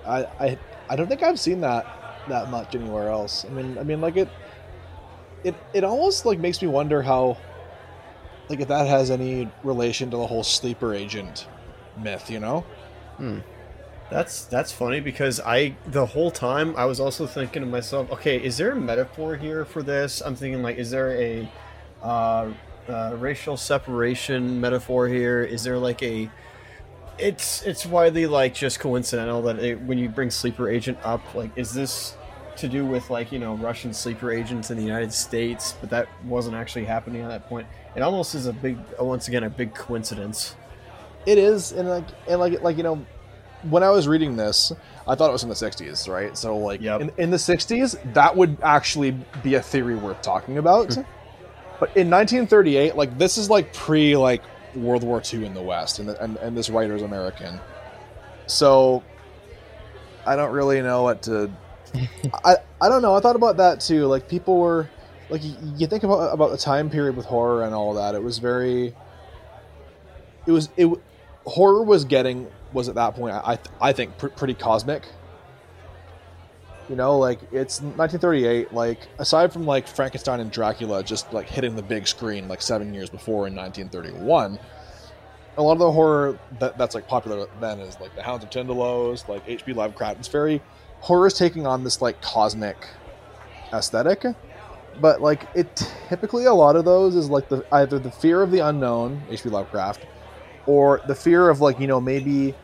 I, 0.05 0.25
I 0.39 0.57
I 0.89 0.95
don't 0.95 1.07
think 1.07 1.23
I've 1.23 1.39
seen 1.39 1.61
that 1.61 1.85
that 2.29 2.49
much 2.49 2.75
anywhere 2.75 3.09
else. 3.09 3.45
I 3.45 3.49
mean, 3.49 3.77
I 3.77 3.83
mean, 3.83 4.01
like 4.01 4.17
it, 4.17 4.29
it 5.43 5.55
it 5.73 5.83
almost 5.83 6.25
like 6.25 6.39
makes 6.39 6.61
me 6.61 6.67
wonder 6.67 7.01
how, 7.01 7.37
like, 8.49 8.59
if 8.59 8.67
that 8.67 8.87
has 8.87 9.09
any 9.09 9.49
relation 9.63 10.11
to 10.11 10.17
the 10.17 10.27
whole 10.27 10.43
sleeper 10.43 10.93
agent 10.93 11.47
myth. 11.97 12.29
You 12.29 12.39
know? 12.39 12.65
That's 14.09 14.45
that's 14.45 14.71
funny 14.71 14.99
because 14.99 15.39
I 15.39 15.75
the 15.87 16.05
whole 16.05 16.29
time 16.29 16.75
I 16.77 16.85
was 16.85 16.99
also 16.99 17.25
thinking 17.25 17.61
to 17.61 17.67
myself, 17.67 18.11
okay, 18.11 18.37
is 18.37 18.57
there 18.57 18.71
a 18.71 18.75
metaphor 18.75 19.35
here 19.35 19.65
for 19.65 19.81
this? 19.81 20.21
I'm 20.21 20.35
thinking 20.35 20.61
like, 20.61 20.77
is 20.77 20.91
there 20.91 21.11
a 21.19 21.49
uh, 22.03 22.51
uh, 22.87 23.15
racial 23.17 23.57
separation 23.57 24.61
metaphor 24.61 25.07
here? 25.07 25.43
Is 25.43 25.63
there 25.63 25.77
like 25.77 26.03
a 26.03 26.29
it's 27.17 27.63
it's 27.63 27.85
widely 27.85 28.27
like 28.27 28.53
just 28.53 28.79
coincidental 28.79 29.41
that 29.43 29.59
it, 29.59 29.81
when 29.81 29.97
you 29.97 30.09
bring 30.09 30.29
sleeper 30.29 30.69
agent 30.69 30.97
up, 31.03 31.21
like, 31.35 31.51
is 31.55 31.73
this 31.73 32.15
to 32.57 32.67
do 32.67 32.85
with 32.85 33.09
like 33.09 33.31
you 33.31 33.39
know 33.39 33.55
Russian 33.55 33.93
sleeper 33.93 34.31
agents 34.31 34.71
in 34.71 34.77
the 34.77 34.83
United 34.83 35.13
States? 35.13 35.75
But 35.79 35.89
that 35.91 36.07
wasn't 36.25 36.55
actually 36.55 36.85
happening 36.85 37.21
at 37.21 37.29
that 37.29 37.47
point. 37.47 37.67
It 37.95 38.01
almost 38.01 38.35
is 38.35 38.47
a 38.47 38.53
big, 38.53 38.77
once 38.99 39.27
again, 39.27 39.43
a 39.43 39.49
big 39.49 39.73
coincidence. 39.73 40.55
It 41.25 41.37
is, 41.37 41.71
and 41.71 41.89
like 41.89 42.05
and 42.27 42.39
like 42.39 42.61
like 42.61 42.77
you 42.77 42.83
know, 42.83 43.05
when 43.69 43.83
I 43.83 43.89
was 43.89 44.07
reading 44.07 44.35
this, 44.35 44.71
I 45.07 45.15
thought 45.15 45.29
it 45.29 45.33
was 45.33 45.43
in 45.43 45.49
the 45.49 45.55
'60s, 45.55 46.07
right? 46.07 46.37
So 46.37 46.57
like 46.57 46.81
Yep. 46.81 47.01
in, 47.01 47.11
in 47.17 47.31
the 47.31 47.37
'60s, 47.37 48.13
that 48.13 48.35
would 48.35 48.57
actually 48.61 49.11
be 49.41 49.55
a 49.55 49.61
theory 49.61 49.95
worth 49.95 50.21
talking 50.21 50.57
about. 50.57 50.93
Hmm. 50.93 51.01
but 51.79 51.95
in 51.95 52.09
1938, 52.09 52.95
like 52.95 53.17
this 53.17 53.37
is 53.37 53.49
like 53.49 53.73
pre 53.73 54.17
like 54.17 54.43
World 54.75 55.03
War 55.03 55.21
II 55.33 55.45
in 55.45 55.53
the 55.53 55.61
West, 55.61 55.99
and, 55.99 56.09
and 56.09 56.37
and 56.37 56.57
this 56.57 56.69
writer's 56.69 57.01
American. 57.03 57.59
So 58.47 59.03
I 60.25 60.35
don't 60.35 60.51
really 60.51 60.81
know 60.81 61.03
what 61.03 61.23
to. 61.23 61.49
I 62.43 62.55
I 62.81 62.89
don't 62.89 63.01
know. 63.01 63.15
I 63.15 63.19
thought 63.19 63.35
about 63.35 63.57
that 63.57 63.79
too. 63.79 64.07
Like 64.07 64.27
people 64.27 64.57
were 64.57 64.89
like 65.29 65.41
y- 65.41 65.55
you 65.77 65.87
think 65.87 66.03
about 66.03 66.33
about 66.33 66.51
the 66.51 66.57
time 66.57 66.89
period 66.89 67.15
with 67.15 67.25
horror 67.25 67.63
and 67.63 67.73
all 67.73 67.93
that. 67.93 68.15
It 68.15 68.23
was 68.23 68.39
very. 68.39 68.93
It 70.45 70.51
was 70.51 70.69
it. 70.75 70.87
Horror 71.45 71.83
was 71.83 72.05
getting 72.05 72.47
was 72.71 72.89
at 72.89 72.95
that 72.95 73.15
point. 73.15 73.35
I 73.35 73.59
I 73.81 73.93
think 73.93 74.17
pr- 74.17 74.27
pretty 74.27 74.53
cosmic. 74.53 75.03
You 76.89 76.95
know, 76.95 77.17
like 77.17 77.39
it's 77.51 77.81
1938. 77.81 78.73
Like 78.73 79.07
aside 79.19 79.53
from 79.53 79.65
like 79.65 79.87
Frankenstein 79.87 80.39
and 80.39 80.51
Dracula 80.51 81.03
just 81.03 81.31
like 81.33 81.47
hitting 81.47 81.75
the 81.75 81.81
big 81.81 82.07
screen 82.07 82.47
like 82.47 82.61
seven 82.61 82.93
years 82.93 83.09
before 83.09 83.47
in 83.47 83.55
1931, 83.55 84.59
a 85.57 85.61
lot 85.61 85.73
of 85.73 85.79
the 85.79 85.91
horror 85.91 86.39
that, 86.59 86.77
that's 86.77 86.95
like 86.95 87.07
popular 87.07 87.47
then 87.59 87.79
is 87.79 87.99
like 87.99 88.15
the 88.15 88.23
Hounds 88.23 88.43
of 88.43 88.49
Tindalos, 88.49 89.27
like 89.27 89.43
H.P. 89.47 89.73
Lovecraft. 89.73 90.19
It's 90.19 90.27
very 90.27 90.61
horror 90.99 91.27
is 91.27 91.33
taking 91.33 91.67
on 91.67 91.83
this 91.83 92.01
like 92.01 92.21
cosmic 92.21 92.87
aesthetic, 93.71 94.25
but 94.99 95.21
like 95.21 95.47
it 95.55 95.75
typically 96.09 96.45
a 96.45 96.53
lot 96.53 96.75
of 96.75 96.85
those 96.85 97.15
is 97.15 97.29
like 97.29 97.49
the 97.49 97.65
either 97.73 97.99
the 97.99 98.11
fear 98.11 98.41
of 98.41 98.51
the 98.51 98.59
unknown, 98.59 99.21
H.P. 99.29 99.49
Lovecraft, 99.49 100.05
or 100.65 101.01
the 101.07 101.15
fear 101.15 101.49
of 101.49 101.61
like 101.61 101.79
you 101.79 101.87
know 101.87 101.99
maybe 101.99 102.55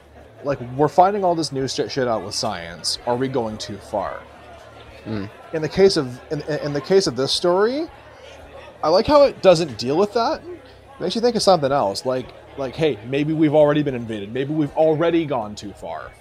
like 0.44 0.60
we're 0.76 0.88
finding 0.88 1.24
all 1.24 1.36
this 1.36 1.52
new 1.52 1.68
shit, 1.68 1.92
shit 1.92 2.08
out 2.08 2.24
with 2.24 2.34
science. 2.34 3.00
Are 3.06 3.16
we 3.16 3.28
going 3.28 3.58
too 3.58 3.78
far? 3.78 4.22
Mm. 5.06 5.30
In 5.54 5.62
the 5.62 5.70
case 5.70 5.98
of 5.98 6.20
in, 6.32 6.42
in 6.64 6.74
the 6.74 6.82
case 6.82 7.08
of 7.08 7.16
this 7.16 7.32
story, 7.32 7.88
I 8.84 8.90
like 8.90 9.08
how 9.08 9.24
it 9.24 9.42
doesn't 9.42 9.78
deal 9.78 9.98
with 9.98 10.14
that. 10.14 10.42
It 10.44 11.02
makes 11.02 11.16
you 11.16 11.22
think 11.22 11.36
of 11.36 11.42
something 11.42 11.72
else, 11.72 12.06
like 12.06 12.28
like 12.58 12.76
hey, 12.76 12.98
maybe 13.08 13.34
we've 13.34 13.56
already 13.56 13.84
been 13.84 13.96
invaded. 13.96 14.32
Maybe 14.34 14.54
we've 14.54 14.76
already 14.76 15.26
gone 15.26 15.56
too 15.56 15.74
far. 15.74 16.12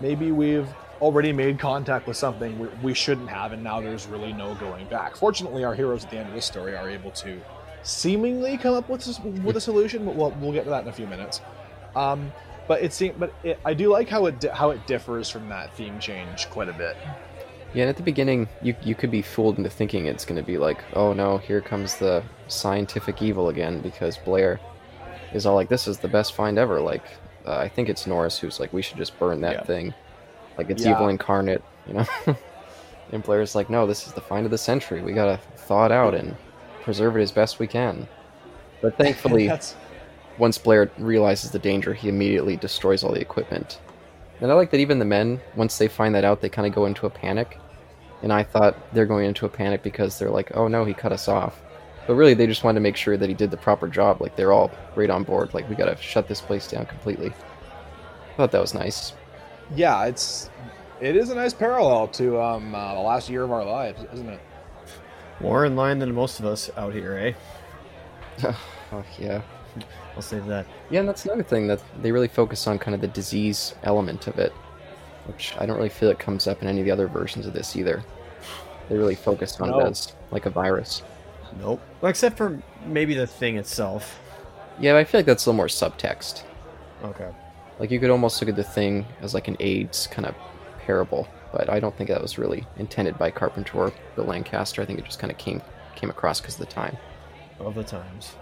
Maybe 0.00 0.32
we've 0.32 0.68
already 1.00 1.32
made 1.32 1.58
contact 1.58 2.06
with 2.06 2.16
something 2.16 2.58
we, 2.58 2.68
we 2.82 2.94
shouldn't 2.94 3.28
have, 3.28 3.52
and 3.52 3.62
now 3.62 3.80
there's 3.80 4.06
really 4.06 4.32
no 4.32 4.54
going 4.56 4.86
back. 4.88 5.16
Fortunately, 5.16 5.64
our 5.64 5.74
heroes 5.74 6.04
at 6.04 6.10
the 6.10 6.18
end 6.18 6.28
of 6.28 6.34
this 6.34 6.46
story 6.46 6.76
are 6.76 6.88
able 6.88 7.10
to 7.12 7.40
seemingly 7.84 8.58
come 8.58 8.74
up 8.74 8.88
with 8.88 9.06
a, 9.06 9.28
with 9.42 9.56
a 9.56 9.60
solution, 9.60 10.04
but 10.04 10.16
we'll, 10.16 10.30
we'll 10.40 10.52
get 10.52 10.64
to 10.64 10.70
that 10.70 10.82
in 10.82 10.88
a 10.88 10.92
few 10.92 11.06
minutes. 11.06 11.40
Um, 11.94 12.32
but 12.66 12.82
it 12.82 12.92
seems, 12.92 13.14
but 13.18 13.32
it, 13.44 13.60
I 13.64 13.74
do 13.74 13.88
like 13.90 14.08
how 14.08 14.26
it 14.26 14.40
di- 14.40 14.48
how 14.48 14.70
it 14.70 14.86
differs 14.86 15.30
from 15.30 15.48
that 15.50 15.72
theme 15.74 15.98
change 16.00 16.48
quite 16.50 16.68
a 16.68 16.72
bit. 16.72 16.96
Yeah, 17.74 17.82
and 17.82 17.90
at 17.90 17.96
the 17.96 18.02
beginning, 18.02 18.48
you 18.62 18.74
you 18.82 18.94
could 18.94 19.10
be 19.10 19.20
fooled 19.22 19.58
into 19.58 19.68
thinking 19.70 20.06
it's 20.06 20.24
going 20.24 20.36
to 20.40 20.46
be 20.46 20.58
like, 20.58 20.82
oh 20.94 21.12
no, 21.12 21.38
here 21.38 21.60
comes 21.60 21.96
the 21.96 22.22
scientific 22.48 23.20
evil 23.22 23.48
again, 23.50 23.80
because 23.80 24.16
Blair 24.16 24.60
is 25.34 25.44
all 25.46 25.54
like, 25.54 25.68
this 25.68 25.86
is 25.86 25.98
the 25.98 26.08
best 26.08 26.34
find 26.34 26.58
ever. 26.58 26.80
Like, 26.80 27.04
uh, 27.46 27.56
I 27.56 27.68
think 27.68 27.88
it's 27.88 28.06
Norris 28.06 28.38
who's 28.38 28.58
like, 28.60 28.72
we 28.72 28.80
should 28.80 28.96
just 28.96 29.18
burn 29.18 29.40
that 29.42 29.52
Yeah. 29.52 29.62
thing, 29.64 29.94
like 30.56 30.70
it's 30.70 30.84
Yeah. 30.84 30.92
evil 30.92 31.08
incarnate, 31.08 31.62
you 31.86 31.94
know. 31.94 32.06
And 33.12 33.22
Blair's 33.22 33.54
like, 33.54 33.68
no, 33.68 33.86
this 33.86 34.06
is 34.06 34.14
the 34.14 34.20
find 34.22 34.44
of 34.46 34.50
the 34.50 34.58
century. 34.58 35.02
We 35.02 35.12
gotta 35.12 35.38
thaw 35.56 35.84
it 35.84 35.92
out 35.92 36.14
and 36.14 36.34
preserve 36.84 37.16
it 37.16 37.22
as 37.22 37.32
best 37.32 37.58
we 37.58 37.66
can. 37.66 38.06
But 38.80 38.96
thankfully, 38.98 39.50
once 40.38 40.58
Blair 40.58 40.90
realizes 40.98 41.50
the 41.50 41.58
danger, 41.58 41.94
he 41.94 42.08
immediately 42.08 42.56
destroys 42.56 43.02
all 43.02 43.12
the 43.12 43.20
equipment. 43.20 43.80
And 44.40 44.50
I 44.50 44.54
like 44.54 44.70
that 44.70 44.80
even 44.80 44.98
the 44.98 45.04
men, 45.04 45.40
once 45.56 45.78
they 45.78 45.88
find 45.88 46.14
that 46.14 46.24
out, 46.24 46.40
they 46.40 46.48
kind 46.48 46.66
of 46.66 46.74
go 46.74 46.86
into 46.86 47.06
a 47.06 47.10
panic. 47.10 47.58
And 48.22 48.32
I 48.32 48.42
thought 48.42 48.76
they're 48.92 49.06
going 49.06 49.26
into 49.26 49.46
a 49.46 49.48
panic 49.48 49.82
because 49.82 50.18
they're 50.18 50.30
like, 50.30 50.54
oh 50.56 50.68
no, 50.68 50.84
he 50.84 50.94
cut 50.94 51.12
us 51.12 51.28
off. 51.28 51.62
But 52.06 52.14
really, 52.14 52.34
they 52.34 52.46
just 52.46 52.64
wanted 52.64 52.76
to 52.76 52.82
make 52.82 52.96
sure 52.96 53.16
that 53.16 53.28
he 53.28 53.34
did 53.34 53.50
the 53.50 53.56
proper 53.56 53.88
job. 53.88 54.20
Like, 54.20 54.36
they're 54.36 54.52
all 54.52 54.70
right 54.94 55.08
on 55.08 55.22
board. 55.24 55.54
Like, 55.54 55.68
we 55.70 55.74
gotta 55.74 55.96
shut 55.96 56.28
this 56.28 56.40
place 56.40 56.68
down 56.68 56.84
completely. 56.84 57.30
I 57.30 58.36
thought 58.36 58.52
that 58.52 58.60
was 58.60 58.74
nice. 58.74 59.14
yeah, 59.74 60.04
it's 60.04 60.50
it 61.00 61.16
is 61.16 61.30
a 61.30 61.34
nice 61.34 61.54
parallel 61.54 62.08
to 62.08 62.40
um, 62.40 62.74
uh, 62.74 62.94
the 62.94 63.00
last 63.00 63.30
year 63.30 63.42
of 63.42 63.52
our 63.52 63.64
lives, 63.64 64.04
isn't 64.12 64.28
it? 64.28 64.40
More 65.40 65.64
in 65.64 65.76
line 65.76 65.98
than 65.98 66.14
most 66.14 66.38
of 66.40 66.46
us 66.46 66.70
out 66.76 66.92
here, 66.92 67.16
eh? 68.40 68.52
oh, 68.92 69.04
yeah. 69.18 69.42
I'll 70.14 70.22
say 70.22 70.38
that. 70.38 70.66
Yeah, 70.90 71.00
and 71.00 71.08
that's 71.08 71.24
another 71.24 71.42
thing 71.42 71.66
that 71.66 71.82
they 72.00 72.12
really 72.12 72.28
focus 72.28 72.66
on 72.66 72.78
kind 72.78 72.94
of 72.94 73.00
the 73.00 73.08
disease 73.08 73.74
element 73.82 74.26
of 74.28 74.38
it, 74.38 74.52
which 75.26 75.54
I 75.58 75.66
don't 75.66 75.76
really 75.76 75.88
feel 75.88 76.10
it 76.10 76.18
comes 76.18 76.46
up 76.46 76.62
in 76.62 76.68
any 76.68 76.80
of 76.80 76.84
the 76.84 76.92
other 76.92 77.08
versions 77.08 77.46
of 77.46 77.52
this 77.52 77.74
either. 77.74 78.02
They 78.88 78.96
really 78.96 79.14
focus 79.16 79.60
on 79.60 79.70
No. 79.70 79.80
it 79.80 79.86
as 79.90 80.12
like 80.30 80.46
a 80.46 80.50
virus. 80.50 81.02
Nope. 81.58 81.80
Well, 82.00 82.10
except 82.10 82.36
for 82.36 82.62
maybe 82.86 83.14
the 83.14 83.26
thing 83.26 83.56
itself. 83.56 84.20
Yeah, 84.78 84.96
I 84.96 85.04
feel 85.04 85.18
like 85.20 85.26
that's 85.26 85.46
a 85.46 85.50
little 85.50 85.56
more 85.56 85.66
subtext. 85.66 86.44
Okay. 87.02 87.28
Like 87.78 87.90
you 87.90 87.98
could 87.98 88.10
almost 88.10 88.40
look 88.40 88.48
at 88.48 88.56
the 88.56 88.62
thing 88.64 89.04
as 89.20 89.34
like 89.34 89.48
an 89.48 89.56
AIDS 89.60 90.06
kind 90.08 90.26
of 90.26 90.34
parable, 90.80 91.26
but 91.54 91.70
I 91.70 91.78
don't 91.78 91.96
think 91.96 92.10
that 92.10 92.20
was 92.20 92.36
really 92.36 92.66
intended 92.78 93.16
by 93.16 93.30
Carpenter 93.30 93.78
or 93.78 93.92
Bill 94.16 94.24
Lancaster. 94.24 94.82
I 94.82 94.84
think 94.84 94.98
it 94.98 95.04
just 95.04 95.20
kind 95.20 95.30
of 95.30 95.38
came 95.38 95.62
came 95.94 96.10
across 96.10 96.40
because 96.40 96.54
of 96.54 96.66
the 96.66 96.72
time. 96.72 96.96
Of 97.60 97.76
the 97.76 97.84
times. 97.84 98.34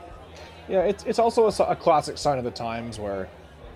Yeah, 0.68 0.80
it's 0.80 1.04
it's 1.04 1.18
also 1.18 1.46
a 1.46 1.76
classic 1.76 2.16
sign 2.16 2.38
of 2.38 2.44
the 2.44 2.50
times 2.50 2.98
where 2.98 3.28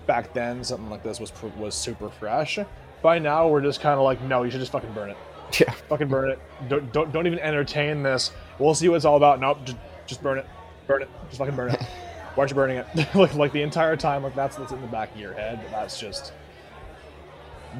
back 0.07 0.33
then 0.33 0.63
something 0.63 0.89
like 0.89 1.03
this 1.03 1.19
was 1.19 1.31
was 1.57 1.75
super 1.75 2.09
fresh. 2.09 2.57
By 3.03 3.19
now, 3.19 3.47
we're 3.47 3.61
just 3.61 3.79
kind 3.79 3.99
of 3.99 4.03
like, 4.03 4.19
no, 4.23 4.41
you 4.41 4.49
should 4.49 4.59
just 4.59 4.71
fucking 4.71 4.93
burn 4.93 5.11
it. 5.11 5.17
Yeah. 5.61 5.71
Fucking 5.87 6.09
burn 6.09 6.31
it. 6.31 6.39
Don't, 6.67 6.91
don't 6.91 7.13
don't 7.13 7.25
even 7.25 7.39
entertain 7.39 8.03
this. 8.03 8.31
We'll 8.59 8.75
see 8.75 8.89
what 8.89 8.95
it's 8.95 9.05
all 9.05 9.15
about. 9.15 9.39
Nope, 9.39 9.59
just 9.63 9.77
just 10.05 10.21
burn 10.21 10.39
it. 10.39 10.45
Burn 10.87 11.03
it. 11.03 11.09
Just 11.27 11.37
fucking 11.37 11.55
burn 11.55 11.71
it. 11.71 11.81
Why 12.35 12.41
aren't 12.41 12.51
you 12.51 12.55
burning 12.55 12.77
it? 12.77 12.87
like 13.15 13.33
like 13.35 13.53
the 13.53 13.61
entire 13.61 13.95
time, 13.95 14.23
like 14.23 14.35
that's 14.35 14.59
what's 14.59 14.73
in 14.73 14.81
the 14.81 14.87
back 14.87 15.13
of 15.13 15.21
your 15.21 15.33
head. 15.33 15.61
But 15.63 15.71
that's 15.71 15.97
just 15.97 16.33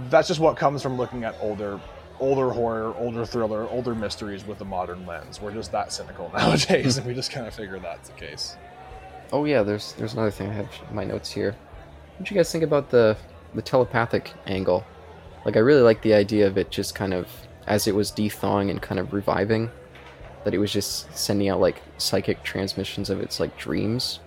that's 0.09 0.27
just 0.27 0.39
what 0.39 0.57
comes 0.57 0.81
from 0.81 0.97
looking 0.97 1.23
at 1.23 1.35
older 1.41 1.79
older 2.19 2.49
horror, 2.49 2.95
older 2.97 3.25
thriller, 3.25 3.67
older 3.69 3.93
mysteries 3.93 4.45
with 4.45 4.59
a 4.61 4.65
modern 4.65 5.05
lens. 5.05 5.39
We're 5.41 5.53
just 5.53 5.71
that 5.71 5.91
cynical 5.91 6.31
nowadays, 6.37 6.97
and 6.97 7.05
we 7.05 7.13
just 7.13 7.31
kind 7.31 7.47
of 7.47 7.53
figure 7.53 7.79
that's 7.79 8.09
the 8.09 8.15
case. 8.15 8.57
Oh 9.31 9.45
yeah, 9.45 9.63
there's 9.63 9.93
there's 9.93 10.13
another 10.13 10.31
thing 10.31 10.49
I 10.49 10.53
have 10.53 10.69
in 10.89 10.95
my 10.95 11.03
notes 11.03 11.31
here. 11.31 11.55
What 12.17 12.27
do 12.27 12.33
you 12.33 12.39
guys 12.39 12.51
think 12.51 12.63
about 12.63 12.89
the 12.89 13.17
the 13.53 13.61
telepathic 13.61 14.33
angle? 14.45 14.85
Like 15.45 15.55
I 15.55 15.59
really 15.59 15.81
like 15.81 16.01
the 16.01 16.13
idea 16.13 16.47
of 16.47 16.57
it 16.57 16.71
just 16.71 16.95
kind 16.95 17.13
of 17.13 17.27
as 17.67 17.87
it 17.87 17.93
was 17.93 18.11
de-thawing 18.11 18.69
and 18.69 18.81
kind 18.81 18.99
of 18.99 19.13
reviving, 19.13 19.69
that 20.45 20.53
it 20.53 20.57
was 20.57 20.71
just 20.71 21.13
sending 21.15 21.49
out 21.49 21.59
like 21.59 21.81
psychic 21.97 22.41
transmissions 22.43 23.09
of 23.09 23.19
its 23.19 23.39
like 23.39 23.57
dreams. 23.57 24.21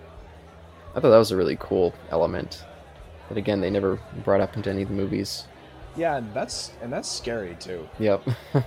I 0.95 1.01
thought 1.01 1.11
that 1.11 1.19
was 1.19 1.31
a 1.31 1.37
really 1.37 1.57
cool 1.59 1.95
element. 2.11 2.65
But 3.29 3.39
again, 3.39 3.61
they 3.61 3.71
never 3.71 3.99
brought 4.25 4.41
up 4.41 4.57
into 4.57 4.71
any 4.71 4.83
of 4.83 4.89
the 4.89 4.95
movies. 4.95 5.45
Yeah, 5.97 6.17
and 6.17 6.33
that's 6.35 6.73
and 6.83 6.93
that's 6.93 7.09
scary 7.09 7.57
too. 7.61 7.89
Yep. 7.99 8.27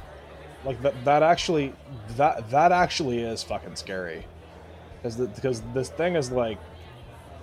Like 0.65 0.81
that 0.81 1.03
that 1.03 1.23
actually 1.23 1.73
that 2.15 2.49
that 2.51 2.71
actually 2.71 3.19
is 3.19 3.43
fucking 3.43 3.75
scary. 3.75 4.25
Because 5.01 5.17
because 5.27 5.61
this 5.73 5.89
thing 5.89 6.15
is 6.15 6.31
like 6.31 6.57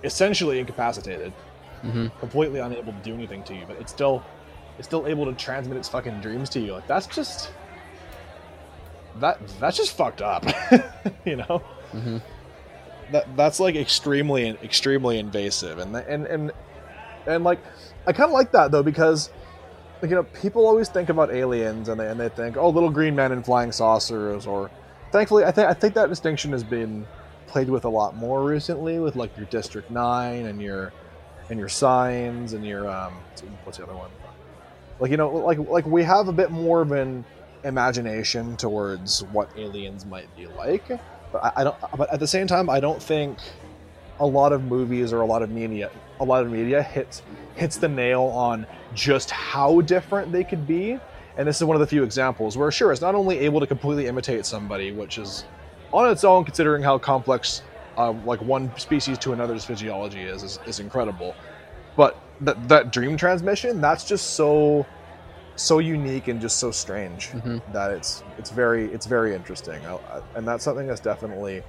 essentially 0.03 0.59
incapacitated, 0.59 1.31
hmm 1.81 2.07
completely 2.19 2.59
unable 2.59 2.91
to 2.93 2.99
do 3.03 3.13
anything 3.13 3.43
to 3.43 3.53
you, 3.53 3.63
but 3.67 3.77
it's 3.79 3.91
still 3.91 4.23
it's 4.79 4.87
still 4.87 5.05
able 5.05 5.25
to 5.25 5.33
transmit 5.33 5.77
its 5.77 5.87
fucking 5.87 6.19
dreams 6.21 6.49
to 6.49 6.59
you. 6.59 6.73
Like 6.73 6.87
that's 6.87 7.05
just 7.05 7.51
that 9.19 9.39
that's 9.59 9.77
just 9.77 9.95
fucked 9.95 10.21
up. 10.21 10.45
you 11.25 11.35
know? 11.35 11.59
hmm 11.91 12.17
that 13.11 13.27
that's 13.35 13.59
like 13.59 13.75
extremely 13.75 14.47
extremely 14.63 15.19
invasive 15.19 15.77
and 15.79 15.95
and 15.95 16.25
and 16.25 16.51
and 17.27 17.43
like 17.43 17.59
I 18.07 18.13
kind 18.13 18.29
of 18.29 18.33
like 18.33 18.51
that 18.53 18.71
though 18.71 18.83
because 18.83 19.29
you 20.09 20.15
know 20.15 20.23
people 20.23 20.65
always 20.65 20.89
think 20.89 21.09
about 21.09 21.31
aliens 21.33 21.89
and 21.89 21.99
they 21.99 22.07
and 22.07 22.19
they 22.19 22.29
think 22.29 22.57
oh 22.57 22.69
little 22.69 22.89
green 22.89 23.15
men 23.15 23.31
and 23.31 23.45
flying 23.45 23.71
saucers 23.71 24.47
or 24.47 24.71
thankfully 25.11 25.43
I 25.43 25.51
think 25.51 25.69
I 25.69 25.73
think 25.73 25.93
that 25.95 26.09
distinction 26.09 26.51
has 26.51 26.63
been 26.63 27.05
played 27.47 27.69
with 27.69 27.85
a 27.85 27.89
lot 27.89 28.15
more 28.15 28.43
recently 28.43 28.99
with 28.99 29.15
like 29.15 29.35
your 29.37 29.45
District 29.47 29.91
Nine 29.91 30.45
and 30.45 30.61
your 30.61 30.91
and 31.49 31.59
your 31.59 31.69
signs 31.69 32.53
and 32.53 32.65
your 32.65 32.89
um 32.89 33.13
what's 33.63 33.77
the 33.77 33.83
other 33.83 33.95
one? 33.95 34.09
Like 34.99 35.11
you 35.11 35.17
know 35.17 35.29
like 35.29 35.59
like 35.59 35.85
we 35.85 36.03
have 36.03 36.27
a 36.27 36.33
bit 36.33 36.51
more 36.51 36.81
of 36.81 36.91
an 36.91 37.25
imagination 37.63 38.57
towards 38.57 39.23
what 39.25 39.49
aliens 39.57 40.05
might 40.05 40.35
be 40.35 40.47
like 40.47 40.87
but 41.31 41.43
I, 41.43 41.51
I 41.57 41.63
don't 41.63 41.75
but 41.97 42.11
at 42.11 42.19
the 42.19 42.27
same 42.27 42.47
time 42.47 42.69
i 42.69 42.79
don't 42.79 43.01
think 43.01 43.37
a 44.19 44.25
lot 44.25 44.51
of 44.53 44.63
movies 44.63 45.13
or 45.13 45.21
a 45.21 45.25
lot 45.25 45.41
of 45.41 45.51
media 45.51 45.91
a 46.19 46.23
lot 46.25 46.43
of 46.43 46.51
media 46.51 46.81
hits 46.81 47.21
hits 47.55 47.77
the 47.77 47.87
nail 47.87 48.23
on 48.23 48.65
just 48.93 49.31
how 49.31 49.81
different 49.81 50.31
they 50.31 50.43
could 50.43 50.67
be. 50.67 50.97
And 51.37 51.47
this 51.47 51.57
is 51.57 51.63
one 51.63 51.75
of 51.75 51.79
the 51.81 51.87
few 51.87 52.03
examples 52.03 52.57
where 52.57 52.71
sure 52.71 52.91
it's 52.91 53.01
not 53.01 53.15
only 53.15 53.39
able 53.39 53.59
to 53.59 53.67
completely 53.67 54.07
imitate 54.07 54.45
somebody 54.45 54.91
which 54.91 55.17
is 55.17 55.45
on 55.93 56.09
its 56.09 56.23
own 56.23 56.43
considering 56.43 56.83
how 56.83 56.97
complex 56.97 57.61
uh, 57.97 58.11
like 58.25 58.41
one 58.41 58.71
species 58.77 59.17
to 59.19 59.33
another's 59.33 59.63
physiology 59.65 60.21
is 60.21 60.43
is, 60.43 60.59
is 60.65 60.79
incredible. 60.79 61.35
But 61.95 62.17
that 62.41 62.67
that 62.69 62.91
dream 62.91 63.15
transmission 63.17 63.81
that's 63.81 64.03
just 64.07 64.31
so 64.31 64.85
so 65.55 65.79
unique 65.79 66.27
and 66.27 66.41
just 66.41 66.57
so 66.57 66.71
strange 66.71 67.29
Mhm. 67.31 67.61
that 67.73 67.91
it's 67.91 68.23
it's 68.37 68.49
very 68.49 68.85
it's 68.93 69.05
very 69.05 69.33
interesting. 69.35 69.85
I, 69.85 69.93
I, 69.95 70.21
and 70.35 70.47
that's 70.47 70.63
something 70.63 70.87
that's 70.87 71.01
definitely 71.01 71.63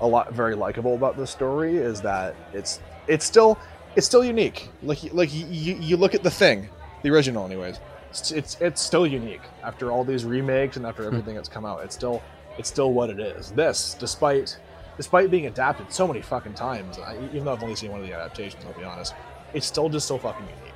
a 0.00 0.06
lot 0.06 0.32
very 0.32 0.54
likable 0.54 0.94
about 0.94 1.16
this 1.16 1.30
story 1.30 1.76
is 1.76 2.00
that 2.02 2.34
it's 2.52 2.80
it's 3.08 3.24
still 3.24 3.58
it's 3.98 4.06
still 4.06 4.24
unique. 4.24 4.70
Like 4.82 5.12
like 5.12 5.34
you, 5.34 5.74
you 5.74 5.96
look 5.96 6.14
at 6.14 6.22
the 6.22 6.30
thing 6.30 6.68
the 7.02 7.10
original 7.10 7.44
anyways. 7.44 7.80
It's, 8.10 8.30
it's 8.30 8.60
it's 8.60 8.80
still 8.80 9.06
unique 9.06 9.42
after 9.62 9.90
all 9.90 10.04
these 10.04 10.24
remakes 10.24 10.76
and 10.76 10.86
after 10.86 11.04
everything 11.04 11.34
that's 11.34 11.48
come 11.48 11.66
out. 11.66 11.82
It's 11.84 11.96
still 11.96 12.22
it's 12.58 12.68
still 12.68 12.92
what 12.92 13.10
it 13.10 13.18
is. 13.18 13.50
This 13.50 13.96
despite 13.98 14.56
despite 14.96 15.30
being 15.30 15.46
adapted 15.46 15.92
so 15.92 16.06
many 16.08 16.22
fucking 16.22 16.54
times 16.54 16.98
I, 16.98 17.16
even 17.26 17.44
though 17.44 17.52
i've 17.52 17.62
only 17.62 17.76
seen 17.76 17.92
one 17.92 18.00
of 18.00 18.06
the 18.08 18.12
adaptations 18.12 18.64
i'll 18.66 18.72
be 18.72 18.82
honest 18.82 19.14
it's 19.54 19.64
still 19.64 19.88
just 19.88 20.08
so 20.08 20.18
fucking 20.18 20.44
unique. 20.44 20.74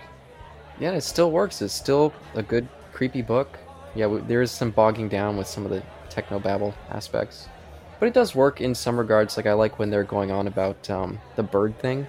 Yeah, 0.78 0.92
it 0.92 1.02
still 1.02 1.30
works. 1.30 1.60
It's 1.60 1.74
still 1.74 2.12
a 2.34 2.42
good 2.42 2.68
creepy 2.92 3.20
book. 3.20 3.58
Yeah, 3.94 4.06
w- 4.06 4.24
there 4.26 4.42
is 4.42 4.50
some 4.50 4.70
bogging 4.70 5.08
down 5.08 5.36
with 5.36 5.46
some 5.46 5.64
of 5.64 5.70
the 5.70 5.82
techno 6.08 6.38
babble 6.38 6.72
aspects, 6.90 7.48
but 7.98 8.06
it 8.06 8.14
does 8.14 8.34
work 8.34 8.60
in 8.60 8.74
some 8.74 8.96
regards. 8.96 9.36
Like 9.36 9.46
I 9.46 9.52
like 9.52 9.78
when 9.78 9.90
they're 9.90 10.04
going 10.04 10.30
on 10.30 10.46
about 10.46 10.88
um, 10.88 11.20
the 11.36 11.42
bird 11.42 11.78
thing, 11.78 12.06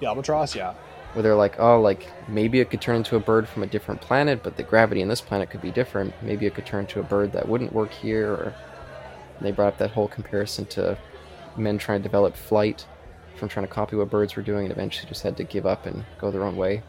yeah 0.00 0.08
albatross 0.08 0.54
yeah 0.54 0.74
where 1.16 1.22
they're 1.22 1.34
like, 1.34 1.58
oh, 1.58 1.80
like 1.80 2.06
maybe 2.28 2.60
it 2.60 2.68
could 2.68 2.82
turn 2.82 2.96
into 2.96 3.16
a 3.16 3.20
bird 3.20 3.48
from 3.48 3.62
a 3.62 3.66
different 3.66 4.02
planet, 4.02 4.42
but 4.42 4.58
the 4.58 4.62
gravity 4.62 5.00
in 5.00 5.08
this 5.08 5.22
planet 5.22 5.48
could 5.48 5.62
be 5.62 5.70
different. 5.70 6.12
Maybe 6.20 6.44
it 6.44 6.54
could 6.54 6.66
turn 6.66 6.80
into 6.80 7.00
a 7.00 7.02
bird 7.02 7.32
that 7.32 7.48
wouldn't 7.48 7.72
work 7.72 7.90
here. 7.90 8.30
Or 8.30 8.54
they 9.40 9.50
brought 9.50 9.68
up 9.68 9.78
that 9.78 9.92
whole 9.92 10.08
comparison 10.08 10.66
to 10.66 10.98
men 11.56 11.78
trying 11.78 12.00
to 12.00 12.02
develop 12.02 12.36
flight 12.36 12.84
from 13.34 13.48
trying 13.48 13.66
to 13.66 13.72
copy 13.72 13.96
what 13.96 14.10
birds 14.10 14.36
were 14.36 14.42
doing 14.42 14.64
and 14.64 14.72
eventually 14.72 15.08
just 15.08 15.22
had 15.22 15.38
to 15.38 15.44
give 15.44 15.64
up 15.64 15.86
and 15.86 16.04
go 16.18 16.30
their 16.30 16.44
own 16.44 16.54
way. 16.54 16.82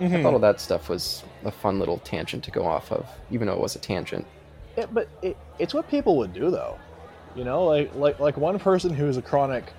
I 0.00 0.04
mm-hmm. 0.04 0.22
thought 0.22 0.32
all 0.32 0.38
that 0.38 0.58
stuff 0.58 0.88
was 0.88 1.22
a 1.44 1.50
fun 1.50 1.78
little 1.78 1.98
tangent 1.98 2.44
to 2.44 2.50
go 2.50 2.64
off 2.64 2.90
of, 2.90 3.06
even 3.30 3.48
though 3.48 3.52
it 3.52 3.60
was 3.60 3.76
a 3.76 3.80
tangent. 3.80 4.26
It, 4.78 4.94
but 4.94 5.10
it, 5.20 5.36
it's 5.58 5.74
what 5.74 5.90
people 5.90 6.16
would 6.16 6.32
do 6.32 6.50
though 6.50 6.78
you 7.34 7.44
know 7.44 7.64
like 7.64 7.94
like 7.94 8.20
like 8.20 8.36
one 8.36 8.58
person 8.58 8.92
who's 8.92 9.16
a 9.16 9.22
chronic 9.22 9.72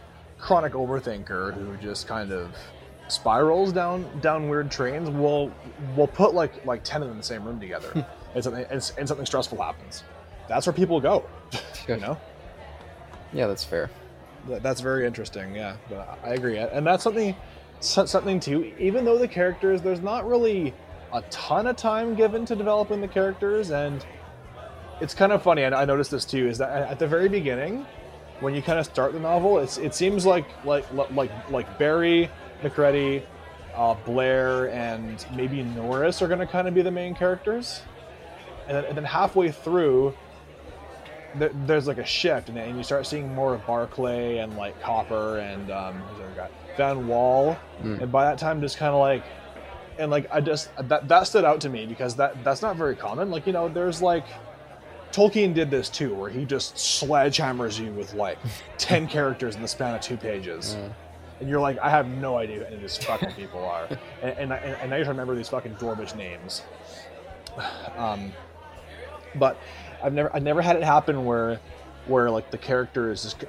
chronic 0.43 0.73
overthinker 0.73 1.53
who 1.53 1.77
just 1.77 2.05
kind 2.05 2.33
of 2.33 2.53
spirals 3.07 3.71
down 3.71 4.05
down 4.19 4.49
weird 4.49 4.69
trains 4.69 5.09
will 5.09 5.49
will 5.95 6.07
put 6.07 6.33
like 6.33 6.65
like 6.65 6.83
10 6.83 7.01
of 7.01 7.07
them 7.07 7.13
in 7.13 7.17
the 7.17 7.23
same 7.23 7.45
room 7.45 7.61
together 7.61 7.87
hmm. 7.87 8.01
and 8.35 8.43
something 8.43 8.65
and, 8.69 8.91
and 8.97 9.07
something 9.07 9.25
stressful 9.25 9.61
happens. 9.61 10.03
That's 10.49 10.67
where 10.67 10.73
people 10.73 10.99
go 10.99 11.25
you 11.87 11.95
know? 11.95 12.17
Yeah, 13.31 13.47
that's 13.47 13.63
fair. 13.63 13.89
That- 14.49 14.61
that's 14.61 14.81
very 14.81 15.07
interesting 15.07 15.55
yeah 15.55 15.77
but 15.89 16.19
i 16.21 16.31
agree 16.31 16.57
and 16.57 16.85
that's 16.85 17.03
something 17.03 17.33
something 17.79 18.41
too 18.41 18.73
even 18.77 19.05
though 19.05 19.17
the 19.17 19.27
characters 19.27 19.81
there's 19.81 20.01
not 20.01 20.27
really 20.27 20.73
a 21.13 21.21
ton 21.29 21.67
of 21.67 21.77
time 21.77 22.13
given 22.13 22.45
to 22.47 22.53
developing 22.53 22.99
the 22.99 23.07
characters 23.07 23.71
and 23.71 24.05
it's 24.99 25.13
kind 25.13 25.31
of 25.31 25.41
funny 25.41 25.63
and 25.63 25.73
i 25.73 25.85
noticed 25.85 26.11
this 26.11 26.25
too 26.25 26.45
is 26.49 26.57
that 26.57 26.69
at 26.71 26.91
at 26.91 26.99
the 26.99 27.07
very 27.07 27.29
beginning 27.29 27.85
when 28.43 28.53
you 28.53 28.61
kind 28.61 28.77
of 28.77 28.85
start 28.85 29.13
the 29.13 29.19
novel 29.19 29.57
it's 29.59 29.77
it 29.77 29.95
seems 29.95 30.25
like 30.25 30.45
like 30.65 30.85
like 30.93 31.29
like 31.49 31.79
Garry 31.79 32.29
McReady 32.61 33.23
uh, 33.75 33.95
blair 34.05 34.69
and 34.71 35.25
maybe 35.35 35.63
norris 35.63 36.21
are 36.21 36.27
going 36.27 36.39
to 36.39 36.45
kind 36.45 36.67
of 36.67 36.73
be 36.75 36.81
the 36.83 36.91
main 36.91 37.15
characters 37.15 37.81
and 38.67 38.77
then, 38.77 38.85
and 38.85 38.95
then 38.97 39.03
halfway 39.03 39.51
through, 39.51 40.13
th- 41.37 41.51
there's 41.65 41.85
like 41.85 41.97
a 41.97 42.05
shift, 42.05 42.47
and, 42.49 42.57
and 42.57 42.77
you 42.77 42.83
start 42.83 43.05
seeing 43.05 43.33
more 43.35 43.53
of 43.55 43.65
Barclay 43.65 44.37
and 44.37 44.55
like 44.55 44.79
Copper 44.81 45.39
and 45.39 45.69
um, 45.69 45.95
who's 45.95 46.17
the 46.19 46.23
other 46.25 46.33
guy, 46.35 46.49
Van 46.77 47.05
Wall, 47.07 47.57
Mm. 47.83 48.03
and 48.03 48.09
by 48.11 48.23
that 48.23 48.37
time, 48.37 48.61
just 48.61 48.77
kind 48.77 48.93
of 48.93 48.99
like, 49.01 49.23
and 49.99 50.09
like 50.09 50.27
I 50.31 50.39
just 50.39 50.69
that 50.87 51.09
that 51.09 51.27
stood 51.27 51.43
out 51.43 51.59
to 51.61 51.69
me 51.69 51.85
because 51.85 52.15
that 52.15 52.41
that's 52.45 52.61
not 52.61 52.77
very 52.77 52.95
common. 52.95 53.29
Like 53.31 53.45
you 53.47 53.51
know, 53.53 53.67
there's 53.67 54.01
like. 54.01 54.25
Tolkien 55.13 55.53
did 55.53 55.69
this 55.71 55.87
too, 55.89 56.13
where 56.13 56.29
he 56.29 56.43
just 56.43 56.75
sledgehammers 56.75 57.79
you 57.79 57.91
with 57.93 58.13
like 58.15 58.37
ten 58.77 59.07
characters 59.07 59.55
in 59.55 59.61
the 59.61 59.67
span 59.67 59.95
of 59.95 60.01
two 60.01 60.17
pages 60.17 60.75
Mm. 60.75 60.91
and 61.39 61.49
you're 61.49 61.59
like, 61.61 61.77
I 61.79 61.89
have 61.89 62.07
no 62.07 62.37
idea 62.37 62.57
who 62.59 62.65
any 62.65 62.75
of 62.75 62.81
these 62.81 62.97
fucking 62.97 63.31
people 63.33 63.63
are, 63.63 63.87
and 64.21 64.37
and, 64.37 64.53
I- 64.53 64.57
and 64.57 64.89
now 64.89 64.97
you 64.97 65.05
remember 65.05 65.35
these 65.35 65.49
fucking 65.49 65.75
Dwarvish 65.75 66.15
names. 66.15 66.63
Um, 67.97 68.33
but 69.35 69.57
I've 70.03 70.13
never 70.13 70.35
I 70.35 70.39
never 70.39 70.61
had 70.61 70.75
it 70.75 70.83
happen 70.83 71.25
where 71.25 71.59
where 72.07 72.29
like 72.29 72.51
the 72.51 72.57
character 72.57 73.11
is 73.11 73.23
just 73.23 73.45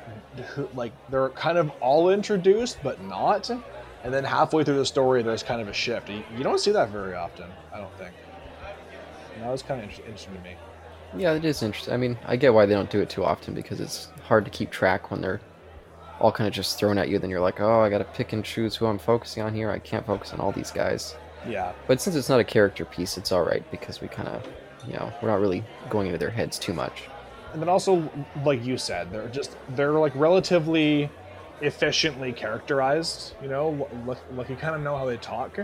like 0.74 0.92
they're 1.10 1.30
kind 1.30 1.58
of 1.58 1.70
all 1.80 2.10
introduced 2.10 2.78
but 2.82 3.02
not, 3.02 3.48
and 3.50 4.12
then 4.14 4.22
halfway 4.24 4.62
through 4.64 4.76
the 4.76 4.86
story 4.86 5.22
there's 5.22 5.42
kind 5.42 5.60
of 5.60 5.68
a 5.68 5.72
shift. 5.72 6.08
You, 6.10 6.22
you 6.36 6.44
don't 6.44 6.60
see 6.60 6.70
that 6.72 6.90
very 6.90 7.14
often, 7.14 7.46
I 7.72 7.78
don't 7.78 7.96
think. 7.98 8.12
And 9.34 9.42
that 9.42 9.50
was 9.50 9.62
kind 9.62 9.82
of 9.82 9.88
interesting 10.00 10.34
to 10.34 10.40
me. 10.42 10.54
Yeah, 11.16 11.32
it 11.34 11.44
is 11.44 11.62
interesting. 11.62 11.94
I 11.94 11.96
mean, 11.96 12.18
I 12.26 12.36
get 12.36 12.52
why 12.54 12.66
they 12.66 12.74
don't 12.74 12.90
do 12.90 13.00
it 13.00 13.08
too 13.10 13.24
often 13.24 13.54
because 13.54 13.80
it's 13.80 14.08
hard 14.24 14.44
to 14.44 14.50
keep 14.50 14.70
track 14.70 15.10
when 15.10 15.20
they're 15.20 15.40
all 16.20 16.32
kind 16.32 16.48
of 16.48 16.54
just 16.54 16.78
thrown 16.78 16.98
at 16.98 17.08
you. 17.08 17.18
Then 17.18 17.30
you're 17.30 17.40
like, 17.40 17.60
oh, 17.60 17.80
I 17.80 17.90
got 17.90 17.98
to 17.98 18.04
pick 18.04 18.32
and 18.32 18.44
choose 18.44 18.76
who 18.76 18.86
I'm 18.86 18.98
focusing 18.98 19.42
on 19.42 19.54
here. 19.54 19.70
I 19.70 19.78
can't 19.78 20.06
focus 20.06 20.32
on 20.32 20.40
all 20.40 20.52
these 20.52 20.70
guys. 20.70 21.16
Yeah, 21.46 21.72
But 21.86 22.00
since 22.00 22.16
it's 22.16 22.30
not 22.30 22.40
a 22.40 22.44
character 22.44 22.84
piece, 22.86 23.18
it's 23.18 23.30
all 23.30 23.42
right 23.42 23.68
because 23.70 24.00
we 24.00 24.08
kind 24.08 24.28
of, 24.28 24.46
you 24.86 24.94
know, 24.94 25.12
we're 25.20 25.28
not 25.28 25.40
really 25.40 25.62
going 25.90 26.06
into 26.06 26.18
their 26.18 26.30
heads 26.30 26.58
too 26.58 26.72
much. 26.72 27.02
and 27.52 27.60
then 27.60 27.68
also 27.68 28.10
like 28.44 28.64
you 28.64 28.76
said 28.78 29.12
they're 29.12 29.28
just 29.28 29.56
they're 29.76 29.92
like 29.92 30.12
relatively 30.16 31.08
efficiently 31.60 32.32
characterized 32.32 33.34
you 33.40 33.48
know 33.48 33.88
like, 34.06 34.18
like 34.32 34.48
you 34.48 34.56
kind 34.56 34.74
of 34.74 34.80
know 34.80 34.96
how 34.96 35.04
they 35.04 35.16
talk 35.18 35.58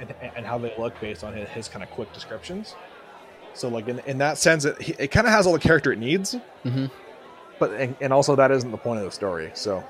and, 0.00 0.14
and 0.36 0.46
how 0.46 0.56
they 0.56 0.72
look 0.78 0.98
based 1.00 1.24
on 1.24 1.34
his, 1.34 1.46
his 1.50 1.68
kind 1.68 1.82
of 1.82 1.90
quick 1.90 2.10
descriptions 2.14 2.74
so 3.58 3.68
like 3.68 3.88
in, 3.88 3.98
in 4.06 4.18
that 4.18 4.38
sense 4.38 4.64
it, 4.64 4.76
it 5.00 5.08
kind 5.10 5.26
of 5.26 5.32
has 5.32 5.46
all 5.46 5.52
the 5.52 5.58
character 5.58 5.92
it 5.92 5.98
needs 5.98 6.34
Mm-hmm. 6.64 6.86
but 7.58 7.72
and, 7.72 7.96
and 8.00 8.12
also 8.12 8.36
that 8.36 8.50
isn't 8.50 8.70
the 8.70 8.76
point 8.78 8.98
of 8.98 9.04
the 9.04 9.10
story 9.12 9.50
so 9.54 9.84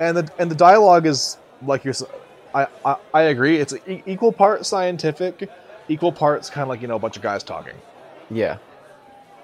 and 0.00 0.16
the 0.16 0.30
and 0.38 0.50
the 0.50 0.54
dialogue 0.54 1.06
is 1.06 1.38
like 1.62 1.84
you're 1.84 1.94
I 2.54 2.66
I 3.14 3.22
agree 3.22 3.56
it's 3.58 3.74
equal 3.86 4.32
part 4.32 4.64
scientific 4.66 5.50
equal 5.88 6.12
parts 6.12 6.48
kind 6.50 6.62
of 6.62 6.68
like 6.68 6.80
you 6.82 6.88
know 6.88 6.96
a 6.96 6.98
bunch 6.98 7.16
of 7.16 7.22
guys 7.22 7.42
talking 7.42 7.74
Yeah. 8.30 8.56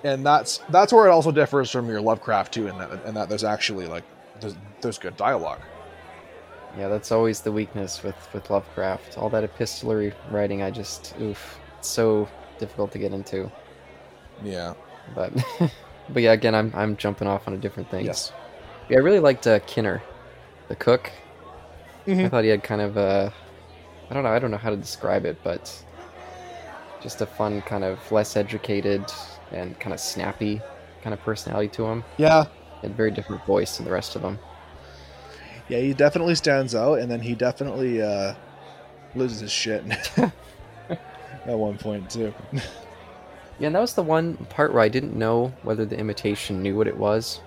and 0.05 0.25
that's 0.27 0.59
that's 0.71 0.93
where 0.93 1.07
it 1.07 1.11
also 1.11 1.31
differs 1.31 1.71
from 1.71 1.89
your 1.89 2.01
Lovecraft 2.01 2.53
too, 2.55 2.67
in 2.69 2.79
that 2.79 3.05
in 3.07 3.15
that 3.15 3.29
there's 3.29 3.45
actually 3.45 3.87
like 3.87 4.05
there's, 4.41 4.57
there's 4.81 4.99
good 4.99 5.17
dialogue. 5.17 5.61
Yeah, 6.77 6.89
that's 6.89 7.13
always 7.13 7.43
the 7.43 7.53
weakness 7.53 8.03
with, 8.03 8.17
with 8.33 8.49
Lovecraft. 8.51 9.19
All 9.19 9.29
that 9.31 9.45
epistolary 9.45 10.13
writing, 10.31 10.63
I 10.63 10.71
just, 10.71 11.15
oof, 11.21 11.61
it's 11.79 11.87
so 11.89 12.27
difficult 12.59 12.93
to 12.93 12.99
get 12.99 13.13
into. 13.13 13.51
Yeah. 14.45 14.75
But, 15.15 15.33
but 16.11 16.23
yeah, 16.23 16.33
again, 16.33 16.55
I'm, 16.55 16.73
I'm 16.75 16.97
jumping 16.97 17.29
off 17.29 17.47
on 17.49 17.55
a 17.55 17.59
different 17.59 17.91
thing. 17.91 18.05
Yes. 18.07 18.33
Yeah, 18.89 18.99
I 18.99 19.01
really 19.01 19.21
liked 19.21 19.47
uh, 19.47 19.61
Kinner, 19.61 20.03
the 20.69 20.77
cook. 20.77 21.11
I 22.07 22.11
Mhm. 22.11 22.31
thought 22.31 22.43
he 22.45 22.51
had 22.51 22.63
kind 22.65 22.81
of 22.81 22.97
a, 22.97 23.33
I 24.11 24.15
don't 24.15 24.25
know, 24.25 24.31
I 24.31 24.39
don't 24.41 24.51
know 24.51 24.57
how 24.57 24.71
to 24.71 24.77
describe 24.77 25.25
it, 25.25 25.39
but 25.45 25.85
just 27.01 27.21
a 27.21 27.27
fun 27.27 27.63
kind 27.63 27.85
of 27.85 27.99
less 28.13 28.37
educated 28.37 29.05
and 29.53 29.79
kind 29.79 29.93
of 29.95 30.01
snappy 30.01 30.61
kind 31.03 31.15
of 31.15 31.21
personality 31.21 31.69
to 31.69 31.85
him. 31.87 32.05
Yeah. 32.17 32.45
He 32.81 32.89
had 32.89 32.91
a 32.91 32.95
very 32.95 33.11
different 33.13 33.45
voice 33.47 33.77
than 33.77 33.87
the 33.87 33.93
rest 33.93 34.17
of 34.17 34.23
them. 34.23 34.39
Yeah, 35.69 35.79
he 35.79 35.95
definitely 35.95 36.35
stands 36.35 36.75
out, 36.75 36.99
and 36.99 37.09
then 37.11 37.21
he 37.21 37.35
definitely 37.35 38.03
uh, 38.03 38.35
loses 39.15 39.41
his 39.41 39.53
shit 39.53 39.85
at 41.47 41.59
one 41.59 41.79
point 41.79 42.11
too. 42.11 42.35
Yeah, 43.59 43.67
and 43.67 43.77
that 43.77 43.81
was 43.81 43.95
the 43.95 44.03
one 44.03 44.37
part 44.49 44.73
where 44.73 44.83
I 44.83 44.89
didn't 44.89 45.15
know 45.15 45.53
whether 45.63 45.85
the 45.85 45.97
imitation 45.97 46.63
knew 46.63 46.77
what 46.77 46.89
it 46.89 46.97
was. 46.97 47.41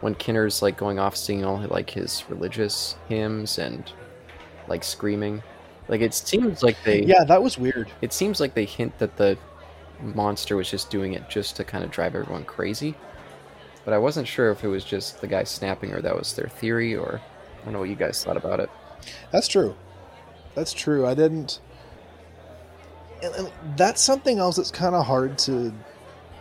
When 0.00 0.14
Kinner's 0.14 0.62
like 0.62 0.78
going 0.78 0.98
off 0.98 1.16
singing 1.16 1.44
all 1.44 1.58
like 1.68 1.90
his 1.90 2.24
religious 2.30 2.94
hymns 3.08 3.58
and 3.58 3.92
like 4.68 4.84
screaming. 4.84 5.42
Like 5.88 6.00
it 6.00 6.14
seems 6.14 6.62
like 6.62 6.76
they 6.84 7.02
yeah, 7.02 7.24
that 7.24 7.42
was 7.42 7.58
weird. 7.58 7.90
it 8.00 8.12
seems 8.12 8.40
like 8.40 8.54
they 8.54 8.64
hint 8.64 8.96
that 8.98 9.16
the 9.16 9.36
monster 10.00 10.56
was 10.56 10.70
just 10.70 10.90
doing 10.90 11.14
it 11.14 11.28
just 11.28 11.56
to 11.56 11.64
kind 11.64 11.84
of 11.84 11.90
drive 11.90 12.14
everyone 12.14 12.44
crazy. 12.44 12.94
But 13.84 13.92
I 13.92 13.98
wasn't 13.98 14.28
sure 14.28 14.50
if 14.52 14.62
it 14.64 14.68
was 14.68 14.84
just 14.84 15.20
the 15.20 15.26
guy 15.26 15.44
snapping 15.44 15.92
or 15.92 16.00
that 16.00 16.16
was 16.16 16.32
their 16.34 16.48
theory 16.48 16.94
or 16.96 17.20
I 17.60 17.64
don't 17.64 17.74
know 17.74 17.80
what 17.80 17.88
you 17.88 17.96
guys 17.96 18.22
thought 18.22 18.36
about 18.36 18.60
it. 18.60 18.70
That's 19.32 19.48
true. 19.48 19.74
That's 20.54 20.72
true. 20.72 21.06
I 21.06 21.14
didn't. 21.14 21.60
That's 23.76 24.00
something 24.00 24.38
else 24.38 24.56
that's 24.56 24.70
kind 24.70 24.94
of 24.94 25.06
hard 25.06 25.38
to 25.38 25.72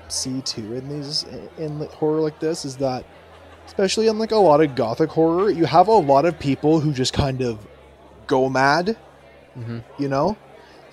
see 0.10 0.42
too 0.42 0.74
in 0.74 0.88
these 0.88 1.26
in 1.58 1.80
horror 1.88 2.22
like 2.22 2.40
this 2.40 2.64
is 2.66 2.78
that, 2.78 3.04
especially 3.66 4.08
in 4.08 4.18
like 4.20 4.32
a 4.32 4.38
lot 4.38 4.62
of 4.62 4.76
gothic 4.76 5.10
horror, 5.10 5.50
you 5.50 5.66
have 5.66 5.88
a 5.88 5.92
lot 5.92 6.26
of 6.26 6.40
people 6.40 6.80
who 6.80 6.94
just 6.94 7.14
kind 7.14 7.42
of 7.42 7.66
go 8.28 8.50
mad. 8.50 8.98
Mhm. 9.58 9.84
You 9.98 10.08
know, 10.08 10.38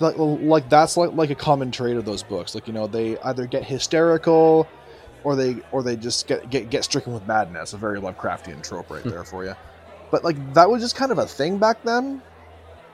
like 0.01 0.17
like 0.19 0.69
that's 0.69 0.97
like 0.97 1.13
like 1.13 1.31
a 1.31 1.35
common 1.35 1.71
trait 1.71 1.97
of 1.97 2.05
those 2.05 2.23
books. 2.23 2.55
Like 2.55 2.67
you 2.67 2.73
know, 2.73 2.87
they 2.87 3.19
either 3.19 3.47
get 3.47 3.65
hysterical, 3.65 4.67
or 5.23 5.37
they 5.37 5.57
or 5.71 5.83
they 5.83 5.97
just 5.97 6.27
get 6.27 6.49
get, 6.51 6.71
get 6.71 6.85
stricken 6.85 7.13
with 7.13 7.27
madness. 7.27 7.73
A 7.73 7.77
very 7.77 8.01
Lovecraftian 8.01 8.63
trope 8.63 8.91
right 8.91 9.05
there 9.05 9.25
for 9.25 9.45
you. 9.45 9.55
But 10.11 10.25
like 10.25 10.55
that 10.55 10.71
was 10.71 10.83
just 10.83 10.97
kind 10.97 11.13
of 11.13 11.19
a 11.19 11.27
thing 11.27 11.59
back 11.59 11.83
then, 11.85 12.23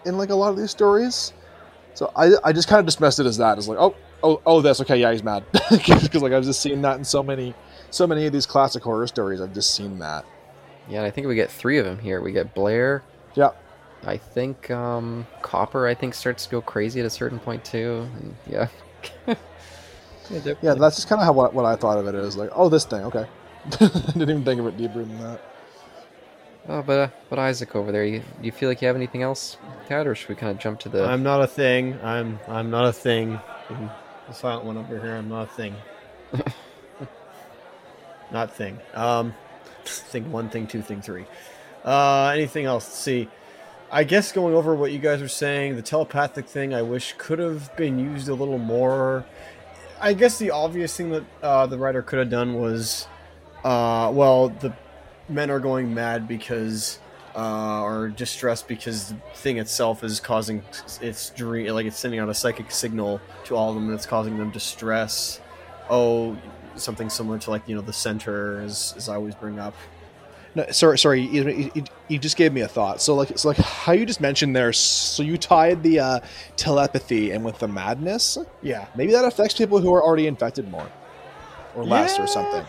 in 0.05 0.19
like 0.19 0.31
a 0.31 0.35
lot 0.35 0.51
of 0.51 0.57
these 0.57 0.71
stories. 0.71 1.33
So 1.95 2.13
I 2.17 2.33
I 2.45 2.53
just 2.53 2.69
kind 2.69 2.81
of 2.81 2.87
dismissed 2.87 3.19
it 3.21 3.27
as 3.27 3.37
that 3.39 3.59
as 3.59 3.69
like 3.69 3.79
oh 3.79 3.95
oh 4.23 4.41
oh 4.47 4.61
this 4.61 4.81
okay 4.81 4.97
yeah 4.97 5.13
he's 5.13 5.23
mad 5.23 5.45
because 5.71 6.15
like 6.15 6.33
I've 6.33 6.45
just 6.45 6.61
seen 6.61 6.83
that 6.83 6.97
in 6.99 7.05
so 7.05 7.23
many 7.23 7.55
so 7.91 8.07
many 8.07 8.27
of 8.27 8.33
these 8.33 8.47
classic 8.47 8.83
horror 8.83 9.07
stories. 9.07 9.41
I've 9.41 9.55
just 9.55 9.75
seen 9.75 9.99
that. 9.99 10.25
Yeah, 10.89 10.99
and 10.99 11.07
I 11.07 11.11
think 11.11 11.27
we 11.27 11.35
get 11.35 11.51
three 11.51 11.79
of 11.79 11.85
them 11.85 11.99
here. 11.99 12.21
We 12.21 12.33
get 12.33 12.55
Blair. 12.55 13.03
Yeah. 13.35 13.51
I 14.05 14.17
think 14.17 14.71
um, 14.71 15.27
Copper. 15.43 15.87
I 15.87 15.95
think 15.95 16.15
starts 16.15 16.45
to 16.45 16.51
go 16.51 16.61
crazy 16.63 17.01
at 17.01 17.07
a 17.07 17.11
certain 17.11 17.39
point 17.39 17.65
too. 17.65 18.09
And 18.17 18.37
yeah. 18.47 18.69
Yeah, 20.63 20.75
that's 20.75 20.95
just 20.95 21.09
kind 21.09 21.21
of 21.21 21.27
how 21.27 21.33
what, 21.33 21.55
what 21.55 21.65
I 21.65 21.75
thought 21.75 21.99
of 21.99 22.07
it 22.07 22.15
is 22.15 22.37
like, 22.37 22.51
oh, 22.53 22.69
this 22.69 22.85
thing, 22.85 23.03
okay. 23.03 23.27
Didn't 23.79 24.23
even 24.23 24.45
think 24.45 24.61
of 24.61 24.67
it 24.69 24.77
deeper 24.77 25.01
than 25.01 25.19
that. 25.19 25.41
Oh, 26.71 26.83
but 26.83 26.99
uh, 26.99 27.09
but 27.29 27.41
Isaac 27.41 27.75
over 27.75 27.91
there, 27.91 28.05
you 28.05 28.23
you 28.41 28.53
feel 28.53 28.69
like 28.69 28.81
you 28.81 28.87
have 28.87 28.95
anything 28.95 29.23
else 29.23 29.57
to 29.89 30.07
or 30.07 30.15
should 30.15 30.29
we 30.29 30.37
kind 30.37 30.53
of 30.53 30.59
jump 30.59 30.79
to 30.81 30.89
the? 30.89 31.05
I'm 31.05 31.25
not 31.25 31.43
a 31.43 31.47
thing. 31.49 31.99
I'm 32.01 32.39
I'm 32.47 32.71
not 32.71 32.85
a 32.85 32.93
thing. 32.93 33.41
The 34.29 34.33
silent 34.33 34.65
one 34.65 34.77
over 34.77 35.01
here. 35.01 35.17
I'm 35.17 35.29
not 35.29 35.49
a 35.49 35.53
thing. 35.53 35.75
not 38.31 38.55
thing. 38.55 38.79
Um, 38.95 39.35
thing 39.85 40.31
one, 40.31 40.49
thing 40.49 40.69
two, 40.69 40.81
thing 40.81 41.03
three. 41.03 41.27
Uh, 41.85 42.29
anything 42.29 42.67
else? 42.67 42.87
Let's 42.87 42.99
see. 42.99 43.29
I 43.91 44.05
guess 44.05 44.31
going 44.31 44.55
over 44.55 44.73
what 44.77 44.93
you 44.93 45.01
guys 45.01 45.21
were 45.21 45.27
saying, 45.27 45.75
the 45.75 45.83
telepathic 45.83 46.47
thing, 46.47 46.73
I 46.73 46.83
wish 46.83 47.17
could 47.19 47.41
have 47.41 47.77
been 47.77 47.99
used 47.99 48.29
a 48.29 48.35
little 48.35 48.59
more. 48.59 49.25
I 50.01 50.13
guess 50.13 50.39
the 50.39 50.53
obvious 50.53 50.97
thing 50.97 51.11
that 51.11 51.25
uh, 51.43 51.67
the 51.67 51.79
writer 51.79 52.01
could 52.01 52.21
have 52.21 52.31
done 52.31 52.55
was, 52.55 53.09
uh, 53.65 54.13
well, 54.15 54.51
the 54.51 54.73
men 55.31 55.51
are 55.51 55.61
going 55.61 55.95
mad 55.95 56.27
because 56.29 56.99
uh, 57.35 57.83
or 57.83 58.09
distressed 58.09 58.67
because 58.67 59.11
the 59.11 59.17
thing 59.35 59.59
itself 59.59 60.03
is 60.03 60.19
causing 60.21 60.63
its 61.01 61.31
dream, 61.31 61.73
like 61.73 61.87
it's 61.87 61.99
sending 61.99 62.19
out 62.21 62.29
a 62.29 62.35
psychic 62.35 62.71
signal 62.71 63.21
to 63.45 63.55
all 63.57 63.69
of 63.69 63.77
them, 63.77 63.85
and 63.87 63.95
it's 63.95 64.07
causing 64.07 64.37
them 64.37 64.51
distress. 64.51 65.41
Oh, 65.89 66.37
something 66.77 67.09
similar 67.09 67.39
to 67.39 67.51
like 67.51 67.69
you 67.69 67.77
know 67.77 67.83
the 67.83 67.93
center, 67.93 68.61
as, 68.61 68.95
as 68.97 69.09
I 69.09 69.15
always 69.15 69.35
bring 69.35 69.59
up. 69.59 69.75
No, 70.57 70.67
sorry, 70.73 70.99
sorry. 70.99 71.21
You, 71.21 71.71
you, 71.75 71.85
you 72.09 72.19
just 72.19 72.37
gave 72.37 72.53
me 72.53 72.63
a 72.63 72.67
thought. 72.67 73.01
So, 73.01 73.15
like, 73.15 73.39
so 73.39 73.47
like 73.47 73.57
how 73.59 73.93
you 73.93 74.05
just 74.05 74.21
mentioned 74.21 74.57
there. 74.57 74.73
So 74.73 75.23
you 75.23 75.39
tied 75.39 75.85
the 75.85 76.01
uh, 76.01 76.21
telepathy 76.57 77.31
and 77.31 77.45
with 77.45 77.61
the 77.61 77.69
madness. 77.69 78.37
Yeah, 78.61 78.87
Maybe 78.97 79.13
that 79.13 79.25
affects 79.25 79.55
people 79.55 79.79
who 79.79 79.95
are 79.95 80.03
already 80.03 80.27
infected 80.27 80.69
more, 80.69 80.91
or 81.77 81.85
less, 81.85 82.19
Yeah. 82.19 82.25
or 82.25 82.27
something. 82.27 82.65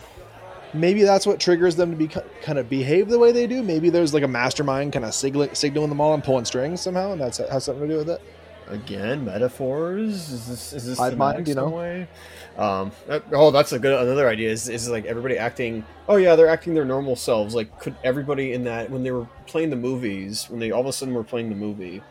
Maybe 0.74 1.04
that's 1.04 1.26
what 1.26 1.40
triggers 1.40 1.76
them 1.76 1.92
to 1.92 1.98
be 1.98 2.08
kind 2.08 2.58
of 2.58 2.70
behave 2.70 3.10
the 3.10 3.20
way 3.20 3.32
they 3.32 3.48
do. 3.48 3.62
Maybe 3.62 3.90
there's 3.90 4.14
like 4.14 4.24
a 4.24 4.28
mastermind 4.28 4.94
kind 4.94 5.04
of 5.06 5.14
signaling, 5.14 5.54
signaling 5.54 5.90
them 5.90 6.00
all 6.00 6.14
and 6.14 6.24
pulling 6.24 6.46
strings 6.46 6.82
somehow, 6.82 7.12
and 7.12 7.20
that's 7.20 7.38
has 7.40 7.66
something 7.66 7.88
to 7.88 7.94
do 7.94 7.98
with 7.98 8.10
it. 8.10 8.22
again 8.70 9.26
metaphors. 9.26 10.30
Is 10.32 10.48
this 10.48 10.72
is 10.74 10.86
this 10.86 10.98
Hive 10.98 11.18
mind, 11.18 11.48
you 11.48 11.56
know? 11.56 11.70
way? 11.70 12.08
Um, 12.58 12.92
that- 13.08 13.24
oh, 13.34 13.52
that's 13.52 13.74
a 13.74 13.80
good 13.80 13.94
another 14.02 14.30
idea. 14.30 14.50
Is 14.50 14.70
is 14.70 14.90
like 14.90 15.06
everybody 15.06 15.38
acting? 15.38 15.84
Oh 16.08 16.16
yeah, 16.16 16.36
they're 16.38 16.48
acting 16.48 16.74
their 16.74 16.86
normal 16.86 17.16
selves. 17.18 17.54
Like 17.54 17.78
could 17.80 17.96
everybody 18.04 18.54
in 18.54 18.64
that 18.64 18.90
when 18.90 19.04
they 19.04 19.12
were 19.12 19.28
playing 19.48 19.72
the 19.72 19.76
movies, 19.76 20.50
when 20.50 20.60
they 20.60 20.72
all 20.72 20.82
of 20.82 20.88
a 20.88 20.94
sudden 20.94 21.14
were 21.14 21.24
playing 21.24 21.50
the 21.50 21.56
movie, 21.56 22.02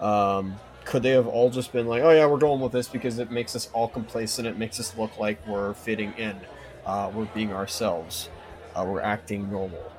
um, 0.00 0.54
could 0.84 1.02
they 1.02 1.10
have 1.10 1.26
all 1.26 1.50
just 1.50 1.72
been 1.72 1.86
like, 1.88 2.02
oh 2.02 2.10
yeah, 2.10 2.26
we're 2.26 2.38
going 2.38 2.60
with 2.60 2.70
this 2.72 2.86
because 2.88 3.18
it 3.18 3.30
makes 3.32 3.56
us 3.56 3.68
all 3.72 3.88
complacent. 3.88 4.46
It 4.46 4.56
makes 4.58 4.78
us 4.78 4.96
look 4.96 5.18
like 5.18 5.44
we're 5.48 5.74
fitting 5.74 6.12
in. 6.16 6.36
Uh, 6.86 7.10
we're 7.14 7.24
being 7.26 7.52
ourselves. 7.52 8.28
Uh, 8.74 8.84
we're 8.86 9.00
acting 9.00 9.50
normal. 9.50 9.90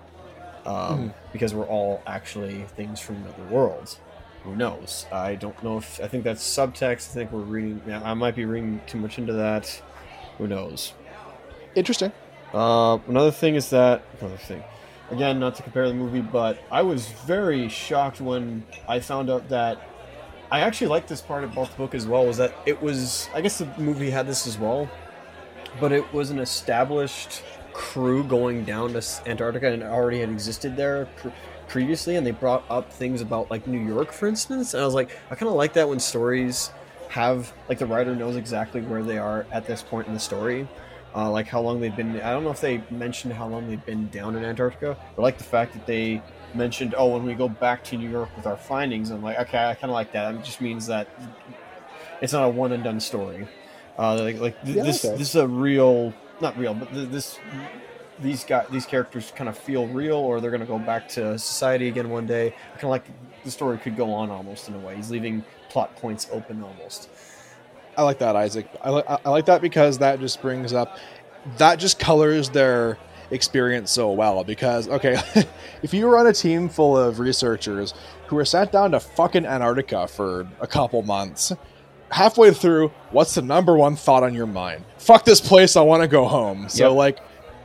Um, 0.66 1.14
Because 1.32 1.54
we're 1.54 1.66
all 1.68 2.02
actually 2.08 2.64
things 2.76 3.00
from 3.00 3.18
another 3.18 3.44
world. 3.50 3.98
Who 4.44 4.56
knows? 4.56 5.06
I 5.12 5.36
don't 5.36 5.62
know 5.64 5.78
if 5.78 6.00
I 6.02 6.08
think 6.08 6.24
that's 6.24 6.44
subtext. 6.44 7.12
I 7.12 7.14
think 7.14 7.32
we're 7.32 7.40
reading. 7.40 7.82
Yeah, 7.88 8.02
I 8.04 8.14
might 8.14 8.36
be 8.36 8.46
reading 8.46 8.82
too 8.88 9.00
much 9.00 9.18
into 9.18 9.34
that. 9.34 9.82
Who 10.38 10.48
knows? 10.48 10.94
Interesting. 11.76 12.12
Uh, 12.54 13.00
another 13.08 13.32
thing 13.32 13.56
is 13.56 13.70
that 13.72 14.04
another 14.20 14.38
thing. 14.38 14.64
Again, 15.12 15.40
not 15.40 15.56
to 15.56 15.64
compare 15.64 15.88
the 15.88 15.94
movie, 15.94 16.22
but 16.22 16.58
I 16.72 16.82
was 16.84 17.08
very 17.08 17.70
shocked 17.70 18.22
when 18.22 18.64
I 18.88 19.00
found 19.00 19.30
out 19.30 19.50
that 19.50 19.80
I 20.52 20.62
actually 20.62 20.88
liked 20.88 21.08
this 21.10 21.22
part 21.22 21.44
about 21.44 21.70
the 21.72 21.78
book 21.78 21.94
as 21.96 22.06
well. 22.08 22.26
Was 22.26 22.38
that 22.38 22.54
it 22.66 22.82
was? 22.82 23.30
I 23.34 23.42
guess 23.42 23.58
the 23.60 23.68
movie 23.78 24.10
had 24.10 24.28
this 24.28 24.48
as 24.48 24.58
well, 24.60 24.90
but 25.80 25.92
it 25.92 26.12
was 26.14 26.30
an 26.30 26.40
established 26.40 27.44
crew 27.74 28.24
going 28.24 28.64
down 28.64 28.94
to 28.94 29.04
Antarctica 29.26 29.72
and 29.72 29.84
already 29.84 30.20
had 30.20 30.30
existed 30.30 30.78
there 30.78 31.08
pr- 31.18 31.30
previously, 31.68 32.16
and 32.16 32.26
they 32.26 32.32
brought 32.32 32.64
up 32.70 32.92
things 32.92 33.22
about 33.22 33.52
like 33.52 33.68
New 33.68 33.80
York, 33.80 34.12
for 34.12 34.28
instance. 34.28 34.74
And 34.74 34.82
I 34.82 34.86
was 34.86 34.96
like, 34.96 35.12
I 35.30 35.36
kind 35.36 35.50
of 35.50 35.56
like 35.56 35.74
that 35.74 35.90
when 35.90 36.00
stories 36.00 36.72
have 37.10 37.54
like 37.70 37.80
the 37.80 37.86
writer 37.86 38.16
knows 38.16 38.36
exactly 38.36 38.82
where 38.82 39.04
they 39.04 39.18
are 39.18 39.46
at 39.52 39.66
this 39.66 39.82
point 39.82 40.08
in 40.08 40.14
the 40.14 40.20
story 40.20 40.68
uh, 41.16 41.32
like 41.32 41.48
how 41.48 41.62
long 41.62 41.80
they've 41.80 41.96
been. 41.96 42.20
I 42.22 42.32
don't 42.32 42.44
know 42.44 42.52
if 42.52 42.60
they 42.60 42.84
mentioned 42.92 43.34
how 43.34 43.48
long 43.48 43.70
they've 43.70 43.86
been 43.86 44.10
down 44.10 44.36
in 44.36 44.44
Antarctica, 44.44 44.98
but 45.16 45.22
like 45.22 45.38
the 45.38 45.46
fact 45.46 45.74
that 45.74 45.86
they 45.88 46.22
mentioned, 46.54 46.94
oh, 46.98 47.08
when 47.08 47.24
we 47.24 47.34
go 47.34 47.48
back 47.48 47.84
to 47.86 47.98
New 47.98 48.10
York 48.10 48.30
with 48.36 48.46
our 48.46 48.58
findings, 48.58 49.12
I'm 49.12 49.24
like, 49.24 49.40
okay, 49.40 49.70
I 49.70 49.76
kind 49.76 49.86
of 49.86 49.92
like 49.92 50.12
that. 50.12 50.36
It 50.36 50.44
just 50.44 50.60
means 50.60 50.88
that 50.88 51.08
it's 52.22 52.34
not 52.34 52.44
a 52.44 52.50
one 52.50 52.74
and 52.74 52.84
done 52.84 53.00
story. 53.00 53.48
Uh, 53.98 54.16
like, 54.22 54.40
like 54.40 54.64
th- 54.64 54.78
Yeah, 54.78 54.84
this, 54.84 55.06
okay. 55.06 55.18
this 55.18 55.30
is 55.30 55.36
a 55.36 55.48
real, 55.48 56.14
not 56.42 56.58
real, 56.58 56.74
but 56.74 56.92
th- 56.94 57.10
this, 57.10 57.40
these 58.20 58.44
guys, 58.44 58.68
these 58.72 58.86
characters 58.86 59.32
kind 59.36 59.50
of 59.50 59.58
feel 59.58 59.88
real, 59.88 60.18
or 60.18 60.42
they're 60.42 60.52
gonna 60.52 60.66
go 60.66 60.80
back 60.80 61.08
to 61.10 61.38
society 61.40 61.88
again 61.88 62.10
one 62.10 62.26
day. 62.26 62.48
I 62.48 62.72
kind 62.74 62.86
of 62.86 62.90
like 62.92 63.06
the 63.44 63.52
story 63.52 63.78
could 63.78 63.96
go 63.96 64.14
on 64.14 64.30
almost 64.30 64.68
in 64.68 64.76
a 64.76 64.80
way. 64.80 64.96
He's 64.96 65.12
leaving 65.12 65.44
plot 65.70 65.96
points 65.98 66.28
open 66.32 66.62
almost. 66.64 67.10
I 67.98 68.04
like 68.04 68.20
that, 68.20 68.36
Isaac. 68.36 68.68
I 68.82 68.90
like 68.90 69.06
I 69.08 69.30
like 69.30 69.46
that 69.46 69.62
because 69.62 69.98
that 70.00 70.20
just 70.20 70.42
brings 70.42 70.74
up 70.74 70.98
that 71.58 71.80
just 71.80 72.00
colors 72.00 72.50
their 72.50 72.98
experience 73.32 73.92
so 73.92 74.12
well. 74.12 74.44
Because 74.44 74.90
okay, 74.90 75.18
if 75.82 75.94
you 75.94 76.06
were 76.08 76.18
on 76.18 76.28
a 76.28 76.34
team 76.34 76.68
full 76.68 76.98
of 76.98 77.20
researchers 77.20 77.94
who 78.28 78.36
were 78.36 78.46
sent 78.46 78.72
down 78.72 78.92
to 78.92 79.00
fucking 79.00 79.46
Antarctica 79.46 80.08
for 80.08 80.48
a 80.60 80.68
couple 80.68 81.02
months, 81.04 81.54
halfway 82.16 82.52
through, 82.54 82.90
what's 83.12 83.36
the 83.36 83.42
number 83.42 83.76
one 83.76 83.96
thought 83.96 84.24
on 84.24 84.34
your 84.34 84.48
mind? 84.48 84.84
Fuck 84.98 85.26
this 85.26 85.42
place. 85.42 85.76
I 85.76 85.82
want 85.82 86.02
to 86.02 86.08
go 86.08 86.26
home. 86.26 86.70
So 86.70 86.90
Yep. 86.90 86.98
like. 86.98 87.20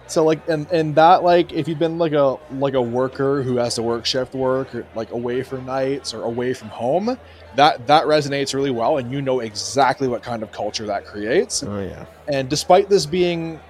So 0.09 0.25
like 0.25 0.41
and, 0.49 0.67
and 0.73 0.93
that 0.97 1.23
like 1.23 1.53
if 1.53 1.69
you've 1.69 1.79
been 1.79 1.97
like 1.97 2.11
a 2.15 2.37
like 2.55 2.75
a 2.75 2.83
worker 2.83 3.45
who 3.45 3.59
has 3.59 3.77
to 3.77 3.83
work 3.83 4.05
shift 4.05 4.35
work 4.35 4.75
or 4.75 4.85
like 4.97 5.13
away 5.13 5.45
for 5.45 5.59
nights 5.59 6.13
or 6.13 6.25
away 6.25 6.53
from 6.53 6.67
home, 6.69 7.17
that 7.55 7.87
that 7.87 8.05
resonates 8.07 8.53
really 8.53 8.73
well 8.73 8.99
and 8.99 9.13
you 9.13 9.23
know 9.23 9.39
exactly 9.39 10.09
what 10.09 10.21
kind 10.21 10.43
of 10.43 10.51
culture 10.51 10.85
that 10.87 11.05
creates 11.05 11.63
Oh 11.63 11.79
yeah. 11.79 12.07
and 12.27 12.49
despite 12.49 12.89
this 12.89 13.07
being 13.07 13.61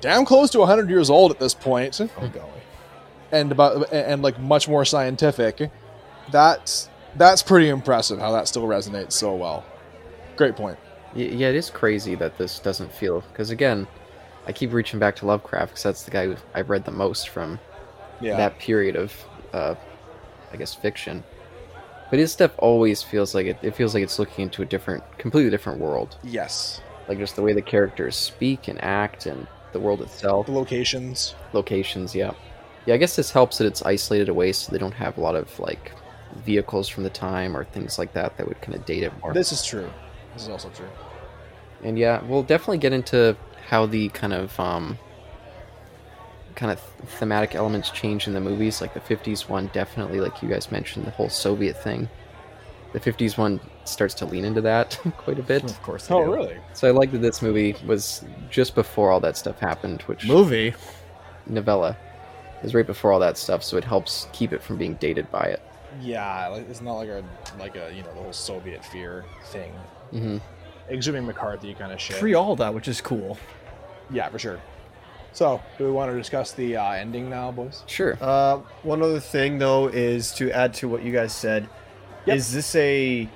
damn 0.00 0.24
close 0.24 0.48
to 0.52 0.60
100 0.60 0.88
years 0.88 1.10
old 1.10 1.30
at 1.30 1.38
this 1.38 1.52
point 1.52 2.00
Oh 2.00 2.08
golly. 2.28 2.62
and 3.30 3.52
about 3.52 3.92
and 3.92 4.22
like 4.22 4.38
much 4.40 4.66
more 4.66 4.86
scientific 4.86 5.70
that's 6.30 6.88
that's 7.16 7.42
pretty 7.42 7.68
impressive 7.68 8.18
how 8.18 8.32
that 8.32 8.48
still 8.48 8.64
resonates 8.64 9.12
so 9.12 9.34
well 9.34 9.62
great 10.36 10.56
point 10.56 10.78
Yeah, 11.14 11.48
it 11.48 11.54
is 11.54 11.70
crazy 11.70 12.14
that 12.16 12.38
this 12.38 12.58
doesn't 12.58 12.92
feel 12.92 13.20
because 13.20 13.50
again, 13.50 13.86
I 14.46 14.52
keep 14.52 14.72
reaching 14.72 14.98
back 14.98 15.16
to 15.16 15.26
Lovecraft 15.26 15.72
because 15.72 15.82
that's 15.82 16.02
the 16.02 16.10
guy 16.10 16.36
I've 16.54 16.70
read 16.70 16.84
the 16.84 16.90
most 16.90 17.28
from 17.28 17.58
yeah 18.20 18.36
that 18.36 18.58
period 18.58 18.96
of, 18.96 19.12
uh, 19.52 19.74
I 20.52 20.56
guess, 20.56 20.74
fiction. 20.74 21.22
But 22.10 22.18
his 22.18 22.32
stuff 22.32 22.52
always 22.58 23.02
feels 23.02 23.34
like 23.34 23.46
it. 23.46 23.58
It 23.62 23.74
feels 23.74 23.94
like 23.94 24.02
it's 24.02 24.18
looking 24.18 24.44
into 24.44 24.62
a 24.62 24.64
different, 24.66 25.02
completely 25.18 25.50
different 25.50 25.80
world. 25.80 26.16
yes 26.22 26.80
Like 27.08 27.18
just 27.18 27.36
the 27.36 27.42
way 27.42 27.52
the 27.52 27.62
characters 27.62 28.16
speak 28.16 28.68
and 28.68 28.82
act, 28.84 29.26
and 29.26 29.46
the 29.72 29.80
world 29.80 30.02
itself, 30.02 30.46
the 30.46 30.52
locations 30.52 31.34
locations. 31.52 32.14
Yeah, 32.14 32.32
yeah. 32.86 32.94
I 32.94 32.96
guess 32.98 33.16
this 33.16 33.30
helps 33.30 33.58
that 33.58 33.66
it's 33.66 33.82
isolated 33.82 34.28
away, 34.28 34.52
so 34.52 34.70
they 34.70 34.78
don't 34.78 34.92
have 34.92 35.16
a 35.16 35.20
lot 35.20 35.34
of 35.34 35.58
like 35.58 35.92
vehicles 36.44 36.88
from 36.88 37.04
the 37.04 37.10
time 37.10 37.56
or 37.56 37.64
things 37.64 37.98
like 37.98 38.12
that 38.12 38.36
that 38.36 38.46
would 38.46 38.60
kind 38.60 38.74
of 38.74 38.84
date 38.84 39.04
it 39.04 39.12
more. 39.22 39.32
this 39.32 39.52
is 39.52 39.64
true 39.64 39.88
this 40.34 40.42
is 40.42 40.48
also 40.48 40.68
true 40.70 40.88
And 41.82 41.98
yeah, 41.98 42.22
we'll 42.24 42.42
definitely 42.42 42.78
get 42.78 42.92
into 42.92 43.36
how 43.68 43.86
the 43.86 44.08
kind 44.10 44.32
of 44.32 44.58
um, 44.60 44.98
kind 46.54 46.70
of 46.72 46.80
thematic 47.18 47.54
elements 47.54 47.90
change 47.90 48.26
in 48.26 48.32
the 48.34 48.40
movies. 48.40 48.80
Like 48.80 48.94
the 48.94 49.00
'50s 49.00 49.48
one, 49.48 49.68
definitely, 49.72 50.20
like 50.20 50.42
you 50.42 50.48
guys 50.48 50.70
mentioned, 50.70 51.06
the 51.06 51.10
whole 51.10 51.28
Soviet 51.28 51.76
thing. 51.82 52.08
The 52.92 53.00
'50s 53.00 53.36
one 53.36 53.60
starts 53.84 54.14
to 54.14 54.26
lean 54.26 54.44
into 54.44 54.60
that 54.62 54.98
quite 55.18 55.38
a 55.38 55.42
bit. 55.42 55.64
Of 55.64 55.82
course. 55.82 56.06
they 56.06 56.14
oh 56.14 56.24
do. 56.24 56.32
really 56.32 56.56
So 56.72 56.88
I 56.88 56.92
like 56.92 57.10
that 57.12 57.18
this 57.18 57.42
movie 57.42 57.76
was 57.84 58.24
just 58.50 58.74
before 58.74 59.10
all 59.10 59.20
that 59.20 59.36
stuff 59.36 59.58
happened, 59.58 60.02
which 60.02 60.26
Movie. 60.26 60.74
novella 61.46 61.96
is 62.62 62.74
right 62.74 62.86
before 62.86 63.12
all 63.12 63.20
that 63.20 63.36
stuff, 63.36 63.62
so 63.62 63.76
it 63.76 63.84
helps 63.84 64.28
keep 64.32 64.52
it 64.52 64.62
from 64.62 64.78
being 64.78 64.94
dated 64.94 65.30
by 65.30 65.44
it. 65.44 65.62
yeah 66.00 66.52
it's 66.56 66.80
not 66.80 66.94
like 66.94 67.08
a 67.08 67.22
like 67.58 67.76
a 67.76 67.92
you 67.94 68.02
know 68.02 68.12
the 68.14 68.20
whole 68.22 68.32
soviet 68.32 68.84
fear 68.84 69.24
thing 69.44 69.72
hmm 70.14 70.38
exhuming 70.88 71.24
mccarthy 71.26 71.72
kind 71.74 71.92
of 71.92 72.00
shit 72.00 72.16
Free 72.16 72.34
all 72.34 72.56
that, 72.56 72.72
which 72.74 72.88
is 72.88 73.00
cool. 73.00 73.38
yeah 74.10 74.28
for 74.28 74.38
sure 74.38 74.60
so 75.32 75.60
do 75.78 75.84
we 75.84 75.90
want 75.90 76.10
to 76.12 76.16
discuss 76.16 76.52
the 76.52 76.76
uh, 76.76 76.92
ending 76.92 77.28
now 77.30 77.50
boys 77.50 77.82
Sure. 77.86 78.16
Uh, 78.20 78.58
one 78.82 79.02
other 79.02 79.18
thing 79.18 79.58
though 79.58 79.88
is 79.88 80.32
to 80.34 80.50
add 80.52 80.74
to 80.74 80.88
what 80.88 81.02
you 81.02 81.10
guys 81.12 81.32
said. 81.32 81.68
Yep. 82.26 82.36
Is 82.36 82.52
this 82.52 82.74
a 82.76 83.28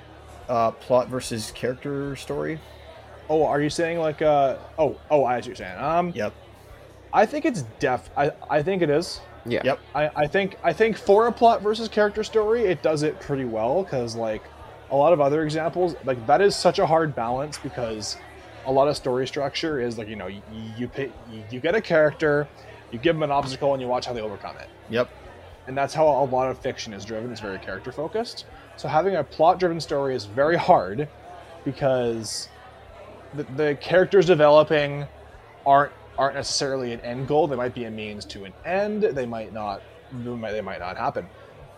uh, 0.47 0.71
plot 0.71 1.09
versus 1.09 1.51
character 1.51 2.15
story? 2.15 2.59
Oh, 3.29 3.43
are 3.45 3.61
you 3.61 3.69
saying 3.69 3.99
like 3.99 4.21
uh 4.21 4.55
oh 4.77 4.95
oh 5.11 5.25
I 5.25 5.41
see 5.41 5.49
what 5.49 5.59
you're 5.59 5.67
saying. 5.67 5.77
Um 5.79 6.11
Yep. 6.15 6.33
I 7.11 7.25
think 7.25 7.43
it's 7.45 7.63
def 7.79 8.09
I, 8.15 8.31
I 8.49 8.61
think 8.63 8.81
it 8.81 8.89
is. 8.89 9.19
yeah. 9.45 9.61
Yep. 9.65 9.79
I, 9.95 10.09
I 10.15 10.27
think 10.27 10.57
I 10.63 10.71
think 10.71 10.97
for 10.97 11.27
a 11.27 11.31
plot 11.31 11.61
versus 11.61 11.89
character 11.89 12.23
story, 12.23 12.63
it 12.63 12.81
does 12.81 13.03
it 13.03 13.19
pretty 13.19 13.45
well 13.45 13.83
because 13.83 14.15
like 14.15 14.43
a 14.91 14.95
lot 14.95 15.13
of 15.13 15.21
other 15.21 15.43
examples, 15.43 15.95
like 16.05 16.25
that 16.27 16.41
is 16.41 16.55
such 16.55 16.79
a 16.79 16.85
hard 16.85 17.15
balance 17.15 17.57
because 17.57 18.17
a 18.65 18.71
lot 18.71 18.87
of 18.87 18.95
story 18.97 19.25
structure 19.27 19.79
is 19.79 19.97
like 19.97 20.07
you 20.07 20.15
know 20.15 20.27
you 20.27 20.41
you, 20.77 20.87
pick, 20.87 21.11
you, 21.31 21.43
you 21.51 21.59
get 21.59 21.75
a 21.75 21.81
character, 21.81 22.47
you 22.91 22.99
give 22.99 23.15
them 23.15 23.23
an 23.23 23.31
obstacle, 23.31 23.73
and 23.73 23.81
you 23.81 23.87
watch 23.87 24.05
how 24.05 24.13
they 24.13 24.21
overcome 24.21 24.57
it, 24.57 24.69
Yep. 24.89 25.09
and 25.67 25.77
that's 25.77 25.93
how 25.93 26.07
a 26.07 26.25
lot 26.25 26.49
of 26.49 26.57
fiction 26.59 26.93
is 26.93 27.05
driven. 27.05 27.31
It's 27.31 27.41
very 27.41 27.59
character 27.59 27.91
focused. 27.91 28.45
So 28.77 28.87
having 28.87 29.15
a 29.15 29.23
plot 29.23 29.59
driven 29.59 29.79
story 29.79 30.15
is 30.15 30.25
very 30.25 30.55
hard 30.57 31.07
because 31.65 32.49
the, 33.33 33.43
the 33.55 33.77
characters 33.81 34.25
developing 34.25 35.05
aren't 35.65 35.91
aren't 36.17 36.35
necessarily 36.35 36.91
an 36.93 36.99
end 37.01 37.27
goal. 37.27 37.47
They 37.47 37.55
might 37.55 37.73
be 37.73 37.85
a 37.85 37.91
means 37.91 38.25
to 38.25 38.43
an 38.45 38.53
end. 38.65 39.03
They 39.03 39.25
might 39.25 39.53
not. 39.53 39.81
They 40.11 40.29
might, 40.31 40.51
they 40.51 40.61
might 40.61 40.79
not 40.79 40.97
happen. 40.97 41.27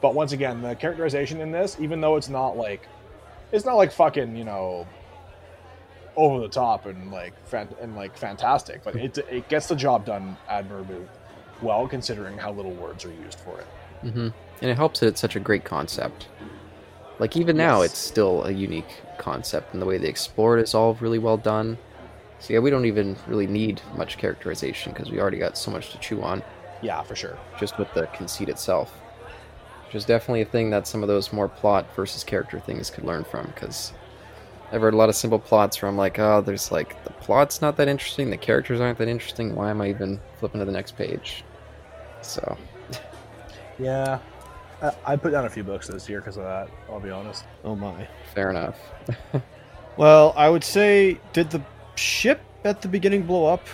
But 0.01 0.15
once 0.15 0.31
again, 0.31 0.61
the 0.63 0.73
characterization 0.75 1.41
in 1.41 1.51
this, 1.51 1.77
even 1.79 2.01
though 2.01 2.15
it's 2.15 2.29
not 2.29 2.57
like, 2.57 2.87
it's 3.51 3.65
not 3.65 3.75
like 3.75 3.91
fucking 3.91 4.35
you 4.35 4.43
know, 4.43 4.87
over 6.15 6.39
the 6.41 6.49
top 6.49 6.85
and 6.85 7.11
like 7.11 7.33
fan, 7.47 7.67
and 7.81 7.95
like 7.95 8.17
fantastic, 8.17 8.83
but 8.83 8.95
it 8.95 9.17
it 9.29 9.47
gets 9.49 9.67
the 9.67 9.75
job 9.75 10.05
done 10.05 10.37
admirably 10.49 10.97
well 11.61 11.87
considering 11.87 12.37
how 12.37 12.51
little 12.51 12.73
words 12.73 13.05
are 13.05 13.13
used 13.13 13.39
for 13.39 13.59
it. 13.59 13.67
Mm-hmm. 14.03 14.29
And 14.61 14.71
it 14.71 14.75
helps 14.75 14.99
that 14.99 15.07
it's 15.07 15.21
such 15.21 15.35
a 15.35 15.39
great 15.39 15.63
concept. 15.63 16.27
Like 17.19 17.37
even 17.37 17.55
now, 17.55 17.81
Yes. 17.81 17.91
it's 17.91 17.99
still 17.99 18.43
a 18.45 18.51
unique 18.51 19.01
concept, 19.19 19.73
and 19.73 19.81
the 19.81 19.85
way 19.85 19.97
they 19.99 20.07
explore 20.07 20.57
it 20.57 20.63
is 20.63 20.73
all 20.73 20.95
really 20.95 21.19
well 21.19 21.37
done. 21.37 21.77
So 22.39 22.53
yeah, 22.53 22.59
we 22.59 22.71
don't 22.71 22.85
even 22.85 23.15
really 23.27 23.45
need 23.45 23.79
much 23.95 24.17
characterization 24.17 24.91
because 24.91 25.11
we 25.11 25.19
already 25.19 25.37
got 25.37 25.55
so 25.55 25.69
much 25.69 25.91
to 25.91 25.99
chew 25.99 26.23
on 26.23 26.41
Yeah, 26.81 27.03
for 27.03 27.15
sure. 27.15 27.37
just 27.59 27.77
with 27.77 27.93
the 27.93 28.07
conceit 28.07 28.49
itself. 28.49 28.91
Which 29.91 29.97
is 29.97 30.05
definitely 30.05 30.41
a 30.41 30.45
thing 30.45 30.69
that 30.69 30.87
some 30.87 31.03
of 31.03 31.09
those 31.09 31.33
more 31.33 31.49
plot 31.49 31.93
versus 31.97 32.23
character 32.23 32.61
things 32.61 32.89
could 32.89 33.03
learn 33.03 33.25
from. 33.25 33.47
Because 33.47 33.91
I've 34.71 34.83
read 34.83 34.93
a 34.93 34.97
lot 34.97 35.09
of 35.09 35.15
simple 35.15 35.37
plots 35.37 35.81
where 35.81 35.89
I'm 35.89 35.97
like, 35.97 36.17
oh, 36.17 36.39
there's 36.39 36.71
like 36.71 37.03
the 37.03 37.09
plot's 37.09 37.61
not 37.61 37.75
that 37.75 37.89
interesting, 37.89 38.29
the 38.29 38.37
characters 38.37 38.79
aren't 38.79 38.97
that 38.99 39.09
interesting. 39.09 39.53
Why 39.53 39.69
am 39.69 39.81
I 39.81 39.89
even 39.89 40.21
flipping 40.39 40.59
to 40.59 40.65
the 40.65 40.71
next 40.71 40.95
page? 40.95 41.43
So 42.21 42.57
Yeah, 43.79 44.19
I, 44.81 44.91
I 45.05 45.15
put 45.17 45.33
down 45.33 45.45
a 45.45 45.49
few 45.49 45.63
books 45.63 45.87
this 45.87 46.07
year 46.07 46.21
because 46.21 46.37
of 46.37 46.43
that. 46.43 46.69
I'll 46.89 47.01
be 47.01 47.09
honest. 47.09 47.43
Oh 47.65 47.75
my. 47.75 48.07
fair 48.33 48.49
enough. 48.49 48.77
Well, 49.97 50.33
I 50.37 50.49
would 50.49 50.63
say, 50.63 51.19
did 51.33 51.51
the 51.51 51.61
ship 51.95 52.41
at 52.63 52.81
the 52.81 52.87
beginning 52.87 53.23
blow 53.23 53.45
up? 53.45 53.67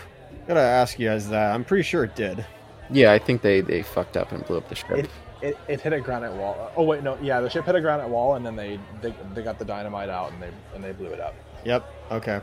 Gotta 0.48 0.60
ask 0.62 0.98
you 1.00 1.08
guys 1.08 1.30
that. 1.30 1.54
I'm 1.54 1.64
pretty 1.64 1.84
sure 1.84 2.04
it 2.04 2.16
did. 2.16 2.46
Yeah, 2.90 3.12
I 3.12 3.20
think 3.20 3.42
they 3.42 3.62
they 3.62 3.84
fucked 3.84 4.18
up 4.18 4.32
and 4.32 4.46
blew 4.46 4.58
up 4.58 4.68
the 4.70 4.76
ship. 4.76 4.92
It, 4.92 5.10
it, 5.42 5.58
it 5.68 5.82
hit 5.82 5.94
a 5.94 6.02
granite 6.02 6.34
wall. 6.34 6.72
Oh 6.76 6.84
wait, 6.84 7.04
no, 7.04 7.18
yeah, 7.22 7.40
the 7.42 7.50
ship 7.50 7.66
hit 7.66 7.76
a 7.76 7.82
granite 7.82 8.08
wall, 8.08 8.36
and 8.36 8.46
then 8.46 8.56
they 8.56 8.80
they, 9.02 9.14
they 9.34 9.42
got 9.44 9.60
the 9.60 9.66
dynamite 9.66 10.10
out 10.10 10.32
and 10.32 10.42
they 10.42 10.52
and 10.74 10.84
they 10.84 10.92
blew 10.92 11.08
it 11.08 11.20
up. 11.20 11.36
Yep. 11.66 11.86
Okay. 12.12 12.42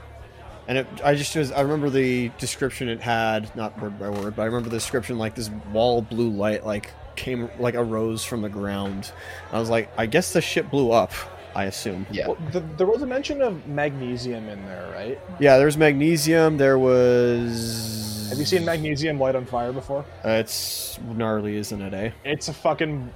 And 0.66 0.78
it, 0.78 0.86
I 1.04 1.14
just 1.14 1.36
was, 1.36 1.52
I 1.52 1.60
remember 1.60 1.90
the 1.90 2.30
description 2.38 2.88
it 2.88 3.00
had, 3.00 3.54
not 3.54 3.78
word 3.80 3.98
by 3.98 4.08
word, 4.08 4.34
but 4.34 4.42
I 4.42 4.46
remember 4.46 4.70
the 4.70 4.76
description 4.76 5.18
like 5.18 5.34
this 5.34 5.50
wall 5.72 6.00
blue 6.00 6.30
light 6.30 6.64
like 6.64 6.90
came 7.16 7.50
like 7.58 7.74
arose 7.74 8.24
from 8.24 8.40
the 8.42 8.48
ground. 8.48 9.12
I 9.52 9.60
was 9.60 9.68
like, 9.68 9.90
I 9.98 10.06
guess 10.06 10.32
the 10.32 10.40
ship 10.40 10.70
blew 10.70 10.90
up. 10.90 11.12
I 11.54 11.64
assume. 11.64 12.06
Yeah. 12.10 12.28
Well, 12.28 12.38
the, 12.52 12.60
there 12.76 12.86
was 12.86 13.02
a 13.02 13.06
mention 13.06 13.40
of 13.42 13.66
magnesium 13.66 14.48
in 14.48 14.64
there, 14.66 14.90
right? 14.92 15.18
Yeah. 15.38 15.56
There 15.56 15.66
was 15.66 15.76
magnesium. 15.76 16.56
There 16.56 16.78
was. 16.78 18.26
Have 18.30 18.38
you 18.38 18.44
seen 18.44 18.64
magnesium 18.64 19.20
light 19.20 19.36
on 19.36 19.44
fire 19.46 19.72
before? 19.72 20.04
Uh, 20.24 20.30
it's 20.30 20.98
gnarly, 21.14 21.56
isn't 21.56 21.80
it? 21.80 21.94
Eh? 21.94 22.10
It's 22.24 22.48
a 22.48 22.52
fucking 22.54 23.12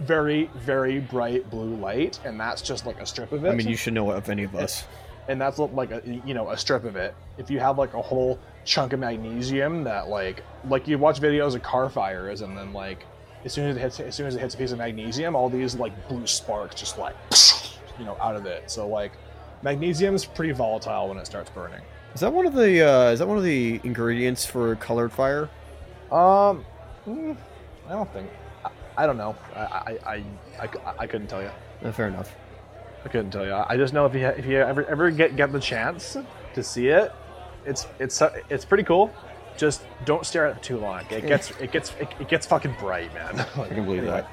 very 0.00 0.48
very 0.56 1.00
bright 1.00 1.48
blue 1.50 1.74
light, 1.76 2.18
and 2.24 2.38
that's 2.40 2.62
just 2.62 2.86
like 2.86 3.00
a 3.00 3.06
strip 3.06 3.32
of 3.32 3.44
it. 3.44 3.48
I 3.50 3.54
mean, 3.54 3.68
you 3.68 3.76
should 3.76 3.94
know 3.94 4.10
of 4.10 4.28
any 4.28 4.44
of 4.44 4.54
us. 4.56 4.84
and 5.28 5.40
that's 5.40 5.58
like 5.58 5.90
a 5.90 6.02
you 6.24 6.34
know 6.34 6.50
a 6.50 6.56
strip 6.56 6.84
of 6.84 6.96
it. 6.96 7.14
If 7.36 7.50
you 7.50 7.60
have 7.60 7.78
like 7.78 7.94
a 7.94 8.02
whole 8.02 8.38
chunk 8.64 8.92
of 8.92 9.00
magnesium 9.00 9.84
that 9.84 10.08
like 10.08 10.42
like 10.68 10.88
you 10.88 10.98
watch 10.98 11.20
videos 11.20 11.54
of 11.54 11.62
car 11.62 11.88
fires 11.90 12.40
and 12.40 12.56
then 12.56 12.72
like 12.72 13.04
as 13.44 13.52
soon 13.52 13.68
as 13.68 13.76
it 13.76 13.80
hits 13.80 14.00
as 14.00 14.14
soon 14.14 14.26
as 14.26 14.34
it 14.34 14.40
hits 14.40 14.54
a 14.54 14.58
piece 14.58 14.72
of 14.72 14.78
magnesium, 14.78 15.36
all 15.36 15.48
these 15.48 15.74
like 15.76 16.08
blue 16.08 16.26
sparks 16.26 16.74
just 16.74 16.98
like 16.98 17.14
you 17.98 18.04
know 18.04 18.16
out 18.20 18.36
of 18.36 18.46
it. 18.46 18.70
So 18.70 18.88
like 18.88 19.12
magnesium 19.62 20.14
is 20.14 20.24
pretty 20.24 20.52
volatile 20.52 21.08
when 21.08 21.18
it 21.18 21.26
starts 21.26 21.50
burning. 21.50 21.80
Is 22.14 22.20
that 22.20 22.32
one 22.32 22.46
of 22.46 22.54
the? 22.54 22.82
Uh, 22.82 23.10
is 23.10 23.18
that 23.18 23.28
one 23.28 23.38
of 23.38 23.44
the 23.44 23.80
ingredients 23.84 24.44
for 24.46 24.76
colored 24.76 25.12
fire? 25.12 25.48
Um, 26.10 26.64
mm, 27.06 27.36
I 27.86 27.92
don't 27.92 28.12
think. 28.12 28.30
I, 28.64 28.70
I 28.96 29.06
don't 29.06 29.16
know. 29.16 29.36
I 29.54 29.60
I, 29.60 29.98
I 30.06 30.24
I 30.60 30.68
I 31.00 31.06
couldn't 31.06 31.28
tell 31.28 31.42
you. 31.42 31.50
Uh, 31.84 31.92
fair 31.92 32.08
enough. 32.08 32.34
I 33.04 33.08
couldn't 33.08 33.30
tell 33.30 33.44
you. 33.44 33.52
I 33.54 33.76
just 33.76 33.92
know 33.92 34.06
if 34.06 34.14
you 34.14 34.26
if 34.26 34.46
you 34.46 34.58
ever 34.58 34.84
ever 34.86 35.10
get 35.10 35.36
get 35.36 35.52
the 35.52 35.60
chance 35.60 36.16
to 36.54 36.62
see 36.62 36.88
it, 36.88 37.12
it's 37.64 37.86
it's 37.98 38.20
it's 38.48 38.64
pretty 38.64 38.84
cool. 38.84 39.12
Just 39.56 39.82
don't 40.04 40.24
stare 40.24 40.46
at 40.46 40.56
it 40.56 40.62
too 40.62 40.78
long. 40.78 41.04
It 41.10 41.26
gets 41.26 41.50
it 41.60 41.72
gets 41.72 41.92
it, 42.00 42.08
it 42.20 42.28
gets 42.28 42.46
fucking 42.46 42.74
bright, 42.78 43.12
man. 43.14 43.46
I 43.56 43.68
can 43.68 43.84
believe 43.84 44.04
that. 44.06 44.28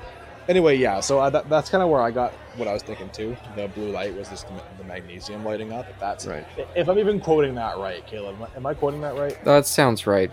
Anyway, 0.48 0.76
yeah. 0.76 1.00
So 1.00 1.20
uh, 1.20 1.30
that, 1.32 1.50
that's 1.50 1.70
kind 1.70 1.82
of 1.84 1.90
where 1.90 2.02
I 2.02 2.12
got 2.12 2.32
what 2.56 2.68
I 2.68 2.74
was 2.74 2.84
thinking 2.84 3.10
too. 3.10 3.36
The 3.56 3.68
blue 3.70 3.90
light 3.90 4.16
was 4.16 4.30
just 4.30 4.48
the, 4.48 4.62
the 4.78 4.84
magnesium 4.84 5.44
lighting 5.44 5.72
up. 5.72 5.90
If 5.90 6.00
that's 6.00 6.26
Right. 6.26 6.46
If 6.76 6.88
I'm 6.88 7.00
even 7.00 7.20
quoting 7.20 7.56
that 7.56 7.78
right, 7.78 8.06
Caleb, 8.06 8.38
am 8.56 8.66
I, 8.66 8.74
quoting 8.74 9.02
that 9.02 9.16
right? 9.16 9.44
That 9.44 9.66
sounds 9.66 10.06
right. 10.06 10.32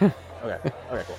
Okay. 0.44 0.58
Okay. 0.92 1.02
Cool. 1.06 1.16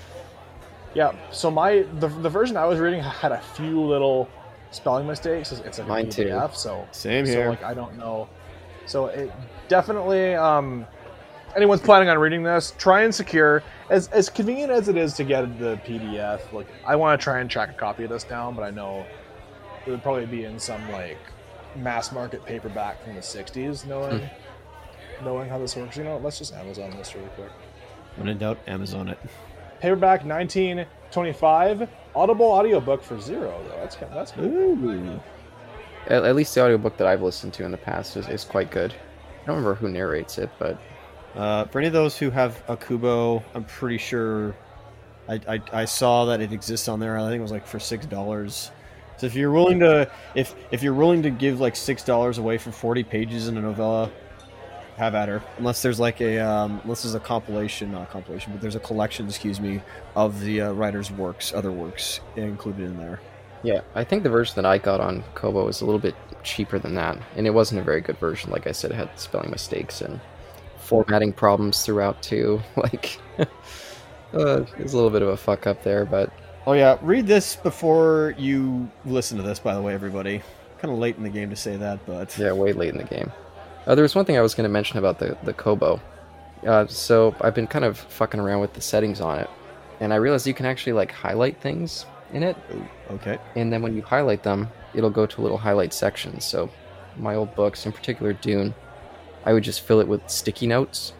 Yeah. 0.93 1.13
So 1.31 1.49
my 1.49 1.83
the, 1.99 2.07
the 2.07 2.29
version 2.29 2.57
I 2.57 2.65
was 2.65 2.79
reading 2.79 3.01
had 3.01 3.31
a 3.31 3.41
few 3.41 3.81
little 3.81 4.29
spelling 4.69 5.07
mistakes. 5.07 5.51
It's, 5.51 5.79
like 5.79 5.87
Mine 5.87 6.07
a 6.07 6.11
too. 6.11 6.25
PDF, 6.25 6.55
so 6.55 6.87
Same 6.91 7.25
here. 7.25 7.45
so 7.45 7.49
like 7.49 7.63
I 7.63 7.73
don't 7.73 7.97
know. 7.97 8.29
So 8.85 9.07
it 9.07 9.31
definitely 9.67 10.35
um 10.35 10.85
anyone's 11.55 11.81
planning 11.81 12.09
on 12.09 12.17
reading 12.17 12.43
this, 12.43 12.73
try 12.77 13.01
and 13.03 13.13
secure 13.13 13.63
as 13.89 14.07
as 14.09 14.29
convenient 14.29 14.71
as 14.71 14.87
it 14.89 14.97
is 14.97 15.13
to 15.13 15.23
get 15.23 15.59
the 15.59 15.77
PDF. 15.85 16.51
Like 16.51 16.67
I 16.85 16.95
want 16.95 17.19
to 17.19 17.23
try 17.23 17.39
and 17.39 17.49
track 17.49 17.69
a 17.69 17.73
copy 17.73 18.03
of 18.03 18.09
this 18.09 18.23
down, 18.23 18.55
but 18.55 18.63
I 18.63 18.71
know 18.71 19.05
it 19.85 19.89
would 19.91 20.03
probably 20.03 20.25
be 20.25 20.45
in 20.45 20.59
some 20.59 20.89
like 20.91 21.17
mass 21.75 22.11
market 22.11 22.45
paperback 22.45 23.03
from 23.03 23.15
the 23.15 23.21
'60s. 23.21 23.85
Knowing 23.85 24.19
Hmm. 24.19 25.25
knowing 25.25 25.49
how 25.49 25.57
this 25.57 25.75
works, 25.75 25.95
you 25.97 26.03
know, 26.03 26.17
let's 26.17 26.37
just 26.39 26.53
Amazon 26.53 26.91
this 26.97 27.15
really 27.15 27.29
quick. 27.35 27.51
When 28.17 28.27
in 28.27 28.37
doubt, 28.37 28.57
Amazon 28.67 29.07
it. 29.09 29.19
Paperback 29.81 30.25
1925, 30.25 31.89
Audible 32.15 32.45
audiobook 32.45 33.03
for 33.03 33.19
zero 33.19 33.61
though. 33.67 33.75
That's 33.77 33.95
kind 33.95 34.13
that's 34.13 34.31
cool. 34.31 34.45
Ooh. 34.45 35.19
At, 36.07 36.23
at 36.23 36.35
least 36.35 36.55
the 36.55 36.63
audiobook 36.63 36.97
that 36.97 37.07
I've 37.07 37.21
listened 37.21 37.53
to 37.55 37.65
in 37.65 37.71
the 37.71 37.77
past 37.77 38.15
is, 38.15 38.27
is 38.29 38.43
quite 38.45 38.71
good. 38.71 38.93
I 38.93 39.45
don't 39.47 39.57
remember 39.57 39.75
who 39.75 39.89
narrates 39.89 40.37
it, 40.37 40.49
but 40.59 40.79
Uh, 41.35 41.65
for 41.65 41.79
any 41.79 41.87
of 41.87 41.93
those 41.93 42.17
who 42.17 42.29
have 42.29 42.61
a 42.67 42.77
Kobo, 42.77 43.43
I'm 43.53 43.65
pretty 43.65 43.97
sure 43.97 44.55
I, 45.27 45.39
I, 45.47 45.61
I 45.73 45.85
saw 45.85 46.25
that 46.25 46.41
it 46.41 46.53
exists 46.53 46.87
on 46.87 46.99
there. 46.99 47.17
I 47.17 47.27
think 47.29 47.39
it 47.39 47.41
was 47.41 47.51
like 47.51 47.67
for 47.67 47.79
six 47.79 48.05
dollars. 48.05 48.71
So 49.17 49.27
if 49.27 49.35
you're 49.35 49.51
willing 49.51 49.79
to 49.79 50.09
if 50.33 50.55
if 50.71 50.83
you're 50.83 50.93
willing 50.93 51.23
to 51.23 51.29
give 51.29 51.59
like 51.59 51.75
six 51.75 52.03
dollars 52.03 52.37
away 52.37 52.57
for 52.57 52.71
40 52.71 53.03
pages 53.03 53.47
in 53.47 53.57
a 53.57 53.61
novella, 53.61 54.11
have 54.97 55.15
at 55.15 55.27
her. 55.29 55.41
Unless 55.57 55.81
there's 55.81 55.99
like 55.99 56.21
a 56.21 56.39
um, 56.39 56.79
unless 56.83 57.03
there's 57.03 57.15
a 57.15 57.19
compilation, 57.19 57.91
not 57.91 58.03
a 58.03 58.05
compilation, 58.05 58.51
but 58.53 58.61
there's 58.61 58.75
a 58.75 58.79
collection, 58.79 59.27
excuse 59.27 59.59
me, 59.59 59.81
of 60.15 60.39
the 60.41 60.61
uh, 60.61 60.71
writer's 60.71 61.11
works, 61.11 61.53
other 61.53 61.71
works 61.71 62.21
included 62.35 62.85
in 62.85 62.97
there. 62.97 63.19
yeah, 63.63 63.81
I 63.93 64.03
think 64.03 64.23
the 64.23 64.29
version 64.29 64.55
that 64.55 64.65
I 64.65 64.77
got 64.77 65.01
on 65.01 65.23
Kobo 65.33 65.65
was 65.65 65.81
a 65.81 65.85
little 65.85 65.99
bit 65.99 66.15
cheaper 66.43 66.79
than 66.79 66.95
that, 66.95 67.17
and 67.35 67.45
it 67.45 67.51
wasn't 67.51 67.81
a 67.81 67.83
very 67.83 68.01
good 68.01 68.17
version. 68.19 68.51
Like 68.51 68.67
I 68.67 68.71
said, 68.71 68.91
it 68.91 68.95
had 68.95 69.19
spelling 69.19 69.51
mistakes 69.51 70.01
and 70.01 70.19
formatting 70.85 71.33
problems 71.33 71.83
throughout 71.83 72.21
too. 72.21 72.61
Like, 72.75 73.19
uh, 73.39 74.65
it's 74.77 74.93
a 74.93 74.95
little 74.95 75.09
bit 75.09 75.21
of 75.21 75.29
a 75.29 75.37
fuck 75.37 75.65
up 75.67 75.83
there, 75.83 76.05
but 76.05 76.31
Oh 76.67 76.73
yeah, 76.73 76.97
read 77.01 77.27
this 77.27 77.55
before 77.55 78.33
you 78.39 78.89
listen 79.05 79.37
to 79.37 79.43
this. 79.43 79.59
By 79.59 79.75
the 79.75 79.81
way, 79.81 79.93
everybody, 79.93 80.41
kind 80.79 80.91
of 80.91 80.97
late 80.97 81.15
in 81.15 81.21
the 81.21 81.29
game 81.29 81.51
to 81.51 81.55
say 81.55 81.77
that, 81.77 81.99
but 82.07 82.35
Yeah, 82.37 82.53
way 82.53 82.73
late 82.73 82.89
in 82.89 82.97
the 82.97 83.03
game. 83.03 83.31
Uh, 83.85 83.93
there 83.93 84.01
was 84.01 84.15
one 84.15 84.25
thing 84.25 84.35
I 84.35 84.41
was 84.41 84.55
going 84.55 84.63
to 84.63 84.73
mention 84.73 84.97
about 84.97 85.19
the 85.19 85.37
the 85.43 85.53
Kobo. 85.53 86.01
Uh, 86.65 86.87
so 86.87 87.35
I've 87.41 87.53
been 87.53 87.67
kind 87.67 87.85
of 87.85 87.99
fucking 87.99 88.39
around 88.39 88.61
with 88.61 88.73
the 88.73 88.81
settings 88.81 89.21
on 89.21 89.39
it, 89.39 89.49
and 89.99 90.11
I 90.11 90.15
realized 90.15 90.47
you 90.47 90.55
can 90.55 90.65
actually 90.65 90.93
like 90.93 91.11
highlight 91.11 91.61
things 91.61 92.07
in 92.33 92.41
it, 92.41 92.57
okay. 93.11 93.37
and 93.55 93.71
then 93.71 93.83
when 93.83 93.95
you 93.95 94.01
highlight 94.01 94.41
them, 94.41 94.67
it'll 94.95 95.11
go 95.11 95.27
to 95.27 95.41
a 95.41 95.43
little 95.43 95.59
highlight 95.59 95.93
section. 95.93 96.39
So 96.39 96.71
my 97.17 97.35
old 97.35 97.53
books, 97.53 97.85
in 97.85 97.91
particular 97.91 98.33
Dune, 98.33 98.73
I 99.45 99.53
would 99.53 99.63
just 99.63 99.81
fill 99.81 99.99
it 99.99 100.07
with 100.07 100.27
sticky 100.29 100.67
notes 100.67 101.13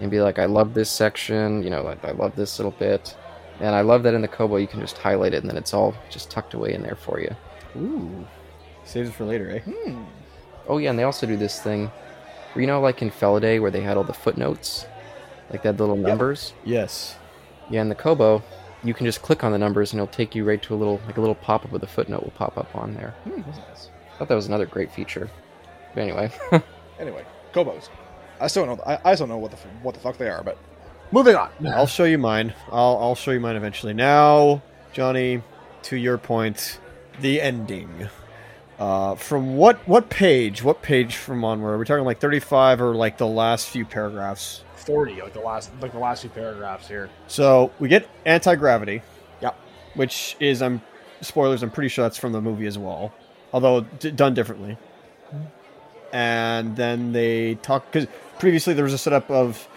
and 0.00 0.10
be 0.10 0.20
like, 0.20 0.38
I 0.38 0.44
love 0.44 0.74
this 0.74 0.90
section, 0.90 1.62
you 1.62 1.70
know, 1.70 1.86
I, 1.86 2.08
I 2.08 2.12
love 2.12 2.36
this 2.36 2.58
little 2.58 2.72
bit. 2.72 3.16
And 3.60 3.74
I 3.74 3.80
love 3.80 4.02
that 4.02 4.14
in 4.14 4.20
the 4.20 4.28
Kobo 4.28 4.56
you 4.56 4.66
can 4.66 4.80
just 4.80 4.98
highlight 4.98 5.32
it 5.32 5.42
and 5.42 5.48
then 5.48 5.56
it's 5.56 5.72
all 5.72 5.94
just 6.10 6.30
tucked 6.30 6.54
away 6.54 6.74
in 6.74 6.82
there 6.82 6.96
for 6.96 7.20
you. 7.20 7.34
Ooh, 7.76 8.26
saves 8.84 9.08
it 9.08 9.12
for 9.12 9.24
later, 9.24 9.50
eh? 9.66 9.94
Oh 10.68 10.78
yeah, 10.78 10.90
and 10.90 10.98
they 10.98 11.04
also 11.04 11.26
do 11.26 11.36
this 11.36 11.60
thing 11.60 11.90
where 12.52 12.60
you 12.60 12.66
know 12.66 12.80
like 12.80 13.02
in 13.02 13.10
Felidae 13.10 13.60
where 13.60 13.70
they 13.70 13.80
had 13.80 13.96
all 13.96 14.04
the 14.04 14.12
footnotes? 14.12 14.86
Like 15.50 15.62
they 15.62 15.68
had 15.68 15.78
the 15.78 15.84
little 15.86 15.96
numbers? 15.96 16.52
Yes. 16.64 17.16
Yeah, 17.70 17.82
in 17.82 17.88
the 17.88 17.94
Kobo, 17.94 18.42
you 18.82 18.92
can 18.92 19.06
just 19.06 19.22
click 19.22 19.44
on 19.44 19.52
the 19.52 19.58
numbers 19.58 19.92
and 19.92 20.00
it'll 20.00 20.12
take 20.12 20.34
you 20.34 20.44
right 20.44 20.62
to 20.62 20.74
a 20.74 20.76
little 20.76 21.00
like 21.06 21.16
a 21.16 21.20
little 21.20 21.34
pop 21.34 21.64
up 21.64 21.72
with 21.72 21.82
a 21.82 21.86
footnote 21.86 22.22
will 22.22 22.32
pop 22.32 22.58
up 22.58 22.74
on 22.76 22.94
there. 22.94 23.14
Hmm, 23.24 23.40
nice. 23.40 23.88
thought 24.18 24.28
that 24.28 24.34
was 24.34 24.46
another 24.46 24.66
great 24.66 24.92
feature. 24.92 25.30
But 25.94 26.02
anyway. 26.02 26.32
Anyway, 26.98 27.24
Kobos. 27.54 27.88
I 28.40 28.48
still 28.48 28.66
don't 28.66 28.78
know. 28.78 28.84
I, 28.84 29.12
I 29.12 29.14
still 29.14 29.26
know 29.26 29.38
what 29.38 29.52
the 29.52 29.56
what 29.82 29.94
the 29.94 30.00
fuck 30.00 30.18
they 30.18 30.28
are, 30.28 30.42
but 30.42 30.58
moving 31.12 31.36
on. 31.36 31.50
I'll 31.66 31.86
show 31.86 32.04
you 32.04 32.18
mine. 32.18 32.52
I'll 32.70 32.98
I'll 33.00 33.14
show 33.14 33.30
you 33.30 33.40
mine 33.40 33.56
eventually. 33.56 33.94
Now, 33.94 34.62
Johnny, 34.92 35.42
to 35.84 35.96
your 35.96 36.18
point, 36.18 36.80
the 37.20 37.40
ending. 37.40 38.08
Uh, 38.78 39.14
from 39.14 39.56
what 39.56 39.86
what 39.86 40.10
page? 40.10 40.62
What 40.64 40.82
page 40.82 41.16
from 41.16 41.44
onward? 41.44 41.74
Are 41.74 41.78
we 41.78 41.84
talking 41.84 42.04
like 42.04 42.18
thirty 42.18 42.40
five 42.40 42.80
or 42.80 42.94
like 42.94 43.18
the 43.18 43.26
last 43.26 43.68
few 43.68 43.84
paragraphs? 43.84 44.64
Forty, 44.74 45.22
like 45.22 45.32
the 45.32 45.40
last 45.40 45.70
like 45.80 45.92
the 45.92 45.98
last 46.00 46.22
few 46.22 46.30
paragraphs 46.30 46.88
here. 46.88 47.08
So 47.28 47.70
we 47.78 47.88
get 47.88 48.08
anti 48.26 48.56
gravity. 48.56 49.02
Yep. 49.40 49.56
Which 49.94 50.36
is 50.40 50.60
I'm 50.60 50.82
spoilers. 51.20 51.62
I'm 51.62 51.70
pretty 51.70 51.88
sure 51.88 52.04
that's 52.04 52.18
from 52.18 52.32
the 52.32 52.40
movie 52.40 52.66
as 52.66 52.76
well, 52.76 53.14
although 53.52 53.82
d- 53.82 54.10
done 54.10 54.34
differently. 54.34 54.76
And 56.14 56.76
then 56.76 57.12
they 57.12 57.56
talk 57.56 57.90
because 57.90 58.08
previously 58.38 58.72
there 58.72 58.84
was 58.84 58.92
a 58.92 58.98
setup 58.98 59.28
of 59.30 59.68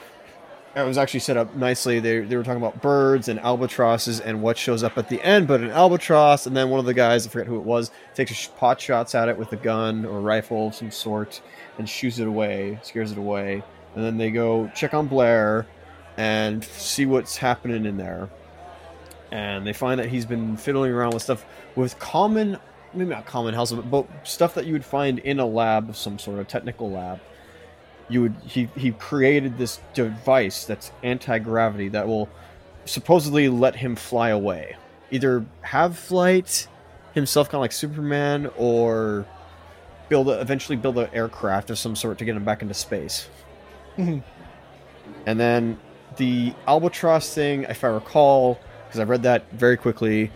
it 0.75 0.85
was 0.85 0.99
actually 0.99 1.21
set 1.21 1.37
up 1.37 1.55
nicely. 1.55 1.99
They, 1.99 2.19
they 2.19 2.37
were 2.37 2.43
talking 2.43 2.61
about 2.61 2.83
birds 2.83 3.27
and 3.27 3.39
albatrosses 3.39 4.19
and 4.19 4.43
what 4.43 4.55
shows 4.55 4.83
up 4.83 4.95
at 4.99 5.09
the 5.09 5.19
end, 5.23 5.47
but 5.47 5.61
an 5.61 5.71
albatross, 5.71 6.45
and 6.45 6.55
then 6.55 6.69
one 6.69 6.79
of 6.79 6.85
the 6.85 6.93
guys, 6.93 7.25
I 7.25 7.31
forget 7.31 7.47
who 7.47 7.57
it 7.57 7.63
was, 7.63 7.89
takes 8.13 8.45
a 8.45 8.49
pot 8.51 8.79
shots 8.79 9.15
at 9.15 9.27
it 9.27 9.37
with 9.37 9.51
a 9.53 9.55
gun 9.55 10.05
or 10.05 10.21
rifle 10.21 10.67
of 10.67 10.75
some 10.75 10.91
sort 10.91 11.41
and 11.79 11.89
shoots 11.89 12.19
it 12.19 12.27
away, 12.27 12.77
scares 12.83 13.11
it 13.11 13.17
away. 13.17 13.63
And 13.95 14.05
then 14.05 14.17
they 14.19 14.29
go 14.29 14.71
check 14.75 14.93
on 14.93 15.07
Blair 15.07 15.65
and 16.17 16.63
see 16.63 17.07
what's 17.07 17.37
happening 17.37 17.85
in 17.85 17.97
there. 17.97 18.29
And 19.31 19.65
they 19.65 19.73
find 19.73 19.99
that 19.99 20.09
he's 20.09 20.27
been 20.27 20.57
fiddling 20.57 20.91
around 20.91 21.15
with 21.15 21.23
stuff 21.23 21.43
with 21.75 21.97
common, 21.97 22.59
maybe 22.93 23.09
not 23.09 23.25
common 23.25 23.53
house, 23.53 23.71
but 23.71 24.07
stuff 24.23 24.53
that 24.55 24.65
you 24.65 24.73
would 24.73 24.85
find 24.85 25.19
in 25.19 25.39
a 25.39 25.45
lab 25.45 25.89
of 25.89 25.97
some 25.97 26.17
sort 26.19 26.39
of 26.39 26.47
technical 26.47 26.89
lab 26.91 27.19
you 28.09 28.21
would 28.21 28.35
he 28.45 28.69
he 28.77 28.91
created 28.91 29.57
this 29.57 29.79
device 29.93 30.65
that's 30.65 30.91
anti-gravity 31.03 31.89
that 31.89 32.07
will 32.07 32.29
supposedly 32.85 33.49
let 33.49 33.75
him 33.75 33.95
fly 33.95 34.29
away. 34.29 34.75
Either 35.11 35.45
have 35.61 35.97
flight 35.97 36.67
himself 37.13 37.47
kind 37.47 37.55
of 37.55 37.61
like 37.61 37.71
superman 37.71 38.49
or 38.55 39.25
build 40.09 40.29
a, 40.29 40.39
eventually 40.39 40.77
build 40.77 40.97
an 40.97 41.09
aircraft 41.13 41.69
of 41.69 41.77
some 41.77 41.95
sort 41.95 42.17
to 42.17 42.25
get 42.25 42.35
him 42.35 42.45
back 42.45 42.61
into 42.61 42.73
space. 42.73 43.27
Mhm. 43.97 44.21
and 45.25 45.39
then 45.39 45.77
the 46.17 46.53
albatross 46.67 47.33
thing 47.33 47.63
if 47.63 47.83
i 47.83 47.87
recall 47.87 48.59
because 48.85 48.99
i 48.99 49.03
read 49.03 49.23
that 49.23 49.51
very 49.51 49.75
quickly 49.75 50.31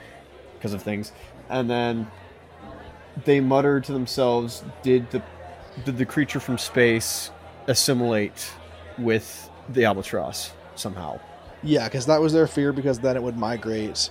because 0.57 0.73
of 0.73 0.81
things, 0.81 1.11
and 1.49 1.69
then 1.69 2.07
they 3.26 3.39
mutter 3.39 3.80
to 3.82 3.91
themselves, 3.91 4.64
"Did 4.84 5.09
the 5.12 5.22
did 5.86 5.97
the 5.97 6.05
creature 6.05 6.39
from 6.39 6.57
space 6.57 7.32
assimilate 7.68 8.51
with 8.97 9.49
the 9.70 9.86
albatross 9.86 10.51
somehow?" 10.76 11.20
Yeah, 11.64 11.86
because 11.88 12.05
that 12.07 12.20
was 12.20 12.34
their 12.34 12.47
fear. 12.47 12.74
Because 12.74 12.99
then 12.99 13.16
it 13.16 13.24
would 13.24 13.38
migrate 13.38 14.09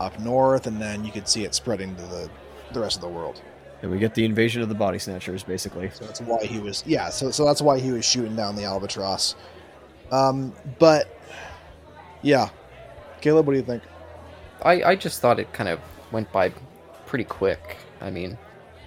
up 0.00 0.18
north, 0.20 0.66
and 0.66 0.80
then 0.80 1.04
you 1.04 1.12
could 1.12 1.28
see 1.28 1.44
it 1.44 1.54
spreading 1.54 1.94
to 1.96 2.02
the 2.02 2.30
the 2.72 2.80
rest 2.80 2.96
of 2.96 3.02
the 3.02 3.08
world. 3.08 3.40
And 3.82 3.90
we 3.90 3.98
get 3.98 4.14
the 4.14 4.24
invasion 4.24 4.62
of 4.62 4.68
the 4.68 4.76
body 4.76 4.98
snatchers, 4.98 5.42
basically. 5.42 5.90
So 5.90 6.04
that's 6.04 6.20
why 6.20 6.44
he 6.44 6.60
was 6.60 6.84
yeah. 6.86 7.10
So 7.10 7.30
so 7.30 7.44
that's 7.44 7.60
why 7.60 7.80
he 7.80 7.90
was 7.90 8.04
shooting 8.04 8.36
down 8.36 8.54
the 8.54 8.64
albatross. 8.64 9.34
Um, 10.12 10.52
but 10.78 11.08
yeah, 12.22 12.50
Caleb, 13.20 13.46
what 13.46 13.54
do 13.54 13.58
you 13.58 13.64
think? 13.64 13.82
I, 14.62 14.82
I 14.82 14.96
just 14.96 15.20
thought 15.20 15.40
it 15.40 15.52
kind 15.52 15.68
of 15.68 15.80
went 16.12 16.30
by 16.32 16.50
pretty 17.06 17.24
quick. 17.24 17.78
I 18.02 18.10
mean, 18.10 18.36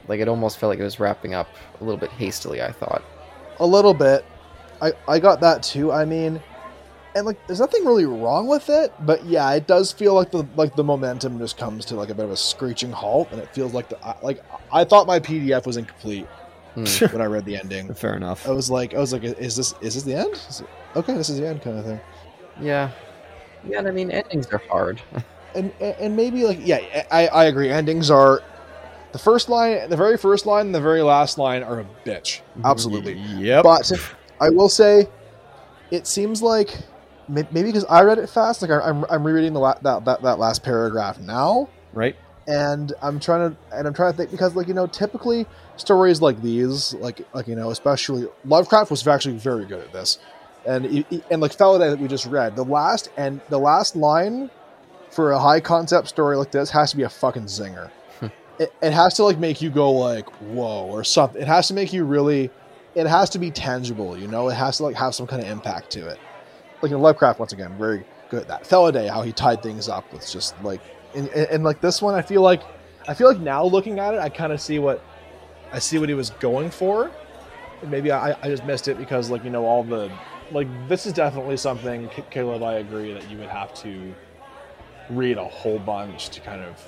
like 0.07 0.20
it 0.20 0.28
almost 0.28 0.57
felt 0.59 0.70
like 0.70 0.80
it 0.80 0.84
was 0.84 0.99
wrapping 0.99 1.34
up 1.34 1.47
a 1.80 1.84
little 1.84 1.99
bit 1.99 2.11
hastily. 2.11 2.61
I 2.61 2.72
thought. 2.72 3.03
A 3.59 3.66
little 3.66 3.93
bit. 3.93 4.26
I 4.82 4.91
I 5.07 5.20
got 5.20 5.39
that 5.41 5.63
too. 5.63 5.91
I 5.91 6.05
mean, 6.05 6.41
and 7.16 7.26
like 7.26 7.38
there's 7.47 7.59
nothing 7.61 7.86
really 7.86 8.05
wrong 8.05 8.47
with 8.47 8.70
it, 8.70 8.93
but 8.99 9.26
yeah, 9.26 9.51
it 9.53 9.68
does 9.68 9.91
feel 9.91 10.13
like 10.13 10.32
the 10.32 10.45
like 10.55 10.76
the 10.76 10.84
momentum 10.84 11.39
just 11.39 11.57
comes 11.57 11.86
to 11.86 11.95
like 11.95 12.09
a 12.09 12.13
bit 12.13 12.26
of 12.26 12.32
a 12.32 12.38
screeching 12.38 12.91
halt, 12.91 13.30
and 13.32 13.41
it 13.41 13.53
feels 13.53 13.74
like 13.74 13.89
the 13.89 13.97
like 14.22 14.43
I 14.72 14.84
thought 14.84 15.07
my 15.07 15.20
PDF 15.20 15.66
was 15.66 15.78
incomplete 15.78 16.28
Hmm. 16.76 16.84
when 17.13 17.22
I 17.22 17.26
read 17.26 17.45
the 17.45 17.55
ending. 17.55 17.93
Fair 17.95 18.16
enough. 18.18 18.45
I 18.45 18.51
was 18.51 18.70
like, 18.70 18.93
I 18.93 18.99
was 18.99 19.13
like, 19.13 19.24
is 19.24 19.55
this 19.55 19.74
is 19.80 19.93
this 19.95 20.03
the 20.03 20.13
end? 20.16 20.34
Is 20.49 20.59
it- 20.59 20.68
okay, 20.97 21.13
this 21.13 21.30
is 21.30 21.39
the 21.39 21.47
end, 21.47 21.61
kind 21.61 21.80
of 21.80 21.86
thing. 21.86 22.01
Yeah. 22.59 22.91
Yeah, 23.66 23.80
I 23.80 23.91
mean 23.91 24.11
endings 24.11 24.47
are 24.47 24.61
hard. 24.70 25.01
And 25.55 25.72
and 25.80 25.95
and 26.01 26.16
maybe 26.18 26.43
like 26.43 26.59
yeah, 26.61 27.05
I 27.11 27.28
I 27.30 27.45
agree. 27.45 27.70
Endings 27.70 28.11
are 28.11 28.43
the 29.16 29.20
first 29.20 29.47
line, 29.47 29.89
the 29.89 29.95
very 29.95 30.18
first 30.18 30.45
line, 30.45 30.66
and 30.66 30.76
the 30.76 30.82
very 30.82 31.01
last 31.01 31.38
line 31.38 31.63
are 31.63 31.80
a 31.80 31.86
bitch. 32.05 32.41
Absolutely. 32.66 33.13
Yep. 33.13 33.63
But 33.63 33.89
I 34.41 34.49
will 34.49 34.68
say, 34.68 35.07
it 35.89 36.05
seems 36.05 36.41
like 36.41 36.78
maybe 37.30 37.63
because 37.63 37.86
I 37.86 38.01
read 38.01 38.18
it 38.18 38.28
fast, 38.28 38.61
like 38.61 38.72
I- 38.72 38.82
I'm, 38.82 39.05
I'm 39.09 39.24
rereading 39.26 39.53
the 39.53 39.61
la- 39.61 39.80
that, 39.84 40.03
that 40.03 40.22
that 40.24 40.38
last 40.38 40.63
paragraph 40.63 41.18
now, 41.18 41.70
right. 41.93 42.13
and 42.45 42.91
I'm 43.01 43.22
trying 43.22 43.51
to 43.51 43.57
and 43.72 43.88
I'm 43.88 43.93
trying 43.93 44.11
to 44.11 44.18
think 44.18 44.32
because 44.32 44.53
like 44.53 44.68
you 44.68 44.74
know 44.74 44.86
typically 44.86 45.45
stories 45.78 46.22
like 46.22 46.41
these, 46.41 46.93
like 46.95 47.22
like 47.34 47.47
you 47.47 47.55
know 47.55 47.72
especially 47.72 48.28
Lovecraft 48.43 48.91
was 48.91 49.07
actually 49.07 49.38
very 49.38 49.63
good 49.63 49.80
at 49.80 49.93
this, 49.93 50.20
and 50.66 51.05
and 51.32 51.41
like 51.41 51.55
Felidae 51.55 51.91
that 51.91 51.99
we 51.99 52.09
just 52.09 52.26
read, 52.26 52.57
the 52.57 52.66
last 52.66 53.11
and 53.16 53.39
the 53.47 53.59
last 53.59 53.95
line 53.95 54.49
for 55.09 55.32
a 55.32 55.39
high 55.39 55.61
concept 55.61 56.09
story 56.09 56.36
like 56.36 56.51
this 56.51 56.70
has 56.72 56.91
to 56.91 56.97
be 56.97 57.03
a 57.03 57.09
fucking 57.09 57.45
zinger. 57.45 57.91
It, 58.59 58.73
it 58.81 58.93
has 58.93 59.15
to 59.15 59.23
like 59.23 59.37
make 59.37 59.61
you 59.61 59.69
go 59.69 59.91
like 59.91 60.29
whoa 60.41 60.85
or 60.85 61.03
something. 61.03 61.41
It 61.41 61.47
has 61.47 61.67
to 61.69 61.73
make 61.73 61.93
you 61.93 62.05
really. 62.05 62.51
It 62.95 63.07
has 63.07 63.29
to 63.31 63.39
be 63.39 63.51
tangible, 63.51 64.17
you 64.17 64.27
know. 64.27 64.47
It 64.47 64.53
has 64.53 64.77
to 64.77 64.83
like 64.83 64.95
have 64.95 65.13
some 65.13 65.27
kind 65.27 65.41
of 65.41 65.49
impact 65.49 65.89
to 65.91 66.07
it. 66.07 66.17
Like 66.81 66.91
in 66.91 67.01
Lovecraft, 67.01 67.39
once 67.39 67.51
again, 67.51 67.77
very 67.77 68.05
good 68.29 68.41
at 68.41 68.47
that. 68.47 68.63
Felidae, 68.63 69.09
how 69.09 69.21
he 69.21 69.31
tied 69.31 69.61
things 69.61 69.89
up 69.89 70.11
with 70.13 70.29
just 70.29 70.61
like, 70.63 70.81
and, 71.13 71.27
and, 71.29 71.47
and 71.47 71.63
like 71.63 71.81
this 71.81 72.01
one, 72.01 72.15
I 72.15 72.21
feel 72.21 72.41
like, 72.41 72.61
I 73.07 73.13
feel 73.13 73.27
like 73.27 73.39
now 73.39 73.65
looking 73.65 73.99
at 73.99 74.13
it, 74.13 74.19
I 74.19 74.29
kind 74.29 74.51
of 74.51 74.61
see 74.61 74.79
what, 74.79 75.03
I 75.71 75.79
see 75.79 75.97
what 75.97 76.09
he 76.09 76.15
was 76.15 76.29
going 76.31 76.69
for. 76.69 77.11
And 77.81 77.91
maybe 77.91 78.11
I, 78.11 78.31
I 78.41 78.47
just 78.47 78.65
missed 78.65 78.87
it 78.87 78.97
because 78.97 79.29
like 79.29 79.43
you 79.43 79.49
know 79.49 79.65
all 79.65 79.83
the, 79.83 80.11
like 80.51 80.67
this 80.87 81.05
is 81.05 81.13
definitely 81.13 81.57
something, 81.57 82.09
Caleb. 82.29 82.63
I 82.63 82.75
agree 82.75 83.13
that 83.13 83.29
you 83.29 83.37
would 83.37 83.49
have 83.49 83.73
to 83.75 84.13
read 85.09 85.37
a 85.37 85.45
whole 85.45 85.79
bunch 85.79 86.29
to 86.29 86.39
kind 86.39 86.61
of 86.61 86.81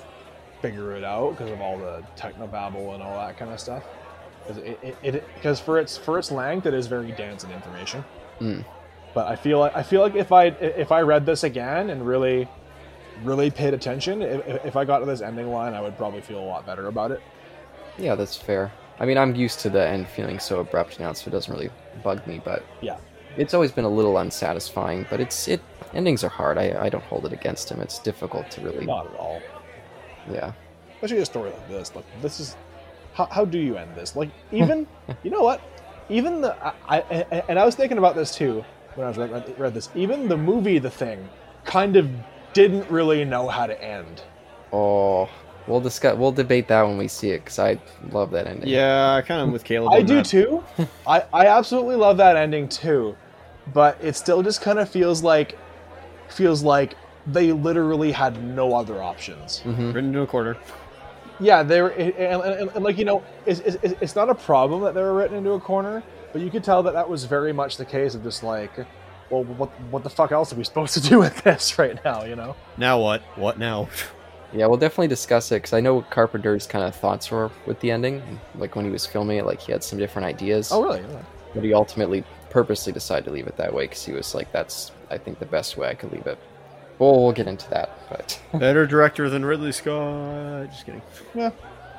figure 0.60 0.96
it 0.96 1.04
out 1.04 1.32
because 1.32 1.50
of 1.50 1.60
all 1.60 1.78
the 1.78 2.02
technobabble 2.16 2.94
and 2.94 3.02
all 3.02 3.16
that 3.18 3.36
kind 3.38 3.50
of 3.52 3.60
stuff. 3.60 3.84
Because 4.46 4.62
it, 4.62 4.96
it, 5.02 5.24
it, 5.42 5.58
for 5.58 5.78
its 5.78 5.96
for 5.96 6.18
its 6.18 6.30
length, 6.30 6.66
it 6.66 6.74
is 6.74 6.86
very 6.86 7.12
dense 7.12 7.44
in 7.44 7.50
information. 7.50 8.04
Mm. 8.40 8.64
But 9.14 9.26
I 9.26 9.36
feel 9.36 9.58
like 9.58 9.76
I 9.76 9.82
feel 9.82 10.00
like 10.00 10.14
if 10.14 10.32
I 10.32 10.46
if 10.46 10.92
I 10.92 11.02
read 11.02 11.26
this 11.26 11.44
again 11.44 11.90
and 11.90 12.06
really 12.06 12.48
really 13.24 13.50
paid 13.50 13.74
attention, 13.74 14.22
if, 14.22 14.64
if 14.64 14.76
I 14.76 14.84
got 14.84 15.00
to 15.00 15.04
this 15.06 15.20
ending 15.20 15.50
line, 15.50 15.74
I 15.74 15.80
would 15.80 15.96
probably 15.96 16.20
feel 16.20 16.38
a 16.38 16.46
lot 16.46 16.64
better 16.64 16.86
about 16.86 17.10
it. 17.10 17.20
yeah, 17.98 18.14
that's 18.14 18.36
fair. 18.36 18.70
I 19.00 19.06
mean, 19.06 19.18
I'm 19.18 19.34
used 19.34 19.60
to 19.60 19.70
the 19.70 19.86
end 19.86 20.08
feeling 20.08 20.38
so 20.38 20.60
abrupt 20.60 20.98
now, 21.00 21.12
so 21.12 21.28
it 21.28 21.30
doesn't 21.32 21.52
really 21.52 21.70
bug 22.02 22.24
me. 22.26 22.40
But 22.44 22.64
Yeah. 22.80 22.96
it's 23.36 23.54
always 23.54 23.70
been 23.72 23.84
a 23.84 23.88
little 23.90 24.18
unsatisfying. 24.18 25.06
But 25.10 25.20
it's 25.20 25.48
it 25.48 25.60
endings 25.94 26.22
are 26.24 26.28
hard. 26.28 26.58
I 26.58 26.84
I 26.86 26.88
don't 26.88 27.04
hold 27.04 27.26
it 27.26 27.32
against 27.32 27.70
him. 27.70 27.80
It's 27.80 27.98
difficult 27.98 28.50
to 28.52 28.60
really. 28.60 28.86
Not 28.86 29.06
at 29.12 29.16
all. 29.18 29.40
Yeah. 30.32 30.52
especially 30.94 31.18
a 31.18 31.26
story 31.26 31.50
like 31.50 31.68
this. 31.68 31.94
Like 31.94 32.04
this 32.22 32.40
is 32.40 32.56
how, 33.14 33.26
how 33.26 33.44
do 33.44 33.58
you 33.58 33.76
end 33.76 33.94
this? 33.94 34.16
Like 34.16 34.30
even 34.52 34.86
you 35.22 35.30
know 35.30 35.42
what? 35.42 35.60
Even 36.08 36.40
the 36.40 36.56
I, 36.64 36.72
I 36.88 37.42
and 37.48 37.58
I 37.58 37.64
was 37.64 37.74
thinking 37.74 37.98
about 37.98 38.14
this 38.14 38.34
too 38.34 38.64
when 38.94 39.04
I 39.06 39.10
was 39.10 39.18
read, 39.18 39.58
read 39.58 39.74
this. 39.74 39.88
Even 39.94 40.28
the 40.28 40.36
movie, 40.36 40.78
The 40.78 40.90
Thing, 40.90 41.28
kind 41.64 41.96
of 41.96 42.08
didn't 42.52 42.90
really 42.90 43.24
know 43.24 43.46
how 43.48 43.66
to 43.66 43.82
end. 43.82 44.22
Oh, 44.72 45.28
we'll 45.66 45.80
discuss. 45.80 46.16
We'll 46.16 46.32
debate 46.32 46.68
that 46.68 46.82
when 46.82 46.98
we 46.98 47.08
see 47.08 47.30
it 47.30 47.40
because 47.40 47.58
I 47.58 47.78
love 48.10 48.30
that 48.32 48.46
ending. 48.46 48.68
Yeah, 48.68 49.14
I 49.14 49.22
kind 49.22 49.42
of 49.42 49.52
with 49.52 49.64
Caleb. 49.64 49.92
I 49.92 49.98
on 49.98 50.06
do 50.06 50.14
that. 50.16 50.24
too. 50.24 50.64
I 51.06 51.24
I 51.32 51.46
absolutely 51.46 51.96
love 51.96 52.16
that 52.16 52.36
ending 52.36 52.68
too, 52.68 53.16
but 53.72 53.98
it 54.02 54.16
still 54.16 54.42
just 54.42 54.60
kind 54.62 54.78
of 54.78 54.88
feels 54.88 55.22
like 55.22 55.58
feels 56.28 56.62
like 56.62 56.94
they 57.32 57.52
literally 57.52 58.12
had 58.12 58.42
no 58.42 58.74
other 58.74 59.02
options. 59.02 59.60
hmm 59.60 59.92
Written 59.92 60.06
into 60.06 60.20
a 60.22 60.26
quarter. 60.26 60.56
Yeah, 61.40 61.62
they 61.62 61.80
were, 61.82 61.90
and, 61.90 62.12
and, 62.14 62.42
and, 62.42 62.70
and, 62.70 62.84
like 62.84 62.98
you 62.98 63.04
know, 63.04 63.22
it's, 63.46 63.60
it's, 63.60 63.76
it's 64.00 64.16
not 64.16 64.28
a 64.28 64.34
problem 64.34 64.82
that 64.82 64.94
they 64.94 65.00
were 65.00 65.14
written 65.14 65.36
into 65.36 65.52
a 65.52 65.60
corner, 65.60 66.02
but 66.32 66.42
you 66.42 66.50
could 66.50 66.64
tell 66.64 66.82
that 66.82 66.94
that 66.94 67.08
was 67.08 67.24
very 67.24 67.52
much 67.52 67.76
the 67.76 67.84
case 67.84 68.14
of 68.14 68.22
just 68.24 68.42
like, 68.42 68.72
well, 69.30 69.44
what 69.44 69.68
what 69.90 70.02
the 70.02 70.10
fuck 70.10 70.32
else 70.32 70.52
are 70.52 70.56
we 70.56 70.64
supposed 70.72 70.94
to 70.94 71.00
do 71.00 71.18
with 71.18 71.42
this 71.42 71.78
right 71.78 72.02
now? 72.04 72.24
You 72.24 72.34
know? 72.36 72.56
Now 72.76 73.00
what? 73.00 73.22
What 73.36 73.58
now? 73.58 73.88
Yeah, 74.52 74.66
we'll 74.66 74.78
definitely 74.78 75.08
discuss 75.08 75.52
it 75.52 75.56
because 75.56 75.74
I 75.74 75.80
know 75.80 75.96
what 75.96 76.10
Carpenter's 76.10 76.66
kind 76.66 76.82
of 76.84 76.96
thoughts 76.96 77.30
were 77.30 77.50
with 77.66 77.78
the 77.80 77.90
ending. 77.90 78.40
Like 78.56 78.74
when 78.74 78.86
he 78.86 78.90
was 78.90 79.04
filming 79.04 79.38
it, 79.38 79.44
like 79.44 79.60
he 79.60 79.72
had 79.72 79.84
some 79.84 79.98
different 79.98 80.26
ideas. 80.26 80.72
Oh, 80.72 80.82
really? 80.82 81.04
But 81.54 81.64
he 81.64 81.74
ultimately 81.74 82.24
purposely 82.50 82.92
decided 82.92 83.26
to 83.26 83.30
leave 83.30 83.46
it 83.46 83.56
that 83.58 83.72
way 83.72 83.84
because 83.84 84.04
he 84.04 84.12
was 84.12 84.34
like, 84.34 84.50
"That's 84.50 84.90
I 85.10 85.18
think 85.18 85.38
the 85.38 85.46
best 85.46 85.76
way 85.76 85.88
I 85.88 85.94
could 85.94 86.12
leave 86.12 86.26
it." 86.26 86.38
Well, 86.98 87.22
we'll 87.22 87.32
get 87.32 87.46
into 87.46 87.68
that, 87.70 87.90
but 88.10 88.40
Better 88.58 88.86
director 88.86 89.30
than 89.30 89.44
Ridley 89.44 89.72
Scott. 89.72 90.70
Just 90.70 90.86
kidding. 90.86 91.02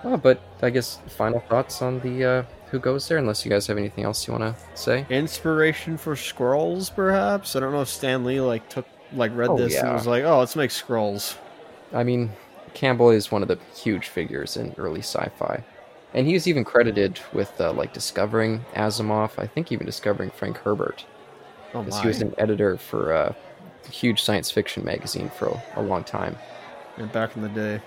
oh, 0.03 0.17
but 0.17 0.41
I 0.61 0.69
guess 0.69 0.99
final 1.07 1.39
thoughts 1.41 1.81
on 1.81 1.99
the 2.01 2.25
uh, 2.25 2.43
who 2.71 2.79
goes 2.79 3.07
there. 3.07 3.17
Unless 3.17 3.45
you 3.45 3.51
guys 3.51 3.67
have 3.67 3.77
anything 3.77 4.03
else 4.03 4.27
you 4.27 4.33
want 4.33 4.55
to 4.55 4.61
say. 4.77 5.05
Inspiration 5.09 5.97
for 5.97 6.15
Skrulls, 6.15 6.93
perhaps. 6.93 7.55
I 7.55 7.59
don't 7.61 7.71
know 7.71 7.81
if 7.81 7.87
Stan 7.89 8.25
Lee 8.25 8.41
like 8.41 8.67
took 8.69 8.85
like 9.13 9.31
read 9.35 9.49
Oh, 9.49 9.57
this 9.57 9.75
and 9.75 9.93
was 9.93 10.07
like, 10.07 10.23
"Oh, 10.23 10.39
let's 10.39 10.55
make 10.55 10.71
Skrulls." 10.71 11.37
I 11.93 12.03
mean, 12.03 12.31
Campbell 12.73 13.09
is 13.09 13.31
one 13.31 13.41
of 13.41 13.47
the 13.47 13.57
huge 13.75 14.07
figures 14.07 14.57
in 14.57 14.75
early 14.77 14.99
sci-fi, 14.99 15.63
and 16.13 16.27
he 16.27 16.33
was 16.33 16.47
even 16.47 16.63
credited 16.63 17.19
with 17.33 17.59
uh, 17.59 17.71
like 17.73 17.93
discovering 17.93 18.65
Asimov. 18.75 19.31
I 19.37 19.47
think 19.47 19.71
even 19.71 19.85
discovering 19.85 20.29
Frank 20.29 20.57
Herbert. 20.57 21.05
Oh 21.73 21.83
because 21.83 21.97
my! 21.97 22.01
he 22.01 22.07
was 22.07 22.21
an 22.21 22.33
editor 22.37 22.77
for 22.77 23.13
uh, 23.13 23.33
huge 23.89 24.21
science 24.21 24.49
fiction 24.51 24.83
magazine 24.85 25.29
for 25.29 25.61
a, 25.75 25.81
long 25.81 26.03
time, 26.03 26.37
Yeah, 26.97 27.05
back 27.05 27.35
in 27.35 27.41
the 27.41 27.49
day. 27.49 27.81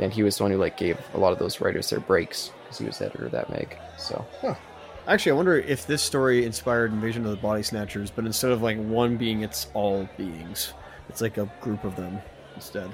and 0.00 0.12
he 0.12 0.22
was 0.22 0.36
the 0.38 0.44
one 0.44 0.52
who 0.52 0.58
like 0.58 0.76
gave 0.76 0.98
a 1.14 1.18
lot 1.18 1.32
of 1.32 1.38
those 1.38 1.60
writers 1.60 1.90
their 1.90 2.00
breaks 2.00 2.50
because 2.62 2.78
he 2.78 2.84
was 2.86 2.98
the 2.98 3.06
editor 3.06 3.26
of 3.26 3.32
that 3.32 3.50
mag. 3.50 3.76
So 3.98 4.24
Actually, 5.06 5.32
I 5.32 5.34
wonder 5.36 5.58
if 5.58 5.86
this 5.86 6.02
story 6.02 6.44
inspired 6.44 6.92
Invasion 6.92 7.24
of 7.24 7.30
the 7.30 7.38
Body 7.38 7.62
Snatchers, 7.62 8.10
but 8.10 8.26
instead 8.26 8.50
of 8.50 8.60
like 8.62 8.76
one 8.76 9.16
being 9.16 9.42
its 9.42 9.68
all 9.72 10.06
beings, 10.18 10.74
it's 11.08 11.22
like 11.22 11.38
a 11.38 11.50
group 11.62 11.84
of 11.84 11.96
them 11.96 12.18
instead. 12.54 12.90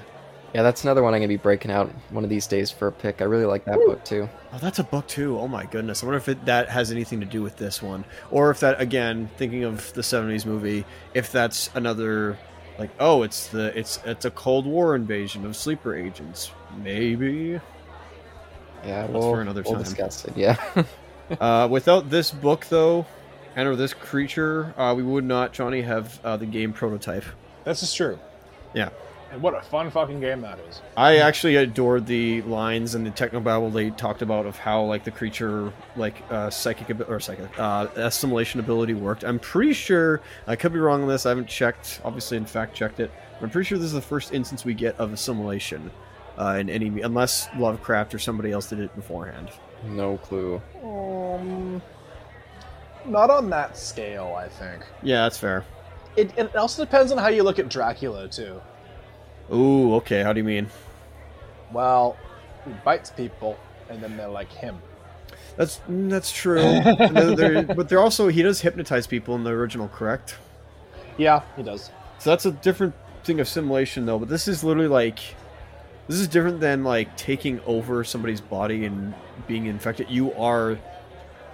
yeah, 0.53 0.63
that's 0.63 0.85
another 0.85 1.03
one 1.03 1.13
I'm 1.13 1.19
gonna 1.19 1.27
be 1.27 1.35
breaking 1.35 1.71
out 1.71 1.89
one 2.11 2.23
of 2.23 2.29
these 2.29 2.47
days 2.47 2.71
for 2.71 2.87
a 2.87 2.91
pick. 2.93 3.21
I 3.21 3.25
really 3.25 3.43
like 3.43 3.65
that 3.65 3.75
book 3.75 4.05
too. 4.05 4.29
Oh, 4.53 4.57
that's 4.59 4.79
a 4.79 4.83
book 4.85 5.05
too. 5.07 5.37
Oh 5.37 5.49
my 5.49 5.65
goodness! 5.65 6.01
I 6.01 6.05
wonder 6.05 6.15
if 6.17 6.29
it, 6.29 6.45
that 6.45 6.69
has 6.69 6.89
anything 6.89 7.19
to 7.19 7.25
do 7.25 7.41
with 7.41 7.57
this 7.57 7.81
one, 7.81 8.05
or 8.31 8.49
if 8.49 8.61
that 8.61 8.79
again, 8.79 9.29
thinking 9.35 9.65
of 9.65 9.91
the 9.91 10.01
'70s 10.01 10.45
movie, 10.45 10.85
if 11.13 11.29
that's 11.33 11.69
another, 11.75 12.37
like, 12.77 12.89
oh, 12.99 13.23
it's 13.23 13.47
the 13.47 13.77
it's 13.77 13.99
it's 14.05 14.25
a 14.25 14.31
Cold 14.31 14.65
War 14.65 14.95
invasion 14.95 15.45
of 15.45 15.55
sleeper 15.55 15.95
agents, 15.95 16.51
maybe. 16.83 17.59
Yeah, 18.85 19.01
That's 19.01 19.13
we'll, 19.13 19.31
for 19.31 19.41
another 19.41 19.63
we'll 19.63 19.73
time. 19.73 19.83
discuss 19.83 20.25
it. 20.25 20.37
Yeah. 20.37 20.57
uh, 21.39 21.67
without 21.71 22.09
this 22.09 22.31
book, 22.31 22.67
though, 22.69 23.05
and 23.55 23.67
or 23.67 23.75
this 23.75 23.93
creature, 23.93 24.73
uh, 24.77 24.93
we 24.95 25.01
would 25.01 25.23
not, 25.23 25.53
Johnny, 25.53 25.81
have 25.81 26.19
uh, 26.23 26.37
the 26.37 26.45
game 26.45 26.71
prototype. 26.71 27.23
This 27.63 27.81
is 27.81 27.93
true. 27.93 28.19
Yeah. 28.75 28.89
And 29.35 29.43
what 29.43 29.53
a 29.53 29.61
fun 29.61 29.91
fucking 29.91 30.21
game 30.21 30.39
that 30.43 30.59
is. 30.59 30.81
I 30.95 31.17
actually 31.17 31.57
adored 31.57 32.05
the 32.05 32.41
lines 32.43 32.95
and 32.95 33.05
the 33.05 33.11
technobabble 33.11 33.73
they 33.73 33.89
talked 33.89 34.21
about 34.21 34.45
of 34.45 34.57
how 34.57 34.83
like 34.83 35.03
the 35.03 35.11
creature 35.11 35.73
like 35.97 36.15
uh, 36.31 36.49
psychic 36.49 36.89
abi- 36.89 37.03
or 37.03 37.19
psychic 37.19 37.49
uh, 37.59 37.87
assimilation 37.97 38.61
ability 38.61 38.93
worked. 38.93 39.25
I'm 39.25 39.37
pretty 39.37 39.73
sure 39.73 40.21
I 40.47 40.55
could 40.55 40.71
be 40.71 40.79
wrong 40.79 41.01
on 41.01 41.09
this. 41.09 41.25
I 41.25 41.29
haven't 41.29 41.49
checked. 41.49 41.99
Obviously, 42.05 42.37
in 42.37 42.45
fact, 42.45 42.75
checked 42.75 43.01
it. 43.01 43.11
I'm 43.41 43.49
pretty 43.49 43.67
sure 43.67 43.77
this 43.77 43.87
is 43.87 43.91
the 43.91 43.99
first 43.99 44.33
instance 44.33 44.63
we 44.63 44.73
get 44.73 44.97
of 45.01 45.11
assimilation 45.11 45.91
uh, 46.37 46.55
in 46.57 46.69
any 46.69 47.01
unless 47.01 47.49
Lovecraft 47.57 48.15
or 48.15 48.19
somebody 48.19 48.53
else 48.53 48.69
did 48.69 48.79
it 48.79 48.95
beforehand. 48.95 49.49
No 49.83 50.15
clue. 50.19 50.61
Um, 50.81 51.81
not 53.05 53.29
on 53.29 53.49
that 53.49 53.77
scale, 53.77 54.33
I 54.37 54.47
think. 54.47 54.83
Yeah, 55.03 55.23
that's 55.23 55.37
fair. 55.37 55.65
It, 56.15 56.31
it 56.37 56.55
also 56.55 56.85
depends 56.85 57.11
on 57.11 57.17
how 57.17 57.27
you 57.27 57.43
look 57.43 57.59
at 57.59 57.67
Dracula 57.67 58.29
too. 58.29 58.61
Ooh, 59.53 59.95
okay. 59.95 60.23
How 60.23 60.33
do 60.33 60.39
you 60.39 60.43
mean? 60.43 60.67
Well, 61.71 62.17
he 62.65 62.71
bites 62.83 63.09
people, 63.11 63.57
and 63.89 64.01
then 64.01 64.17
they're 64.17 64.27
like 64.27 64.51
him. 64.51 64.77
That's 65.57 65.79
mm, 65.89 66.09
that's 66.09 66.31
true. 66.31 66.61
No, 67.11 67.35
they're- 67.35 67.63
but 67.63 67.87
they're 67.89 68.01
also 68.01 68.27
he 68.27 68.41
does 68.41 68.61
hypnotize 68.61 69.07
people 69.07 69.35
in 69.35 69.43
the 69.43 69.51
original, 69.51 69.87
correct? 69.87 70.37
Yeah, 71.17 71.43
he 71.55 71.63
does. 71.63 71.91
So 72.19 72.29
that's 72.31 72.45
a 72.45 72.51
different 72.51 72.93
thing 73.23 73.39
of 73.39 73.47
simulation, 73.47 74.05
though. 74.05 74.19
But 74.19 74.29
this 74.29 74.47
is 74.47 74.63
literally 74.63 74.89
like 74.89 75.19
this 76.07 76.19
is 76.19 76.27
different 76.27 76.59
than 76.59 76.83
like 76.83 77.15
taking 77.17 77.59
over 77.65 78.03
somebody's 78.03 78.41
body 78.41 78.85
and 78.85 79.13
being 79.47 79.65
infected. 79.67 80.09
You 80.09 80.33
are 80.33 80.77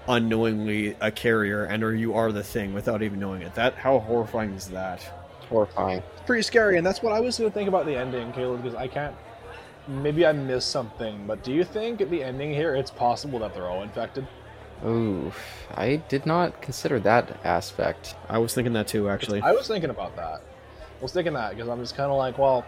unknowingly 0.08 0.96
a 1.00 1.12
carrier, 1.12 1.66
and 1.66 1.84
or 1.84 1.94
you 1.96 2.14
are 2.16 2.32
the 2.32 2.44
thing 2.44 2.74
without 2.74 3.04
even 3.04 3.20
knowing 3.20 3.42
it. 3.44 3.54
That 3.56 3.76
how 3.76 4.00
horrifying 4.00 4.54
is 4.54 4.68
that? 4.70 5.21
Horrifying. 5.52 6.02
It's 6.14 6.22
pretty 6.26 6.42
scary, 6.42 6.78
and 6.78 6.88
that's 6.88 7.04
what 7.04 7.14
I 7.14 7.20
was 7.20 7.38
going 7.38 7.52
to 7.52 7.54
think 7.54 7.68
about 7.68 7.86
the 7.86 7.96
ending, 7.96 8.32
Caleb, 8.32 8.64
because 8.64 8.76
I 8.76 8.88
can't. 8.88 9.16
Maybe 9.88 10.26
I 10.26 10.32
missed 10.32 10.72
something, 10.72 11.28
but 11.28 11.44
do 11.44 11.52
you 11.52 11.64
think 11.64 12.02
at 12.02 12.10
the 12.10 12.24
ending 12.24 12.54
here 12.54 12.74
it's 12.74 12.90
possible 12.90 13.38
that 13.40 13.54
they're 13.54 13.70
all 13.70 13.84
infected? 13.84 14.26
Ooh, 14.86 15.32
I 15.76 15.98
did 16.08 16.26
not 16.26 16.62
consider 16.62 17.00
that 17.02 17.40
aspect. 17.46 18.16
I 18.30 18.40
was 18.40 18.54
thinking 18.54 18.74
that 18.74 18.88
too, 18.88 19.10
actually. 19.10 19.42
I 19.42 19.52
was 19.52 19.68
thinking 19.68 19.90
about 19.90 20.16
that. 20.16 20.42
I 21.00 21.02
was 21.04 21.12
thinking 21.12 21.34
that 21.34 21.52
because 21.52 21.68
I'm 21.68 21.80
just 21.80 21.96
kind 21.96 22.10
of 22.10 22.18
like, 22.18 22.38
well, 22.38 22.66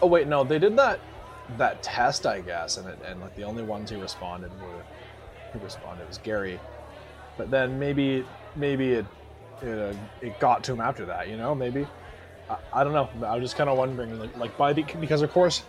oh 0.00 0.06
wait, 0.06 0.26
no, 0.26 0.42
they 0.42 0.58
did 0.58 0.76
that 0.76 0.98
that 1.56 1.82
test, 1.82 2.26
I 2.26 2.40
guess, 2.40 2.76
and 2.76 2.88
it, 2.88 2.98
and 3.06 3.20
like 3.20 3.34
the 3.36 3.44
only 3.44 3.62
ones 3.62 3.90
who 3.90 4.00
responded 4.00 4.50
were 4.60 4.82
who 5.52 5.58
responded 5.60 6.06
was 6.06 6.18
Garry, 6.18 6.60
but 7.36 7.50
then 7.50 7.78
maybe 7.78 8.24
maybe 8.56 8.92
it 8.94 9.06
it, 9.62 9.78
uh, 9.78 9.96
it 10.20 10.38
got 10.40 10.64
to 10.64 10.72
him 10.72 10.80
after 10.80 11.04
that, 11.06 11.28
you 11.28 11.36
know, 11.36 11.54
maybe. 11.54 11.86
I, 12.48 12.56
I 12.72 12.84
don't 12.84 12.92
know. 12.92 13.08
I 13.26 13.34
was 13.34 13.42
just 13.42 13.56
kind 13.56 13.70
of 13.70 13.76
wondering, 13.78 14.18
like, 14.18 14.36
like 14.36 14.56
by 14.56 14.72
the 14.72 14.82
because 15.00 15.22
of 15.22 15.30
course, 15.30 15.62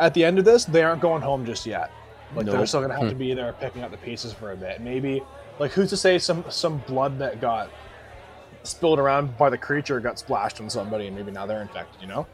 at 0.00 0.14
the 0.14 0.24
end 0.24 0.38
of 0.38 0.44
this, 0.44 0.64
they 0.64 0.82
aren't 0.82 1.02
going 1.02 1.22
home 1.22 1.44
just 1.44 1.66
yet. 1.66 1.90
Like 2.34 2.46
they're 2.46 2.66
still 2.66 2.80
gonna 2.80 2.98
have 2.98 3.08
to 3.08 3.14
be 3.14 3.32
there 3.34 3.52
picking 3.52 3.82
up 3.82 3.90
the 3.90 3.96
pieces 3.96 4.32
for 4.32 4.52
a 4.52 4.56
bit. 4.56 4.80
Maybe, 4.80 5.22
like, 5.58 5.72
who's 5.72 5.90
to 5.90 5.96
say 5.96 6.18
some 6.18 6.44
some 6.48 6.78
blood 6.78 7.18
that 7.18 7.40
got 7.40 7.70
spilled 8.64 8.98
around 8.98 9.36
by 9.36 9.50
the 9.50 9.58
creature 9.58 10.00
got 10.00 10.18
splashed 10.18 10.60
on 10.60 10.68
somebody, 10.68 11.06
and 11.06 11.16
maybe 11.16 11.30
now 11.30 11.46
they're 11.46 11.62
infected. 11.62 12.00
You 12.00 12.08
know? 12.08 12.26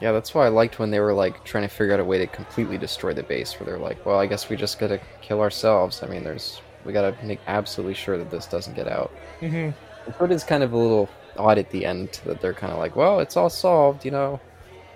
Yeah, 0.00 0.12
that's 0.12 0.34
why 0.34 0.46
I 0.46 0.48
liked 0.48 0.78
when 0.78 0.90
they 0.90 1.00
were 1.00 1.12
like 1.12 1.44
trying 1.44 1.64
to 1.64 1.68
figure 1.68 1.94
out 1.94 2.00
a 2.00 2.04
way 2.04 2.18
to 2.18 2.26
completely 2.26 2.78
destroy 2.78 3.12
the 3.12 3.22
base. 3.22 3.58
Where 3.58 3.66
they're 3.66 3.78
like, 3.78 4.04
"Well, 4.06 4.18
I 4.18 4.26
guess 4.26 4.48
we 4.48 4.56
just 4.56 4.78
gotta 4.78 5.00
kill 5.20 5.40
ourselves." 5.40 6.02
I 6.02 6.06
mean, 6.06 6.24
there's 6.24 6.60
we 6.84 6.92
gotta 6.92 7.16
make 7.22 7.40
absolutely 7.46 7.94
sure 7.94 8.18
that 8.18 8.30
this 8.30 8.46
doesn't 8.46 8.74
get 8.74 8.88
out. 8.88 9.10
Mm-hmm. 9.40 9.70
So 10.18 10.24
it 10.24 10.30
is 10.32 10.44
kind 10.44 10.62
of 10.62 10.72
a 10.72 10.76
little 10.76 11.08
odd 11.36 11.58
at 11.58 11.70
the 11.70 11.84
end 11.86 12.20
that 12.26 12.40
they're 12.40 12.52
kind 12.54 12.72
of 12.72 12.78
like, 12.78 12.94
"Well, 12.96 13.20
it's 13.20 13.36
all 13.36 13.50
solved," 13.50 14.04
you 14.04 14.10
know. 14.10 14.40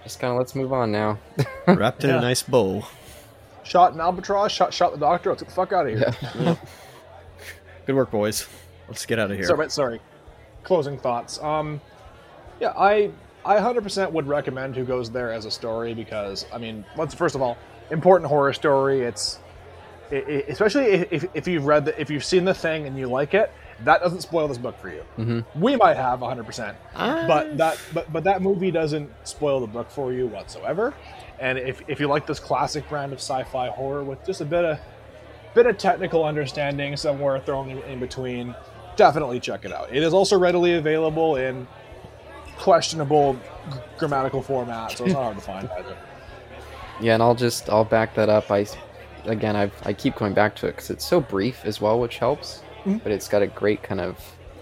Just 0.05 0.21
kind 0.21 0.33
of 0.33 0.39
let's 0.39 0.55
move 0.55 0.73
on 0.73 0.93
now. 0.93 1.19
Wrapped 1.67 2.05
in 2.05 2.11
Yeah. 2.11 2.19
a 2.19 2.21
nice 2.21 2.43
bow. 2.43 2.87
Shot 3.65 3.93
an 3.95 4.01
albatross. 4.01 4.53
Shot 4.53 4.73
shot 4.73 4.93
the 4.93 4.99
doctor. 4.99 5.31
Let's 5.31 5.43
get 5.43 5.49
the 5.49 5.55
fuck 5.55 5.73
out 5.73 5.87
of 5.87 5.99
here. 5.99 6.15
Yeah. 6.39 6.57
Good 7.87 7.97
work, 7.97 8.11
boys. 8.11 8.47
Let's 8.87 9.05
get 9.07 9.19
out 9.19 9.31
of 9.31 9.37
here. 9.37 9.47
Sorry, 9.47 9.71
sorry. 9.71 10.01
Closing 10.63 10.99
thoughts. 10.99 11.39
Um, 11.43 11.81
yeah, 12.61 12.73
I 12.77 13.11
I 13.45 13.57
100% 13.57 14.13
would 14.13 14.27
recommend 14.27 14.77
Who 14.77 14.85
Goes 14.85 15.11
There 15.11 15.33
as 15.33 15.45
a 15.47 15.51
story 15.51 15.95
because 15.95 16.45
I 16.53 16.59
mean, 16.59 16.85
let's 16.97 17.15
first 17.15 17.35
of 17.35 17.43
all, 17.43 17.57
important 17.91 18.29
horror 18.29 18.53
story. 18.53 19.01
It's 19.03 19.39
especially 20.13 20.85
if, 21.11 21.25
if, 21.35 21.47
you've 21.49 21.65
read 21.67 21.85
the, 21.85 22.01
if 22.01 22.11
you've 22.11 22.25
seen 22.25 22.45
the 22.45 22.55
thing 22.55 22.87
and 22.87 22.99
you 22.99 23.07
like 23.09 23.35
it, 23.35 23.53
that 23.85 24.01
doesn't 24.01 24.23
spoil 24.23 24.49
this 24.49 24.59
book 24.59 24.79
for 24.81 24.89
you. 24.89 25.05
Mhm. 25.19 25.45
We 25.55 25.77
might 25.77 25.97
have 25.97 26.21
100%, 26.21 26.75
but 26.95 27.57
that 27.59 27.79
but 27.95 28.13
but 28.13 28.25
that 28.25 28.43
movie 28.43 28.71
doesn't 28.73 29.09
spoil 29.25 29.61
the 29.61 29.67
book 29.69 29.91
for 29.91 30.13
you 30.13 30.27
whatsoever. 30.27 30.95
And 31.39 31.59
if, 31.59 31.83
if 31.87 32.01
you 32.01 32.09
like 32.09 32.27
this 32.27 32.41
classic 32.41 32.89
brand 32.89 33.13
of 33.13 33.19
sci-fi 33.19 33.69
horror 33.69 34.03
with 34.03 34.25
just 34.27 34.41
a 34.41 34.45
bit 34.45 34.65
of 34.65 34.79
bit 35.55 35.67
of 35.67 35.79
technical 35.79 36.25
understanding 36.25 36.97
somewhere 36.97 37.39
thrown 37.41 37.71
in, 37.71 37.79
in 37.85 38.01
between, 38.01 38.55
definitely 38.97 39.39
check 39.41 39.65
it 39.65 39.73
out. 39.73 39.89
It 39.95 40.03
is 40.03 40.13
also 40.13 40.37
readily 40.39 40.75
available 40.75 41.37
in 41.37 41.67
questionable 42.57 43.35
g- 43.35 43.79
grammatical 43.99 44.43
format, 44.43 44.93
so 44.99 45.05
it's 45.05 45.15
not 45.15 45.23
hard 45.23 45.37
to 45.37 45.43
find 45.43 45.71
either. 45.79 45.97
Yeah, 47.01 47.15
and 47.15 47.23
I'll 47.23 47.35
just 47.37 47.71
I'll 47.71 47.85
back 47.85 48.15
that 48.17 48.29
up. 48.29 48.51
I 48.51 48.67
again 49.25 49.57
I 49.57 49.71
I 49.85 49.93
keep 49.93 50.17
going 50.17 50.35
back 50.35 50.55
to 50.57 50.67
it 50.67 50.77
because 50.77 50.91
it's 50.91 51.05
so 51.07 51.21
brief 51.21 51.65
as 51.65 51.81
well, 51.81 51.99
which 52.01 52.19
helps. 52.19 52.63
Mhm. 52.85 53.03
But 53.03 53.13
it's 53.13 53.29
got 53.29 53.43
a 53.43 53.47
great 53.47 53.83
kind 53.83 54.01
of 54.01 54.17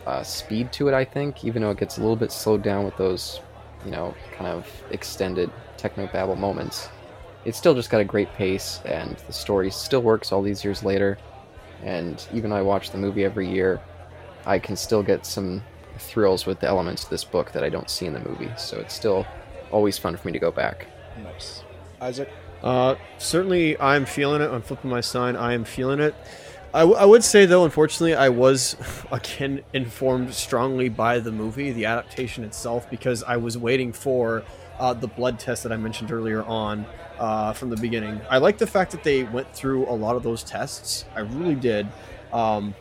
uh, 0.06 0.22
speed 0.22 0.72
to 0.72 0.88
it. 0.88 0.94
I 0.94 1.04
think, 1.04 1.44
even 1.44 1.62
though 1.62 1.70
it 1.70 1.78
gets 1.78 1.98
a 1.98 2.00
little 2.00 2.16
bit 2.16 2.30
slowed 2.30 2.62
down 2.62 2.84
with 2.84 2.96
those, 2.96 3.40
you 3.84 3.90
know, 3.90 4.14
kind 4.36 4.46
of 4.46 4.66
extended 4.90 5.50
techno 5.76 6.06
babble 6.06 6.36
moments, 6.36 6.88
it's 7.44 7.58
still 7.58 7.74
just 7.74 7.90
got 7.90 8.00
a 8.00 8.04
great 8.04 8.32
pace, 8.34 8.80
and 8.84 9.16
the 9.26 9.32
story 9.32 9.70
still 9.70 10.02
works 10.02 10.32
all 10.32 10.42
these 10.42 10.64
years 10.64 10.82
later. 10.84 11.18
And 11.82 12.24
even 12.32 12.50
though 12.50 12.56
I 12.56 12.62
watch 12.62 12.90
the 12.90 12.98
movie 12.98 13.24
every 13.24 13.48
year, 13.48 13.80
I 14.46 14.58
can 14.58 14.76
still 14.76 15.02
get 15.02 15.26
some 15.26 15.62
thrills 15.98 16.46
with 16.46 16.60
the 16.60 16.68
elements 16.68 17.04
of 17.04 17.10
this 17.10 17.24
book 17.24 17.52
that 17.52 17.64
I 17.64 17.68
don't 17.68 17.90
see 17.90 18.06
in 18.06 18.12
the 18.12 18.20
movie. 18.20 18.50
So 18.56 18.78
it's 18.78 18.94
still 18.94 19.26
always 19.70 19.98
fun 19.98 20.16
for 20.16 20.26
me 20.28 20.32
to 20.32 20.38
go 20.38 20.50
back. 20.50 20.86
Nice. 21.22 21.62
Isaac? 22.00 22.30
Uh, 22.62 22.96
certainly, 23.18 23.78
I'm 23.80 24.06
feeling 24.06 24.42
it. 24.42 24.50
I'm 24.50 24.62
flipping 24.62 24.90
my 24.90 25.00
sign. 25.00 25.36
I 25.36 25.52
am 25.52 25.64
feeling 25.64 26.00
it. 26.00 26.14
I, 26.74 26.80
w- 26.80 26.98
I 26.98 27.04
would 27.04 27.24
say, 27.24 27.46
though, 27.46 27.64
unfortunately, 27.64 28.14
I 28.14 28.28
was 28.28 28.76
again 29.12 29.62
informed 29.72 30.34
strongly 30.34 30.88
by 30.88 31.20
the 31.20 31.32
movie, 31.32 31.72
the 31.72 31.86
adaptation 31.86 32.44
itself, 32.44 32.88
because 32.90 33.22
I 33.22 33.36
was 33.36 33.56
waiting 33.56 33.92
for 33.92 34.44
uh, 34.78 34.92
the 34.92 35.06
blood 35.08 35.38
test 35.38 35.62
that 35.62 35.72
I 35.72 35.76
mentioned 35.76 36.12
earlier 36.12 36.42
on 36.44 36.84
uh, 37.18 37.52
from 37.52 37.70
the 37.70 37.76
beginning. 37.76 38.20
I 38.28 38.38
like 38.38 38.58
the 38.58 38.66
fact 38.66 38.90
that 38.92 39.04
they 39.04 39.22
went 39.22 39.54
through 39.54 39.88
a 39.88 39.94
lot 39.94 40.16
of 40.16 40.22
those 40.22 40.42
tests. 40.42 41.04
I 41.14 41.20
really 41.20 41.54
did. 41.54 41.86
Um, 42.32 42.74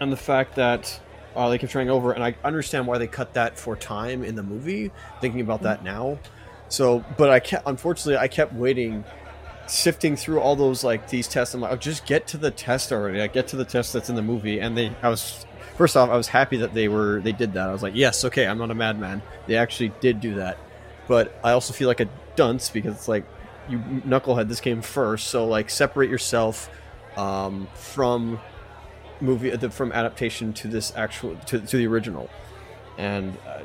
and 0.00 0.12
the 0.12 0.16
fact 0.16 0.54
that 0.56 1.00
uh, 1.34 1.48
they 1.48 1.58
kept 1.58 1.72
trying 1.72 1.90
over, 1.90 2.12
and 2.12 2.22
I 2.22 2.36
understand 2.44 2.86
why 2.86 2.98
they 2.98 3.06
cut 3.06 3.34
that 3.34 3.58
for 3.58 3.74
time 3.74 4.22
in 4.22 4.36
the 4.36 4.42
movie, 4.42 4.92
thinking 5.20 5.40
about 5.40 5.62
that 5.62 5.82
now. 5.82 6.18
So, 6.68 7.04
but 7.16 7.30
I 7.30 7.40
kept, 7.40 7.66
unfortunately, 7.66 8.16
I 8.16 8.28
kept 8.28 8.52
waiting, 8.52 9.04
sifting 9.66 10.16
through 10.16 10.40
all 10.40 10.56
those 10.56 10.82
like 10.82 11.08
these 11.08 11.28
tests. 11.28 11.54
I'm 11.54 11.60
like, 11.60 11.72
oh, 11.72 11.76
just 11.76 12.06
get 12.06 12.26
to 12.28 12.36
the 12.36 12.50
test 12.50 12.92
already. 12.92 13.20
I 13.20 13.26
get 13.26 13.48
to 13.48 13.56
the 13.56 13.64
test 13.64 13.92
that's 13.92 14.08
in 14.08 14.16
the 14.16 14.22
movie, 14.22 14.60
and 14.60 14.76
they, 14.76 14.92
I 15.02 15.08
was, 15.08 15.46
first 15.76 15.96
off, 15.96 16.10
I 16.10 16.16
was 16.16 16.28
happy 16.28 16.56
that 16.58 16.74
they 16.74 16.88
were, 16.88 17.20
they 17.20 17.32
did 17.32 17.52
that. 17.54 17.68
I 17.68 17.72
was 17.72 17.82
like, 17.82 17.94
yes, 17.94 18.24
okay, 18.24 18.46
I'm 18.46 18.58
not 18.58 18.70
a 18.70 18.74
madman. 18.74 19.22
They 19.46 19.56
actually 19.56 19.92
did 20.00 20.20
do 20.20 20.34
that, 20.36 20.58
but 21.06 21.38
I 21.44 21.52
also 21.52 21.72
feel 21.72 21.88
like 21.88 22.00
a 22.00 22.08
dunce 22.36 22.70
because 22.70 22.94
it's 22.94 23.08
like, 23.08 23.24
you 23.68 23.78
knucklehead, 23.78 24.48
this 24.48 24.60
came 24.60 24.82
first, 24.82 25.28
so 25.28 25.46
like 25.46 25.70
separate 25.70 26.10
yourself 26.10 26.68
um, 27.16 27.66
from 27.74 28.38
movie 29.20 29.56
from 29.68 29.92
adaptation 29.92 30.52
to 30.52 30.68
this 30.68 30.92
actual 30.96 31.36
to, 31.46 31.60
to 31.60 31.76
the 31.78 31.86
original, 31.86 32.28
and 32.98 33.36
uh, 33.48 33.60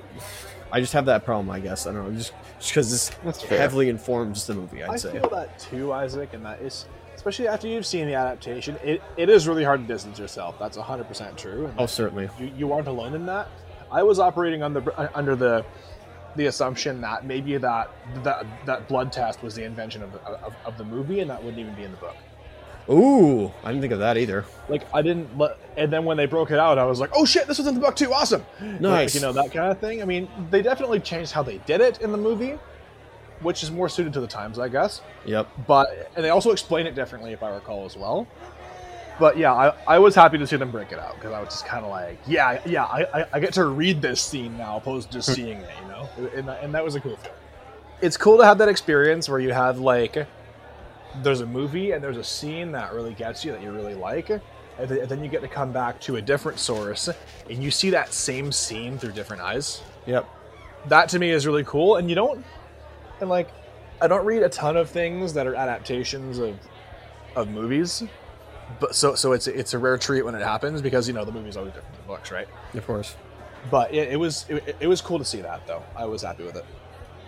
I 0.71 0.79
just 0.79 0.93
have 0.93 1.05
that 1.05 1.25
problem. 1.25 1.49
I 1.49 1.59
guess 1.59 1.87
I 1.87 1.93
don't 1.93 2.11
know, 2.11 2.17
just 2.17 2.33
because 2.59 2.91
this 2.91 3.09
That's 3.23 3.41
fair. 3.41 3.57
heavily 3.59 3.89
informs 3.89 4.45
the 4.47 4.53
movie. 4.53 4.83
I'd 4.83 4.91
I 4.91 4.95
say. 4.97 5.11
feel 5.13 5.29
that 5.29 5.57
too, 5.59 5.91
Isaac, 5.93 6.33
and 6.33 6.45
that 6.45 6.61
is 6.61 6.85
especially 7.15 7.47
after 7.47 7.67
you've 7.67 7.85
seen 7.85 8.05
the 8.07 8.13
adaptation. 8.13 8.77
It, 8.83 9.01
it 9.17 9.29
is 9.29 9.47
really 9.47 9.63
hard 9.63 9.81
to 9.81 9.87
distance 9.87 10.17
yourself. 10.19 10.57
That's 10.57 10.77
100% 10.77 11.35
true. 11.35 11.65
and 11.65 11.73
Oh, 11.77 11.85
certainly. 11.85 12.29
you, 12.39 12.51
you 12.57 12.71
aren't 12.71 12.87
alone 12.87 13.13
in 13.13 13.25
that. 13.25 13.49
I 13.91 14.03
was 14.03 14.19
operating 14.19 14.63
under 14.63 14.97
uh, 14.99 15.09
under 15.15 15.35
the 15.35 15.65
the 16.35 16.45
assumption 16.45 17.01
that 17.01 17.25
maybe 17.25 17.57
that 17.57 17.89
that 18.23 18.45
that 18.65 18.87
blood 18.87 19.11
test 19.11 19.41
was 19.41 19.55
the 19.55 19.63
invention 19.63 20.03
of 20.03 20.13
the, 20.13 20.19
of, 20.29 20.53
of 20.65 20.77
the 20.77 20.83
movie, 20.85 21.19
and 21.21 21.29
that 21.31 21.43
wouldn't 21.43 21.59
even 21.59 21.73
be 21.73 21.83
in 21.83 21.91
the 21.91 21.97
book. 21.97 22.15
Ooh, 22.89 23.51
I 23.63 23.69
didn't 23.69 23.81
think 23.81 23.93
of 23.93 23.99
that 23.99 24.17
either. 24.17 24.45
Like 24.67 24.83
I 24.93 25.01
didn't 25.01 25.35
let, 25.37 25.57
and 25.77 25.91
then 25.91 26.05
when 26.05 26.17
they 26.17 26.25
broke 26.25 26.51
it 26.51 26.59
out, 26.59 26.77
I 26.77 26.85
was 26.85 26.99
like, 26.99 27.11
"Oh 27.13 27.25
shit, 27.25 27.47
this 27.47 27.57
was 27.57 27.67
in 27.67 27.75
the 27.75 27.79
book 27.79 27.95
too! 27.95 28.13
Awesome!" 28.13 28.45
Like, 28.61 28.81
Nice. 28.81 29.15
you 29.15 29.21
know 29.21 29.31
that 29.33 29.51
kind 29.51 29.71
of 29.71 29.79
thing. 29.79 30.01
I 30.01 30.05
mean, 30.05 30.27
they 30.49 30.61
definitely 30.61 30.99
changed 30.99 31.31
how 31.31 31.43
they 31.43 31.59
did 31.59 31.81
it 31.81 32.01
in 32.01 32.11
the 32.11 32.17
movie, 32.17 32.57
which 33.41 33.63
is 33.63 33.71
more 33.71 33.89
suited 33.89 34.13
to 34.13 34.21
the 34.21 34.27
times, 34.27 34.59
I 34.59 34.67
guess. 34.67 35.01
Yep. 35.25 35.47
But 35.67 36.11
and 36.15 36.25
they 36.25 36.29
also 36.29 36.51
explain 36.51 36.87
it 36.87 36.95
differently, 36.95 37.33
if 37.33 37.43
I 37.43 37.49
recall 37.49 37.85
as 37.85 37.95
well. 37.95 38.27
But 39.19 39.37
yeah, 39.37 39.53
I, 39.53 39.73
I 39.85 39.99
was 39.99 40.15
happy 40.15 40.37
to 40.37 40.47
see 40.47 40.55
them 40.55 40.71
break 40.71 40.93
it 40.93 40.99
out 40.99 41.15
because 41.15 41.33
I 41.33 41.41
was 41.41 41.49
just 41.49 41.65
kind 41.65 41.83
of 41.83 41.91
like, 41.91 42.17
yeah, 42.25 42.61
yeah, 42.65 42.85
I, 42.85 43.21
I, 43.21 43.25
I 43.33 43.39
get 43.41 43.51
to 43.53 43.65
read 43.65 44.01
this 44.01 44.21
scene 44.21 44.57
now 44.57 44.77
opposed 44.77 45.09
to 45.09 45.17
just 45.17 45.27
hmm. 45.27 45.35
seeing 45.35 45.57
it, 45.57 45.69
you 45.81 45.87
know, 45.89 46.09
and 46.33 46.47
that, 46.47 46.63
and 46.63 46.73
that 46.73 46.83
was 46.83 46.95
a 46.95 47.01
cool 47.01 47.17
thing. 47.17 47.33
It's 48.01 48.15
cool 48.15 48.37
to 48.37 48.45
have 48.45 48.57
that 48.59 48.69
experience 48.69 49.27
where 49.27 49.39
you 49.39 49.51
have 49.51 49.77
like, 49.79 50.25
there's 51.21 51.41
a 51.41 51.45
movie 51.45 51.91
and 51.91 52.01
there's 52.01 52.15
a 52.15 52.23
scene 52.23 52.71
that 52.71 52.93
really 52.93 53.13
gets 53.13 53.43
you 53.43 53.51
that 53.51 53.61
you 53.61 53.71
really 53.71 53.93
like, 53.93 54.29
and, 54.79 54.87
th- 54.89 55.01
and 55.01 55.09
then 55.09 55.23
you 55.23 55.29
get 55.29 55.41
to 55.41 55.47
come 55.47 55.71
back 55.71 55.99
to 56.01 56.15
a 56.15 56.21
different 56.21 56.57
source 56.59 57.09
and 57.49 57.63
you 57.63 57.69
see 57.71 57.89
that 57.91 58.13
same 58.13 58.51
scene 58.51 58.97
through 58.97 59.11
different 59.11 59.41
eyes 59.43 59.81
Yep. 60.07 60.27
that 60.87 61.09
to 61.09 61.19
me 61.19 61.29
is 61.31 61.45
really 61.45 61.63
cool 61.65 61.97
and 61.97 62.09
you 62.09 62.15
don't 62.15 62.43
and 63.21 63.29
like 63.29 63.49
I 64.01 64.07
don't 64.07 64.25
read 64.25 64.43
a 64.43 64.49
ton 64.49 64.77
of 64.77 64.89
things 64.89 65.33
that 65.33 65.45
are 65.45 65.55
adaptations 65.55 66.39
of 66.39 66.57
of 67.35 67.49
movies, 67.49 68.01
but 68.79 68.95
so 68.95 69.13
so 69.13 69.33
it's 69.33 69.45
it's 69.47 69.73
a 69.73 69.77
rare 69.77 69.97
treat 69.97 70.23
when 70.23 70.35
it 70.35 70.41
happens 70.41 70.81
because 70.81 71.05
you 71.07 71.13
know 71.13 71.25
the 71.25 71.31
movie's 71.33 71.57
always 71.57 71.73
different 71.73 71.93
than 71.95 72.01
the 72.03 72.07
books, 72.07 72.31
right? 72.31 72.47
Of 72.73 72.87
course. 72.87 73.15
But 73.69 73.93
it, 73.93 74.13
it 74.13 74.15
was 74.15 74.45
it, 74.47 74.77
it 74.79 74.87
was 74.87 75.01
cool 75.01 75.19
to 75.19 75.25
see 75.25 75.41
that 75.41 75.67
though. 75.67 75.83
I 75.97 76.05
was 76.05 76.21
happy 76.21 76.43
with 76.45 76.55
it. 76.55 76.63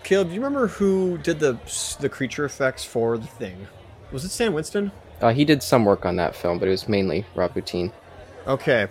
Caleb, 0.04 0.30
do 0.30 0.34
you 0.34 0.39
remember 0.39 0.68
who 0.68 1.18
did 1.18 1.39
the 1.41 1.60
the 1.99 2.08
creature 2.08 2.45
effects 2.45 2.86
for 2.86 3.18
the 3.18 3.28
thing? 3.28 3.68
Was 4.14 4.24
it 4.24 4.30
Stan 4.30 4.54
Winston? 4.54 4.91
Uh, 5.22 5.32
he 5.32 5.45
did 5.45 5.61
some 5.61 5.86
work 5.86 6.05
on 6.05 6.15
that 6.15 6.36
film, 6.36 6.57
but 6.57 6.67
it 6.67 6.72
was 6.72 6.89
mainly 6.89 7.26
Bottin. 7.36 7.91
Okay. 8.47 8.88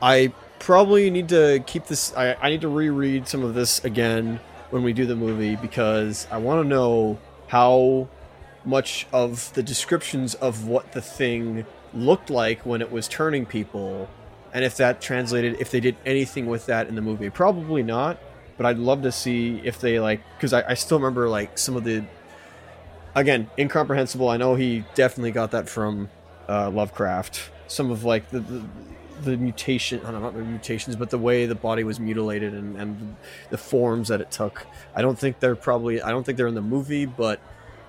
I 0.00 0.32
probably 0.58 1.10
need 1.10 1.28
to 1.28 1.62
keep 1.66 1.86
this. 1.86 2.16
I, 2.16 2.34
I 2.34 2.48
need 2.48 2.62
to 2.62 2.68
reread 2.68 3.28
some 3.28 3.44
of 3.44 3.54
this 3.54 3.84
again 3.84 4.40
when 4.70 4.82
we 4.82 4.92
do 4.92 5.04
the 5.04 5.16
movie 5.16 5.56
because 5.56 6.26
I 6.30 6.38
want 6.38 6.62
to 6.62 6.68
know 6.68 7.18
how 7.48 8.08
much 8.64 9.06
of 9.12 9.52
the 9.54 9.62
descriptions 9.62 10.34
of 10.34 10.66
what 10.66 10.92
the 10.92 11.00
thing 11.00 11.66
looked 11.92 12.30
like 12.30 12.64
when 12.64 12.80
it 12.80 12.90
was 12.90 13.08
turning 13.08 13.44
people 13.44 14.08
and 14.52 14.64
if 14.64 14.76
that 14.76 15.00
translated 15.00 15.56
if 15.60 15.70
they 15.70 15.80
did 15.80 15.96
anything 16.06 16.46
with 16.46 16.66
that 16.66 16.86
in 16.86 16.94
the 16.94 17.00
movie 17.00 17.30
probably 17.30 17.82
not 17.82 18.18
but 18.56 18.66
i'd 18.66 18.78
love 18.78 19.02
to 19.02 19.10
see 19.10 19.60
if 19.64 19.80
they 19.80 19.98
like 19.98 20.20
because 20.36 20.52
I, 20.52 20.62
I 20.68 20.74
still 20.74 20.98
remember 20.98 21.28
like 21.28 21.58
some 21.58 21.76
of 21.76 21.82
the 21.82 22.04
again 23.14 23.50
incomprehensible. 23.58 24.28
I 24.28 24.36
know 24.36 24.54
he 24.54 24.84
definitely 24.94 25.32
got 25.32 25.50
that 25.52 25.68
from 25.68 26.08
uh, 26.48 26.70
lovecraft. 26.70 27.50
Some 27.66 27.90
of 27.90 28.04
like 28.04 28.30
the, 28.30 28.40
the 28.40 28.64
the 29.22 29.36
mutation 29.36 30.04
I 30.04 30.12
don't 30.12 30.22
know, 30.22 30.44
mutations 30.44 30.96
but 30.96 31.10
the 31.10 31.18
way 31.18 31.46
the 31.46 31.54
body 31.54 31.84
was 31.84 32.00
mutilated 32.00 32.54
and, 32.54 32.76
and 32.76 33.16
the 33.50 33.58
forms 33.58 34.08
that 34.08 34.20
it 34.20 34.30
took. 34.30 34.66
I 34.94 35.02
don't 35.02 35.18
think 35.18 35.40
they're 35.40 35.56
probably 35.56 36.00
i 36.00 36.10
don't 36.10 36.24
think 36.24 36.38
they're 36.38 36.46
in 36.46 36.54
the 36.54 36.62
movie 36.62 37.04
but 37.04 37.38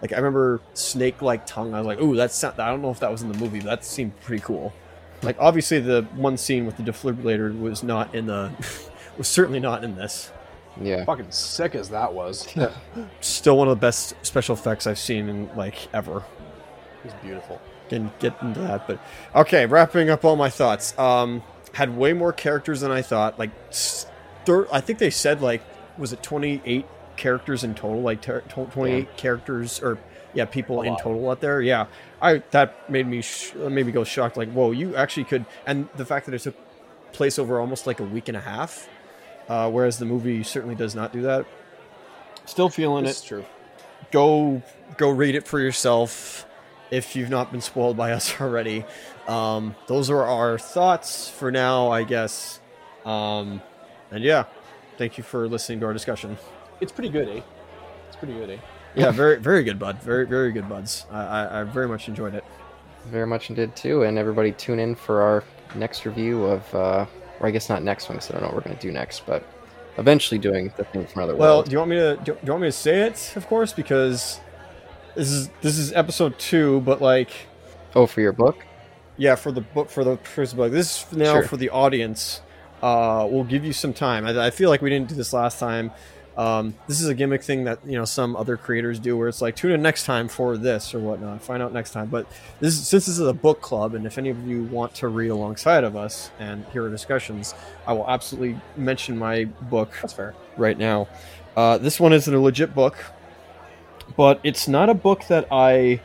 like 0.01 0.11
i 0.11 0.17
remember 0.17 0.59
snake 0.73 1.21
like 1.21 1.45
tongue. 1.45 1.73
I 1.73 1.77
was 1.79 1.87
like 1.87 2.01
ooh 2.01 2.15
that's 2.15 2.43
i 2.43 2.51
don't 2.51 2.81
know 2.81 2.91
if 2.91 2.99
that 2.99 3.11
was 3.11 3.21
in 3.21 3.31
the 3.31 3.37
movie 3.37 3.59
but 3.59 3.67
that 3.67 3.85
seemed 3.85 4.19
pretty 4.21 4.43
cool. 4.43 4.73
Like 5.21 5.37
obviously 5.39 5.79
the 5.79 6.03
one 6.15 6.35
scene 6.37 6.65
with 6.65 6.77
the 6.77 6.83
defibrillator 6.83 7.57
was 7.59 7.81
not 7.81 8.13
in 8.13 8.25
the 8.25 8.51
was 9.17 9.27
certainly 9.27 9.59
not 9.59 9.83
in 9.83 9.95
this 9.95 10.31
Yeah. 10.79 11.03
Fucking 11.05 11.31
sick 11.31 11.75
as 11.75 11.89
that 11.89 12.13
was. 12.13 12.47
still 13.21 13.57
one 13.57 13.67
of 13.67 13.77
the 13.77 13.81
best 13.81 14.13
special 14.23 14.55
effects 14.55 14.87
i've 14.87 14.99
seen 14.99 15.27
in 15.29 15.55
like 15.55 15.93
ever. 15.93 16.17
It 17.03 17.05
was 17.05 17.13
beautiful. 17.21 17.59
can 17.89 18.11
get 18.19 18.39
into 18.41 18.59
that 18.61 18.87
but 18.87 18.99
okay 19.35 19.65
wrapping 19.65 20.09
up 20.09 20.23
all 20.23 20.35
my 20.35 20.49
thoughts. 20.49 20.97
Um 20.97 21.43
had 21.73 21.95
way 21.97 22.11
more 22.13 22.33
characters 22.33 22.81
than 22.81 22.91
i 22.91 23.01
thought 23.01 23.39
like 23.39 23.49
thir- 24.45 24.67
i 24.73 24.81
think 24.81 24.99
they 24.99 25.09
said 25.09 25.41
like 25.41 25.61
was 25.97 26.11
it 26.13 26.21
28 26.23 26.85
characters 27.17 27.63
in 27.63 27.75
total? 27.75 28.01
Like 28.01 28.21
ter- 28.21 28.41
tw- 28.41 28.71
28 28.71 29.15
characters 29.17 29.79
or 29.81 29.99
yeah 30.33 30.45
people 30.45 30.81
in 30.81 30.95
total 30.97 31.29
out 31.29 31.41
there? 31.41 31.61
Yeah. 31.61 31.85
I 32.21 32.39
that 32.51 32.89
made 32.89 33.05
me 33.07 33.21
sh- 33.21 33.53
made 33.55 33.85
me 33.85 33.91
go 33.91 34.03
shocked 34.03 34.37
like 34.37 34.49
whoa 34.51 34.71
you 34.71 34.95
actually 34.95 35.25
could 35.25 35.45
and 35.67 35.87
the 35.97 36.05
fact 36.05 36.25
that 36.27 36.33
it 36.35 36.39
took 36.41 36.55
place 37.11 37.37
over 37.37 37.59
almost 37.59 37.85
like 37.85 37.99
a 37.99 38.03
week 38.03 38.27
and 38.29 38.37
a 38.37 38.41
half 38.41 38.87
uh, 39.49 39.69
whereas 39.69 39.97
the 39.97 40.05
movie 40.05 40.43
certainly 40.43 40.75
does 40.75 40.95
not 40.95 41.11
do 41.13 41.21
that 41.21 41.45
still 42.45 42.69
feeling 42.69 43.05
This 43.05 43.17
it 43.19 43.23
is 43.23 43.27
true. 43.27 43.45
go 44.11 44.61
go 44.97 45.09
read 45.09 45.35
it 45.35 45.47
for 45.47 45.59
yourself 45.59 46.45
if 46.89 47.15
you've 47.15 47.29
not 47.29 47.51
been 47.51 47.61
spoiled 47.61 47.95
by 47.95 48.11
us 48.17 48.39
already. 48.41 48.83
Um, 49.27 49.75
those 49.87 50.09
are 50.09 50.23
our 50.23 50.57
thoughts 50.57 51.29
for 51.29 51.51
now, 51.51 51.89
I 51.89 52.03
guess. 52.03 52.59
Um, 53.05 53.61
and 54.11 54.23
yeah, 54.23 54.45
thank 54.97 55.17
you 55.17 55.23
for 55.23 55.47
listening 55.47 55.79
to 55.79 55.85
our 55.85 55.93
discussion. 55.93 56.37
It's 56.81 56.91
pretty 56.91 57.09
good, 57.09 57.29
eh? 57.29 57.41
It's 58.07 58.17
pretty 58.17 58.33
good, 58.33 58.49
eh? 58.49 58.57
Yeah, 58.95 59.11
very 59.11 59.37
very 59.39 59.63
good, 59.63 59.79
bud. 59.79 60.01
Very 60.01 60.25
very 60.25 60.51
good, 60.51 60.67
buds. 60.67 61.05
I, 61.09 61.21
I, 61.23 61.61
I 61.61 61.63
very 61.63 61.87
much 61.87 62.09
enjoyed 62.09 62.35
it. 62.35 62.43
Very 63.05 63.25
much 63.25 63.47
did 63.47 63.75
too. 63.75 64.03
And 64.03 64.17
everybody 64.17 64.51
tune 64.51 64.79
in 64.79 64.95
for 64.95 65.21
our 65.21 65.43
next 65.75 66.05
review 66.05 66.43
of, 66.43 66.75
uh, 66.75 67.05
or 67.41 67.47
I 67.47 67.51
guess 67.51 67.67
not 67.67 67.83
next 67.83 68.07
one 68.07 68.17
because 68.17 68.29
I 68.29 68.33
don't 68.35 68.43
know 68.43 68.47
what 68.49 68.55
we're 68.55 68.61
going 68.69 68.77
to 68.77 68.81
do 68.81 68.91
next, 68.93 69.25
but 69.25 69.43
eventually 69.97 70.37
doing 70.39 70.71
the 70.77 70.85
thing 70.85 71.05
from 71.05 71.23
another 71.23 71.35
Well, 71.37 71.55
world. 71.57 71.65
do 71.65 71.71
you 71.73 71.77
want 71.79 71.89
me 71.89 71.97
to 71.97 72.15
do, 72.23 72.33
do 72.33 72.39
you 72.45 72.51
want 72.51 72.61
me 72.61 72.67
to 72.69 72.71
say 72.71 73.01
it? 73.01 73.33
Of 73.35 73.47
course, 73.47 73.73
because 73.73 74.39
this 75.15 75.29
is 75.29 75.49
this 75.61 75.77
is 75.77 75.91
episode 75.93 76.39
two, 76.39 76.79
but 76.81 77.01
like 77.01 77.31
Oh, 77.95 78.05
for 78.07 78.21
your 78.21 78.31
book? 78.31 78.65
yeah 79.17 79.35
for 79.35 79.51
the 79.51 79.59
book 79.61 79.89
for 79.89 80.05
the 80.05 80.15
first 80.23 80.55
book 80.55 80.71
this 80.71 81.05
is 81.11 81.17
now 81.17 81.33
Sure. 81.33 81.43
for 81.43 81.57
the 81.57 81.69
audience 81.69 82.41
uh 82.81 83.27
we'll 83.29 83.43
give 83.43 83.65
you 83.65 83.73
some 83.73 83.91
time 83.93 84.25
I, 84.25 84.45
I 84.47 84.49
feel 84.51 84.69
like 84.69 84.81
we 84.81 84.89
didn't 84.89 85.09
do 85.09 85.15
this 85.15 85.33
last 85.33 85.59
time 85.59 85.91
um 86.41 86.73
this 86.87 86.99
is 87.01 87.07
a 87.07 87.13
gimmick 87.13 87.43
thing 87.43 87.63
that 87.65 87.77
you 87.85 87.97
know 87.97 88.05
some 88.05 88.35
other 88.35 88.57
creators 88.57 88.99
do 88.99 89.15
where 89.17 89.27
it's 89.27 89.41
like 89.41 89.55
tune 89.55 89.71
in 89.71 89.81
next 89.81 90.05
time 90.05 90.27
for 90.27 90.57
this 90.57 90.93
or 90.95 90.99
whatnot 90.99 91.41
find 91.43 91.61
out 91.61 91.71
next 91.71 91.91
time 91.91 92.07
but 92.07 92.25
this 92.59 92.75
since 92.75 93.05
this 93.05 93.19
is 93.19 93.19
a 93.19 93.33
book 93.33 93.61
club 93.61 93.93
and 93.93 94.05
if 94.05 94.17
any 94.17 94.29
of 94.29 94.47
you 94.47 94.63
want 94.65 94.93
to 94.95 95.07
read 95.07 95.29
alongside 95.29 95.83
of 95.83 95.95
us 95.95 96.31
and 96.39 96.65
hear 96.73 96.83
our 96.83 96.89
discussions 96.89 97.53
i 97.85 97.93
will 97.93 98.09
absolutely 98.09 98.59
mention 98.75 99.17
my 99.17 99.45
book 99.45 99.91
That's 100.01 100.13
fair. 100.13 100.33
right 100.57 100.77
now. 100.77 101.07
Uh, 101.55 101.77
this 101.77 101.99
one 101.99 102.13
isn't 102.13 102.33
a 102.33 102.39
legit 102.39 102.73
book, 102.73 102.95
but 104.15 104.39
it's 104.43 104.67
not 104.67 104.89
a 104.89 104.93
book 104.93 105.27
that 105.27 105.47
I. 105.51 105.99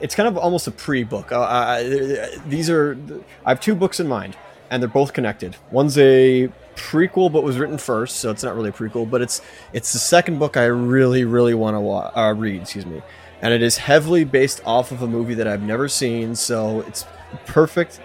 It's 0.00 0.14
kind 0.14 0.28
of 0.28 0.36
almost 0.36 0.66
a 0.66 0.70
pre-book. 0.70 1.32
Uh, 1.32 1.40
I, 1.40 2.38
these 2.48 2.68
are 2.68 2.98
I 3.46 3.50
have 3.50 3.60
two 3.60 3.74
books 3.74 4.00
in 4.00 4.08
mind, 4.08 4.36
and 4.70 4.82
they're 4.82 4.88
both 4.90 5.12
connected. 5.12 5.56
One's 5.70 5.96
a 5.98 6.50
prequel, 6.76 7.30
but 7.32 7.42
was 7.42 7.58
written 7.58 7.78
first, 7.78 8.16
so 8.16 8.30
it's 8.30 8.42
not 8.42 8.54
really 8.56 8.70
a 8.70 8.72
prequel. 8.72 9.08
But 9.08 9.22
it's 9.22 9.40
it's 9.72 9.92
the 9.92 9.98
second 9.98 10.38
book 10.38 10.56
I 10.56 10.64
really 10.66 11.24
really 11.24 11.54
want 11.54 11.74
to 11.76 11.80
wa- 11.80 12.10
uh, 12.14 12.32
read. 12.36 12.62
Excuse 12.62 12.86
me, 12.86 13.02
and 13.40 13.52
it 13.54 13.62
is 13.62 13.78
heavily 13.78 14.24
based 14.24 14.60
off 14.64 14.92
of 14.92 15.02
a 15.02 15.06
movie 15.06 15.34
that 15.34 15.46
I've 15.48 15.62
never 15.62 15.88
seen, 15.88 16.34
so 16.34 16.80
it's 16.82 17.04
perfect 17.46 18.00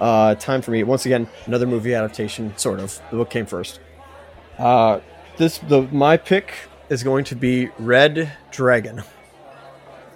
uh, 0.00 0.34
time 0.36 0.62
for 0.62 0.70
me. 0.70 0.82
Once 0.82 1.06
again, 1.06 1.28
another 1.46 1.66
movie 1.66 1.94
adaptation, 1.94 2.56
sort 2.56 2.80
of. 2.80 3.00
The 3.10 3.16
book 3.18 3.30
came 3.30 3.46
first. 3.46 3.80
Uh, 4.58 5.00
this 5.36 5.58
the 5.58 5.82
my 5.92 6.16
pick 6.16 6.52
is 6.88 7.02
going 7.02 7.24
to 7.24 7.34
be 7.36 7.68
Red 7.78 8.32
Dragon. 8.50 9.02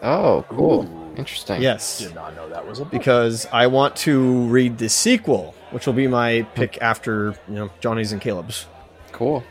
Oh, 0.02 0.44
cool. 0.48 0.84
Ooh. 0.84 1.00
Interesting. 1.16 1.62
Yes, 1.62 2.00
Did 2.00 2.14
not 2.16 2.34
know 2.34 2.48
that 2.48 2.66
was 2.66 2.80
a 2.80 2.82
book. 2.82 2.90
because 2.90 3.46
I 3.52 3.68
want 3.68 3.94
to 3.98 4.42
read 4.48 4.78
the 4.78 4.88
sequel, 4.88 5.54
which 5.74 5.86
will 5.86 5.92
be 5.92 6.06
my 6.06 6.42
pick 6.54 6.80
after 6.80 7.34
you 7.48 7.54
know 7.54 7.70
Johnny's 7.80 8.12
and 8.12 8.20
Caleb's. 8.20 8.66
Cool. 9.10 9.42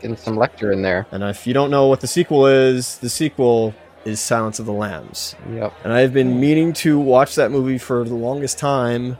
Getting 0.00 0.16
some 0.16 0.36
Lecter 0.36 0.72
in 0.72 0.80
there. 0.80 1.06
And 1.10 1.22
if 1.22 1.46
you 1.46 1.52
don't 1.52 1.70
know 1.70 1.88
what 1.88 2.00
the 2.00 2.06
sequel 2.06 2.46
is, 2.46 2.96
the 2.98 3.10
sequel 3.10 3.74
is 4.06 4.18
Silence 4.18 4.58
of 4.58 4.64
the 4.64 4.72
Lambs. 4.72 5.36
Yep. 5.52 5.74
And 5.84 5.92
I've 5.92 6.14
been 6.14 6.40
meaning 6.40 6.72
to 6.74 6.98
watch 6.98 7.34
that 7.34 7.50
movie 7.50 7.76
for 7.76 8.04
the 8.04 8.14
longest 8.14 8.58
time, 8.58 9.18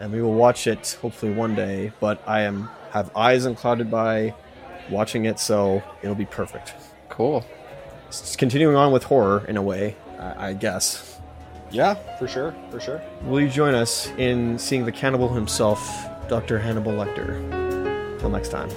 and 0.00 0.12
we 0.12 0.20
will 0.20 0.34
watch 0.34 0.66
it 0.66 0.98
hopefully 1.00 1.30
one 1.30 1.54
day. 1.54 1.92
But 2.00 2.20
I 2.26 2.40
am 2.40 2.68
have 2.90 3.16
eyes 3.16 3.44
unclouded 3.44 3.88
by 3.88 4.34
watching 4.90 5.26
it, 5.26 5.38
so 5.38 5.80
it'll 6.02 6.16
be 6.16 6.26
perfect. 6.26 6.74
Cool. 7.08 7.44
It's 8.08 8.34
continuing 8.34 8.74
on 8.74 8.90
with 8.90 9.04
horror 9.04 9.44
in 9.46 9.56
a 9.56 9.62
way, 9.62 9.94
I, 10.18 10.48
I 10.48 10.52
guess. 10.54 11.17
Yeah, 11.70 11.94
for 12.18 12.26
sure, 12.26 12.54
for 12.70 12.80
sure. 12.80 13.02
Will 13.22 13.40
you 13.40 13.48
join 13.48 13.74
us 13.74 14.08
in 14.18 14.58
seeing 14.58 14.84
the 14.84 14.92
cannibal 14.92 15.28
himself, 15.28 16.06
Dr. 16.28 16.58
Hannibal 16.58 16.92
Lecter? 16.92 18.18
Till 18.18 18.30
next 18.30 18.48
time. 18.48 18.70